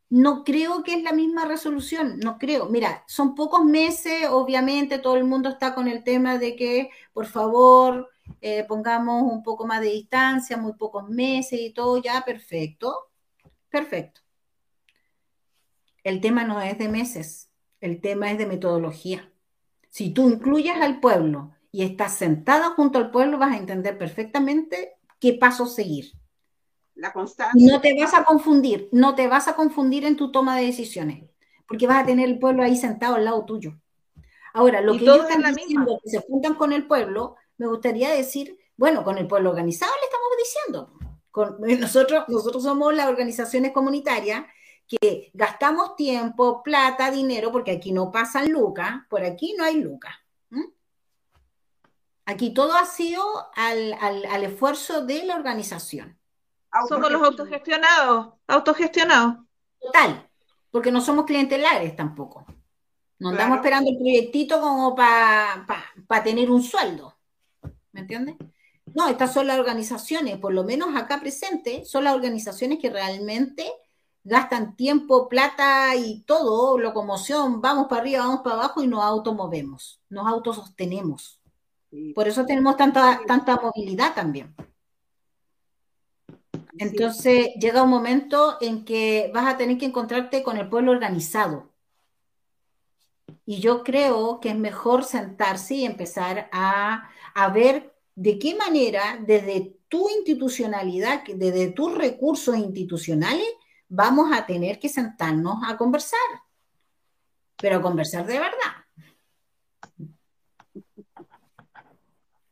No 0.08 0.44
creo 0.44 0.84
que 0.84 0.94
es 0.94 1.02
la 1.02 1.12
misma 1.12 1.46
resolución, 1.46 2.20
no 2.20 2.38
creo. 2.38 2.66
Mira, 2.66 3.02
son 3.08 3.34
pocos 3.34 3.64
meses, 3.64 4.28
obviamente 4.30 5.00
todo 5.00 5.16
el 5.16 5.24
mundo 5.24 5.48
está 5.48 5.74
con 5.74 5.88
el 5.88 6.04
tema 6.04 6.38
de 6.38 6.54
que, 6.54 6.90
por 7.12 7.26
favor, 7.26 8.08
eh, 8.40 8.62
pongamos 8.68 9.22
un 9.24 9.42
poco 9.42 9.66
más 9.66 9.80
de 9.80 9.88
distancia, 9.88 10.56
muy 10.56 10.74
pocos 10.74 11.08
meses 11.08 11.58
y 11.60 11.72
todo, 11.72 11.96
ya 12.00 12.22
perfecto. 12.24 13.08
Perfecto. 13.68 14.20
El 16.04 16.20
tema 16.20 16.44
no 16.44 16.60
es 16.60 16.78
de 16.78 16.88
meses, 16.88 17.50
el 17.80 18.00
tema 18.00 18.30
es 18.30 18.38
de 18.38 18.46
metodología. 18.46 19.32
Si 19.96 20.10
tú 20.10 20.28
incluyes 20.28 20.76
al 20.76 21.00
pueblo 21.00 21.52
y 21.72 21.82
estás 21.82 22.12
sentada 22.12 22.72
junto 22.72 22.98
al 22.98 23.10
pueblo, 23.10 23.38
vas 23.38 23.54
a 23.54 23.56
entender 23.56 23.96
perfectamente 23.96 24.98
qué 25.18 25.32
paso 25.32 25.64
seguir. 25.64 26.12
La 26.94 27.14
constancia. 27.14 27.72
No 27.72 27.80
te 27.80 27.98
vas 27.98 28.12
a 28.12 28.24
confundir, 28.24 28.90
no 28.92 29.14
te 29.14 29.26
vas 29.26 29.48
a 29.48 29.56
confundir 29.56 30.04
en 30.04 30.16
tu 30.16 30.30
toma 30.30 30.54
de 30.58 30.66
decisiones, 30.66 31.24
porque 31.66 31.86
vas 31.86 32.02
a 32.02 32.04
tener 32.04 32.28
el 32.28 32.38
pueblo 32.38 32.62
ahí 32.62 32.76
sentado 32.76 33.14
al 33.14 33.24
lado 33.24 33.46
tuyo. 33.46 33.72
Ahora, 34.52 34.82
lo 34.82 34.98
que 34.98 35.04
ellos 35.04 35.30
están 35.30 35.54
diciendo, 35.54 35.98
que 36.04 36.10
se 36.10 36.20
juntan 36.20 36.56
con 36.56 36.74
el 36.74 36.86
pueblo, 36.86 37.36
me 37.56 37.66
gustaría 37.66 38.10
decir, 38.10 38.58
bueno, 38.76 39.02
con 39.02 39.16
el 39.16 39.26
pueblo 39.26 39.48
organizado 39.48 39.92
le 39.98 40.04
estamos 40.04 40.28
diciendo. 40.44 41.16
Con, 41.30 41.56
nosotros, 41.80 42.24
nosotros 42.28 42.64
somos 42.64 42.94
las 42.94 43.06
organizaciones 43.06 43.72
comunitarias 43.72 44.44
que 44.86 45.30
gastamos 45.34 45.96
tiempo, 45.96 46.62
plata, 46.62 47.10
dinero, 47.10 47.50
porque 47.50 47.72
aquí 47.72 47.92
no 47.92 48.10
pasan 48.10 48.50
lucas, 48.50 49.02
por 49.08 49.24
aquí 49.24 49.54
no 49.58 49.64
hay 49.64 49.80
lucas. 49.80 50.14
Aquí 52.28 52.52
todo 52.52 52.74
ha 52.74 52.84
sido 52.84 53.22
al, 53.54 53.92
al, 54.00 54.42
esfuerzo 54.42 55.06
de 55.06 55.24
la 55.24 55.36
organización. 55.36 56.18
Somos 56.88 57.10
los 57.12 57.22
autogestionados, 57.22 58.34
autogestionados. 58.48 59.36
Total, 59.80 60.28
porque 60.72 60.90
no 60.90 61.00
somos 61.00 61.24
clientelares 61.24 61.94
tampoco. 61.94 62.44
No 63.20 63.28
andamos 63.28 63.58
esperando 63.58 63.90
el 63.90 63.96
proyectito 63.96 64.60
como 64.60 64.96
para 64.96 66.22
tener 66.24 66.50
un 66.50 66.64
sueldo. 66.64 67.16
¿Me 67.92 68.00
entiendes? 68.00 68.36
No, 68.92 69.08
estas 69.08 69.32
son 69.32 69.46
las 69.46 69.58
organizaciones, 69.58 70.38
por 70.38 70.52
lo 70.52 70.64
menos 70.64 70.96
acá 70.96 71.20
presentes, 71.20 71.88
son 71.88 72.04
las 72.04 72.14
organizaciones 72.14 72.78
que 72.80 72.90
realmente 72.90 73.70
gastan 74.26 74.74
tiempo, 74.74 75.28
plata 75.28 75.94
y 75.94 76.22
todo, 76.22 76.78
locomoción, 76.78 77.60
vamos 77.60 77.86
para 77.86 78.02
arriba, 78.02 78.24
vamos 78.24 78.40
para 78.40 78.56
abajo 78.56 78.82
y 78.82 78.88
nos 78.88 79.02
automovemos, 79.02 80.00
nos 80.08 80.26
autosostenemos. 80.26 81.40
Por 82.14 82.26
eso 82.26 82.44
tenemos 82.44 82.76
tanta, 82.76 83.20
tanta 83.26 83.56
movilidad 83.56 84.14
también. 84.14 84.54
Entonces 86.76 87.50
llega 87.58 87.84
un 87.84 87.90
momento 87.90 88.58
en 88.60 88.84
que 88.84 89.30
vas 89.32 89.46
a 89.46 89.56
tener 89.56 89.78
que 89.78 89.86
encontrarte 89.86 90.42
con 90.42 90.56
el 90.56 90.68
pueblo 90.68 90.90
organizado. 90.90 91.72
Y 93.46 93.60
yo 93.60 93.84
creo 93.84 94.40
que 94.40 94.50
es 94.50 94.56
mejor 94.56 95.04
sentarse 95.04 95.76
y 95.76 95.84
empezar 95.84 96.50
a, 96.52 97.08
a 97.32 97.48
ver 97.50 97.94
de 98.16 98.40
qué 98.40 98.56
manera 98.56 99.22
desde 99.24 99.76
tu 99.88 100.10
institucionalidad, 100.10 101.22
desde 101.24 101.70
tus 101.70 101.94
recursos 101.94 102.56
institucionales, 102.56 103.46
vamos 103.88 104.30
a 104.32 104.46
tener 104.46 104.78
que 104.78 104.88
sentarnos 104.88 105.58
a 105.66 105.76
conversar, 105.76 106.18
pero 107.56 107.76
a 107.76 107.82
conversar 107.82 108.26
de 108.26 108.38
verdad. 108.38 108.86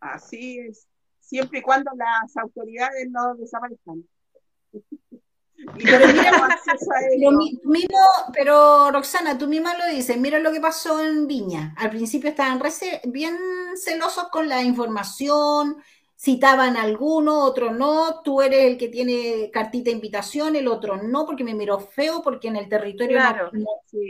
Así 0.01 0.59
es, 0.59 0.87
siempre 1.21 1.61
y 1.61 1.63
cuando 1.63 1.91
las 1.97 2.37
autoridades 2.37 3.09
no 3.11 3.35
desaparezcan. 3.37 4.05
Pero 5.79 7.31
mismo, 7.31 7.99
pero 8.33 8.91
Roxana, 8.91 9.39
tú 9.39 9.47
misma 9.47 9.77
lo 9.79 9.87
dices, 9.87 10.19
mira 10.19 10.39
lo 10.39 10.53
que 10.53 10.61
pasó 10.61 11.01
en 11.01 11.27
Viña. 11.27 11.75
Al 11.79 11.91
principio 11.91 12.29
estaban 12.29 12.61
bien 13.05 13.37
celosos 13.77 14.29
con 14.31 14.49
la 14.49 14.63
información, 14.63 15.77
citaban 16.25 16.79
alguno, 16.79 17.45
otro 17.45 17.71
no, 17.71 18.23
tú 18.23 18.41
eres 18.41 18.65
el 18.65 18.79
que 18.79 18.89
tiene 18.89 19.51
cartita 19.53 19.91
de 19.91 19.97
invitación, 19.97 20.57
el 20.57 20.69
otro 20.69 20.97
no, 20.97 21.27
porque 21.27 21.45
me 21.45 21.53
miró 21.53 21.79
feo, 21.79 22.23
porque 22.23 22.49
en 22.49 22.57
el 22.57 22.67
territorio 22.67 23.21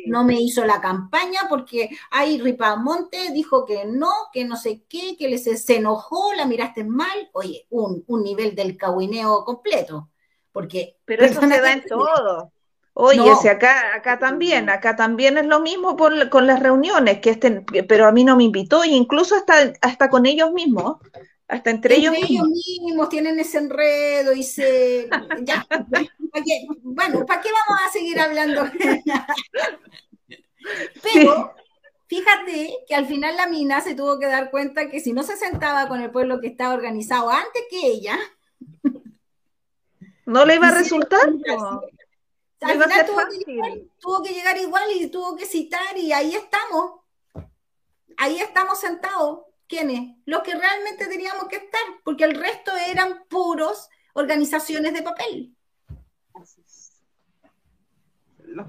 no, 0.06 0.22
me 0.22 0.40
hizo 0.40 0.64
la 0.64 0.80
campaña, 0.80 1.40
porque 1.48 1.90
ahí 2.12 2.40
Ripamonte 2.40 3.32
dijo 3.32 3.64
que 3.64 3.84
no, 3.84 4.12
que 4.32 4.44
no 4.44 4.56
sé 4.56 4.84
qué, 4.88 5.16
que 5.18 5.28
les, 5.28 5.42
se 5.42 5.76
enojó, 5.76 6.32
la 6.34 6.46
miraste 6.46 6.84
mal, 6.84 7.30
oye, 7.32 7.66
un, 7.70 8.04
un 8.06 8.22
nivel 8.22 8.54
del 8.54 8.76
cahuineo 8.76 9.44
completo, 9.44 10.10
porque... 10.52 10.98
Pero 11.04 11.24
eso 11.24 11.40
se 11.40 11.60
da 11.60 11.72
en 11.72 11.84
todo. 11.84 12.52
Oye, 12.96 13.34
si 13.42 13.48
acá, 13.48 13.92
acá 13.96 14.20
también, 14.20 14.70
acá 14.70 14.94
también 14.94 15.36
es 15.36 15.46
lo 15.46 15.58
mismo 15.58 15.96
con 15.96 16.46
las 16.46 16.60
reuniones, 16.60 17.18
que 17.18 17.30
estén, 17.30 17.64
pero 17.88 18.06
a 18.06 18.12
mí 18.12 18.22
no 18.22 18.36
me 18.36 18.44
invitó, 18.44 18.84
e 18.84 18.90
incluso 18.90 19.34
hasta, 19.34 19.72
hasta 19.80 20.08
con 20.08 20.26
ellos 20.26 20.52
mismos 20.52 20.98
hasta 21.46 21.70
entre, 21.70 21.96
ellos, 21.96 22.12
mismos. 22.12 23.08
tienen 23.08 23.38
ese 23.38 23.58
enredo 23.58 24.32
y 24.32 24.42
se... 24.42 25.08
Ya, 25.42 25.66
bueno, 26.82 27.24
¿para 27.26 27.40
qué 27.40 27.50
vamos 27.52 27.82
a 27.86 27.92
seguir 27.92 28.18
hablando? 28.18 28.64
Pero 31.02 31.54
fíjate 32.06 32.78
que 32.88 32.94
al 32.94 33.06
final 33.06 33.36
la 33.36 33.46
mina 33.46 33.82
se 33.82 33.94
tuvo 33.94 34.18
que 34.18 34.26
dar 34.26 34.50
cuenta 34.50 34.88
que 34.88 35.00
si 35.00 35.12
no 35.12 35.22
se 35.22 35.36
sentaba 35.36 35.86
con 35.86 36.00
el 36.00 36.10
pueblo 36.10 36.40
que 36.40 36.48
estaba 36.48 36.74
organizado 36.74 37.30
antes 37.30 37.62
que 37.70 37.86
ella... 37.86 38.18
No 40.26 40.46
le 40.46 40.54
iba 40.54 40.68
a 40.68 40.74
resultar. 40.74 41.28
Al 42.62 42.82
final 42.82 43.06
tuvo 43.06 43.20
que, 43.28 43.86
tuvo 44.00 44.22
que 44.22 44.32
llegar 44.32 44.56
igual 44.56 44.84
y 44.94 45.08
tuvo 45.08 45.36
que 45.36 45.44
citar 45.44 45.98
y 45.98 46.12
ahí 46.12 46.34
estamos. 46.34 47.00
Ahí 48.16 48.40
estamos 48.40 48.80
sentados 48.80 49.40
¿Quiénes? 49.66 50.16
Los 50.26 50.42
que 50.42 50.54
realmente 50.54 51.06
teníamos 51.06 51.48
que 51.48 51.56
estar, 51.56 51.80
porque 52.04 52.24
el 52.24 52.38
resto 52.38 52.72
eran 52.88 53.24
puros 53.28 53.88
organizaciones 54.12 54.92
de 54.92 55.02
papel. 55.02 55.54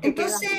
Entonces, 0.02 0.52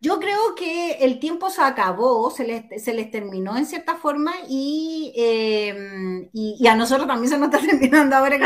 yo 0.00 0.20
creo 0.20 0.54
que 0.54 0.92
el 1.00 1.18
tiempo 1.18 1.50
se 1.50 1.62
acabó, 1.62 2.30
se 2.30 2.44
les, 2.44 3.10
terminó 3.10 3.56
en 3.56 3.66
cierta 3.66 3.96
forma 3.96 4.34
em, 4.48 6.28
y, 6.32 6.56
y, 6.60 6.66
a 6.68 6.76
nosotros 6.76 7.08
también 7.08 7.30
se 7.30 7.38
nos 7.38 7.52
está 7.52 7.58
terminando 7.66 8.14
ahora 8.16 8.38
que 8.38 8.44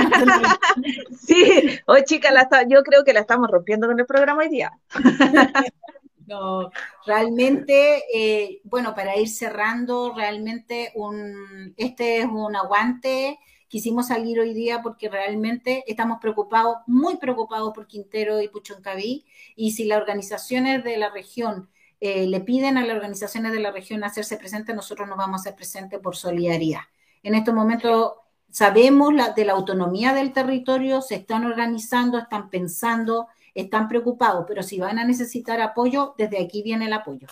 Sí, 1.16 1.78
hoy 1.86 2.04
chica, 2.04 2.30
yo 2.68 2.82
creo 2.82 3.04
que 3.04 3.12
la 3.12 3.20
estamos 3.20 3.50
rompiendo 3.50 3.86
con 3.86 3.98
el 3.98 4.06
programa 4.06 4.42
hoy 4.42 4.48
día. 4.48 4.72
No, 6.30 6.70
realmente, 7.04 8.04
eh, 8.14 8.60
bueno, 8.62 8.94
para 8.94 9.16
ir 9.16 9.28
cerrando, 9.28 10.14
realmente 10.14 10.92
un, 10.94 11.74
este 11.76 12.18
es 12.18 12.26
un 12.26 12.54
aguante. 12.54 13.40
Quisimos 13.66 14.06
salir 14.06 14.38
hoy 14.38 14.54
día 14.54 14.80
porque 14.80 15.08
realmente 15.08 15.82
estamos 15.88 16.20
preocupados, 16.20 16.76
muy 16.86 17.16
preocupados 17.16 17.72
por 17.74 17.88
Quintero 17.88 18.40
y 18.40 18.46
Puchoncaví. 18.46 19.26
Y 19.56 19.72
si 19.72 19.86
las 19.86 19.98
organizaciones 19.98 20.84
de 20.84 20.98
la 20.98 21.10
región 21.10 21.68
eh, 21.98 22.28
le 22.28 22.40
piden 22.40 22.78
a 22.78 22.86
las 22.86 22.94
organizaciones 22.94 23.50
de 23.50 23.58
la 23.58 23.72
región 23.72 24.04
hacerse 24.04 24.36
presentes, 24.36 24.76
nosotros 24.76 25.08
nos 25.08 25.18
vamos 25.18 25.40
a 25.40 25.42
hacer 25.42 25.56
presentes 25.56 25.98
por 25.98 26.14
solidaridad. 26.14 26.82
En 27.24 27.34
estos 27.34 27.54
momentos 27.54 28.12
sabemos 28.52 29.12
la, 29.12 29.30
de 29.30 29.44
la 29.44 29.54
autonomía 29.54 30.14
del 30.14 30.32
territorio, 30.32 31.02
se 31.02 31.16
están 31.16 31.44
organizando, 31.44 32.18
están 32.18 32.50
pensando 32.50 33.26
están 33.54 33.88
preocupados, 33.88 34.44
pero 34.46 34.62
si 34.62 34.78
van 34.78 34.98
a 34.98 35.04
necesitar 35.04 35.60
apoyo, 35.60 36.14
desde 36.18 36.42
aquí 36.42 36.62
viene 36.62 36.86
el 36.86 36.92
apoyo. 36.92 37.28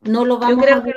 No 0.00 0.24
lo 0.24 0.38
vamos 0.38 0.64
a 0.64 0.82
que 0.84 0.94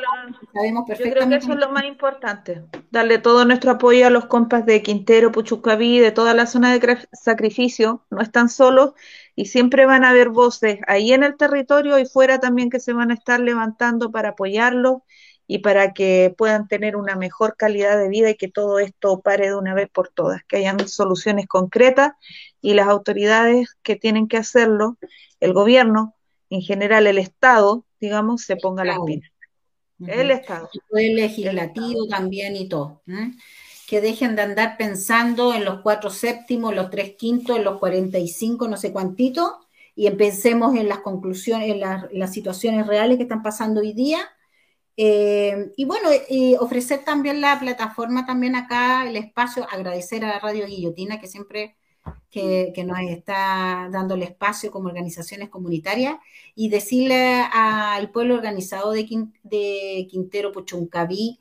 sabemos 0.54 0.84
perfectamente. 0.86 1.10
Yo 1.10 1.14
creo 1.16 1.30
que 1.30 1.36
eso 1.36 1.54
es 1.54 1.60
lo 1.60 1.70
más 1.72 1.86
importante, 1.86 2.66
darle 2.92 3.18
todo 3.18 3.46
nuestro 3.46 3.72
apoyo 3.72 4.06
a 4.06 4.12
los 4.12 4.26
compas 4.26 4.64
de 4.66 4.84
Quintero, 4.84 5.32
Puchucaví, 5.32 6.00
de 6.00 6.12
toda 6.12 6.36
la 6.36 6.46
zona 6.46 6.72
de 6.72 7.08
sacrificio, 7.12 8.06
no 8.12 8.22
están 8.22 8.48
solos 8.48 8.94
y 9.36 9.46
siempre 9.46 9.88
van 9.88 10.04
a 10.04 10.12
haber 10.12 10.30
voces 10.30 10.80
ahí 10.88 11.14
en 11.14 11.24
el 11.24 11.36
territorio 11.36 11.98
y 11.98 12.06
fuera 12.06 12.40
también 12.40 12.70
que 12.70 12.80
se 12.80 12.94
van 12.94 13.10
a 13.10 13.16
estar 13.16 13.40
levantando 13.40 14.12
para 14.12 14.30
apoyarlos 14.30 15.02
y 15.48 15.60
para 15.60 15.94
que 15.94 16.34
puedan 16.38 16.68
tener 16.68 16.96
una 16.96 17.16
mejor 17.16 17.58
calidad 17.58 17.98
de 17.98 18.08
vida 18.08 18.30
y 18.30 18.36
que 18.36 18.50
todo 18.50 18.78
esto 18.78 19.20
pare 19.22 19.48
de 19.48 19.56
una 19.56 19.74
vez 19.74 19.90
por 19.90 20.10
todas, 20.10 20.44
que 20.46 20.58
hayan 20.58 20.88
soluciones 20.88 21.48
concretas 21.48 22.14
y 22.62 22.74
las 22.74 22.88
autoridades 22.88 23.76
que 23.82 23.96
tienen 23.96 24.28
que 24.28 24.38
hacerlo, 24.38 24.98
el 25.40 25.54
gobierno, 25.54 26.16
en 26.50 26.62
general 26.62 27.08
el 27.08 27.18
Estado, 27.18 27.86
digamos, 28.00 28.44
se 28.44 28.56
ponga 28.56 28.84
las 28.86 29.00
pilas. 29.06 29.30
El 30.06 30.32
Estado. 30.32 30.70
El 30.92 31.16
legislativo 31.16 32.08
también 32.08 32.56
y 32.56 32.68
todo. 32.68 33.02
Que 33.88 34.02
dejen 34.02 34.36
de 34.36 34.44
andar 34.44 34.78
pensando 34.78 35.54
en 35.54 35.66
los 35.66 35.82
cuatro 35.82 36.10
séptimos, 36.10 36.76
los 36.76 36.90
tres 36.90 37.16
quintos, 37.18 37.62
los 37.62 37.80
cuarenta 37.80 38.18
y 38.18 38.28
cinco, 38.28 38.68
no 38.68 38.78
sé 38.78 38.92
cuántitos, 38.92 39.52
y 39.96 40.08
empecemos 40.08 40.76
en 40.76 40.88
las 40.88 41.00
conclusiones, 41.00 41.70
en 41.70 41.80
las 42.20 42.34
situaciones 42.34 42.88
reales 42.88 43.18
que 43.18 43.24
están 43.24 43.44
pasando 43.44 43.82
hoy 43.82 43.94
día 43.94 44.30
eh, 44.98 45.72
y 45.78 45.86
bueno, 45.86 46.10
ofrecer 46.60 47.04
también 47.04 47.42
la 47.42 47.60
plataforma, 47.60 48.26
también 48.26 48.56
acá 48.56 49.08
el 49.08 49.16
espacio, 49.16 49.66
agradecer 49.70 50.24
a 50.24 50.28
la 50.28 50.40
Radio 50.40 50.68
Guillotina 50.68 51.20
que 51.20 51.28
siempre 51.28 51.78
que, 52.30 52.84
nos 52.86 53.00
está 53.02 53.90
dando 53.92 54.16
el 54.16 54.24
espacio 54.24 54.72
como 54.72 54.88
organizaciones 54.88 55.50
comunitarias 55.50 56.16
y 56.56 56.70
decirle 56.70 57.44
al 57.52 58.10
pueblo 58.12 58.36
organizado 58.36 58.92
de, 58.92 59.06
Quintero, 59.06 60.52
Puchuncaví 60.52 61.40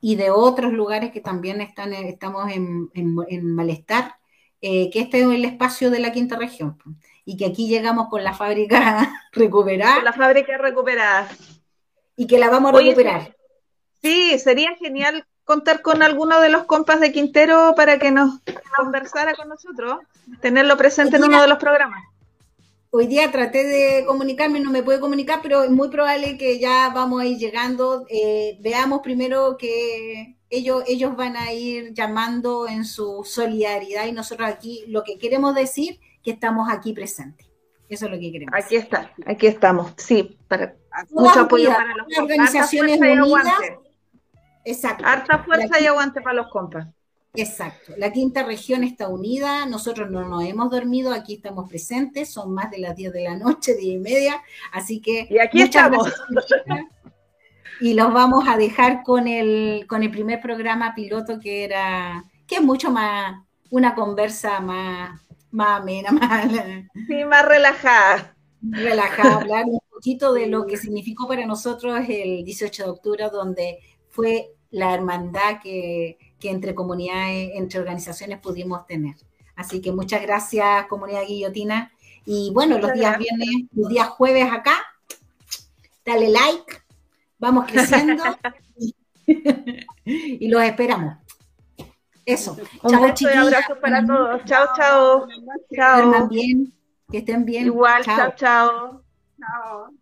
y 0.00 0.16
de 0.16 0.30
otros 0.30 0.72
lugares 0.72 1.10
que 1.12 1.20
también 1.20 1.60
están, 1.60 1.92
estamos 1.92 2.50
en, 2.52 3.44
malestar, 3.54 4.16
eh, 4.60 4.90
que 4.90 5.00
este 5.00 5.20
es 5.20 5.26
el 5.26 5.44
espacio 5.44 5.90
de 5.90 5.98
la 5.98 6.12
quinta 6.12 6.36
región 6.36 6.78
y 7.24 7.36
que 7.36 7.46
aquí 7.46 7.68
llegamos 7.68 8.08
con 8.08 8.22
la 8.22 8.34
fábrica 8.34 9.12
recuperada. 9.32 9.96
Con 9.96 10.04
la 10.04 10.12
fábrica 10.12 10.56
recuperada. 10.58 11.28
Y 12.16 12.26
que 12.26 12.38
la 12.38 12.50
vamos 12.50 12.72
a 12.72 12.78
recuperar. 12.78 13.36
Sí, 14.02 14.38
sería 14.38 14.74
genial 14.76 15.26
contar 15.44 15.82
con 15.82 16.02
alguno 16.02 16.40
de 16.40 16.48
los 16.48 16.64
compas 16.64 17.00
de 17.00 17.12
Quintero 17.12 17.74
para 17.76 17.98
que 17.98 18.10
nos 18.10 18.40
conversara 18.76 19.34
con 19.34 19.48
nosotros, 19.48 19.98
tenerlo 20.40 20.76
presente 20.76 21.16
en 21.16 21.24
uno 21.24 21.40
de 21.40 21.48
los 21.48 21.58
programas. 21.58 22.02
Hoy 22.90 23.06
día 23.06 23.30
traté 23.32 23.64
de 23.64 24.04
comunicarme, 24.04 24.60
no 24.60 24.70
me 24.70 24.82
puede 24.82 25.00
comunicar, 25.00 25.40
pero 25.42 25.62
es 25.62 25.70
muy 25.70 25.88
probable 25.88 26.36
que 26.36 26.58
ya 26.58 26.90
vamos 26.94 27.22
a 27.22 27.24
ir 27.24 27.38
llegando. 27.38 28.04
Eh, 28.10 28.58
veamos 28.60 29.00
primero 29.00 29.56
que 29.56 30.36
ellos, 30.50 30.84
ellos 30.86 31.16
van 31.16 31.36
a 31.36 31.52
ir 31.54 31.94
llamando 31.94 32.68
en 32.68 32.84
su 32.84 33.24
solidaridad 33.24 34.04
y 34.04 34.12
nosotros 34.12 34.46
aquí 34.46 34.84
lo 34.88 35.04
que 35.04 35.18
queremos 35.18 35.54
decir 35.54 36.00
que 36.22 36.32
estamos 36.32 36.68
aquí 36.70 36.92
presentes. 36.92 37.46
Eso 37.88 38.04
es 38.04 38.10
lo 38.10 38.18
que 38.18 38.30
queremos. 38.30 38.54
Aquí 38.54 38.76
está, 38.76 39.10
aquí 39.24 39.46
estamos, 39.46 39.92
sí, 39.96 40.36
para 40.46 40.74
mucho 41.10 41.40
apoyo 41.40 41.70
para 41.70 41.96
los 41.96 42.06
organizaciones 42.18 43.00
unidas. 43.00 43.54
Exacto. 44.64 45.04
Harta 45.06 45.40
fuerza 45.40 45.80
y 45.80 45.86
aguante 45.86 46.20
para 46.20 46.36
los 46.36 46.48
compas. 46.48 46.88
Exacto. 47.34 47.94
La 47.96 48.12
quinta 48.12 48.42
región 48.42 48.84
está 48.84 49.08
unida, 49.08 49.64
nosotros 49.64 50.10
no 50.10 50.28
nos 50.28 50.44
hemos 50.44 50.70
dormido, 50.70 51.14
aquí 51.14 51.34
estamos 51.34 51.68
presentes, 51.68 52.30
son 52.30 52.52
más 52.52 52.70
de 52.70 52.78
las 52.78 52.94
10 52.94 53.12
de 53.12 53.24
la 53.24 53.36
noche, 53.36 53.74
10 53.78 53.94
y 53.94 53.98
media, 53.98 54.42
así 54.72 55.00
que... 55.00 55.26
Y 55.30 55.38
aquí 55.38 55.62
estamos. 55.62 56.12
Y 57.80 57.94
los 57.94 58.12
vamos 58.12 58.44
a 58.46 58.56
dejar 58.56 59.02
con 59.02 59.26
el, 59.26 59.86
con 59.88 60.02
el 60.02 60.10
primer 60.10 60.40
programa 60.40 60.94
piloto 60.94 61.40
que 61.40 61.64
era, 61.64 62.22
que 62.46 62.56
es 62.56 62.62
mucho 62.62 62.90
más, 62.90 63.42
una 63.70 63.94
conversa 63.94 64.60
más, 64.60 65.18
más 65.50 65.80
amena, 65.80 66.10
más... 66.12 66.48
Sí, 67.08 67.24
más 67.24 67.46
relajada. 67.46 68.36
Relajada, 68.60 69.36
hablar 69.40 69.64
un 69.66 69.80
poquito 69.90 70.34
de 70.34 70.48
lo 70.48 70.66
que 70.66 70.76
significó 70.76 71.26
para 71.26 71.46
nosotros 71.46 72.04
el 72.08 72.44
18 72.44 72.84
de 72.84 72.90
octubre, 72.90 73.30
donde 73.30 73.78
fue 74.12 74.52
la 74.70 74.94
hermandad 74.94 75.60
que 75.60 76.18
que 76.42 76.50
entre 76.50 76.74
comunidades, 76.74 77.52
entre 77.54 77.78
organizaciones 77.78 78.40
pudimos 78.40 78.84
tener. 78.86 79.14
Así 79.54 79.80
que 79.80 79.92
muchas 79.92 80.20
gracias, 80.22 80.86
comunidad 80.86 81.22
guillotina. 81.26 81.92
Y 82.26 82.50
bueno, 82.52 82.78
los 82.78 82.92
días 82.92 83.16
viernes, 83.16 83.48
los 83.72 83.88
días 83.88 84.08
jueves 84.08 84.50
acá, 84.50 84.74
dale 86.04 86.28
like, 86.30 86.82
vamos 87.38 87.66
creciendo 87.70 88.24
y, 90.04 90.48
los 90.48 90.62
esperamos. 90.64 91.16
Eso. 92.26 92.56
Un 92.82 92.90
chao, 92.90 93.02
beso 93.02 93.30
y 93.30 93.36
abrazo 93.36 93.80
para 93.80 94.04
todos. 94.04 94.44
Chao, 94.44 94.66
chao. 94.76 95.28
Chao. 95.74 96.28
Que 96.28 97.18
estén 97.18 97.44
bien. 97.44 97.66
Igual, 97.66 98.04
chao, 98.04 98.32
chao. 98.34 99.02
Chao. 99.38 99.92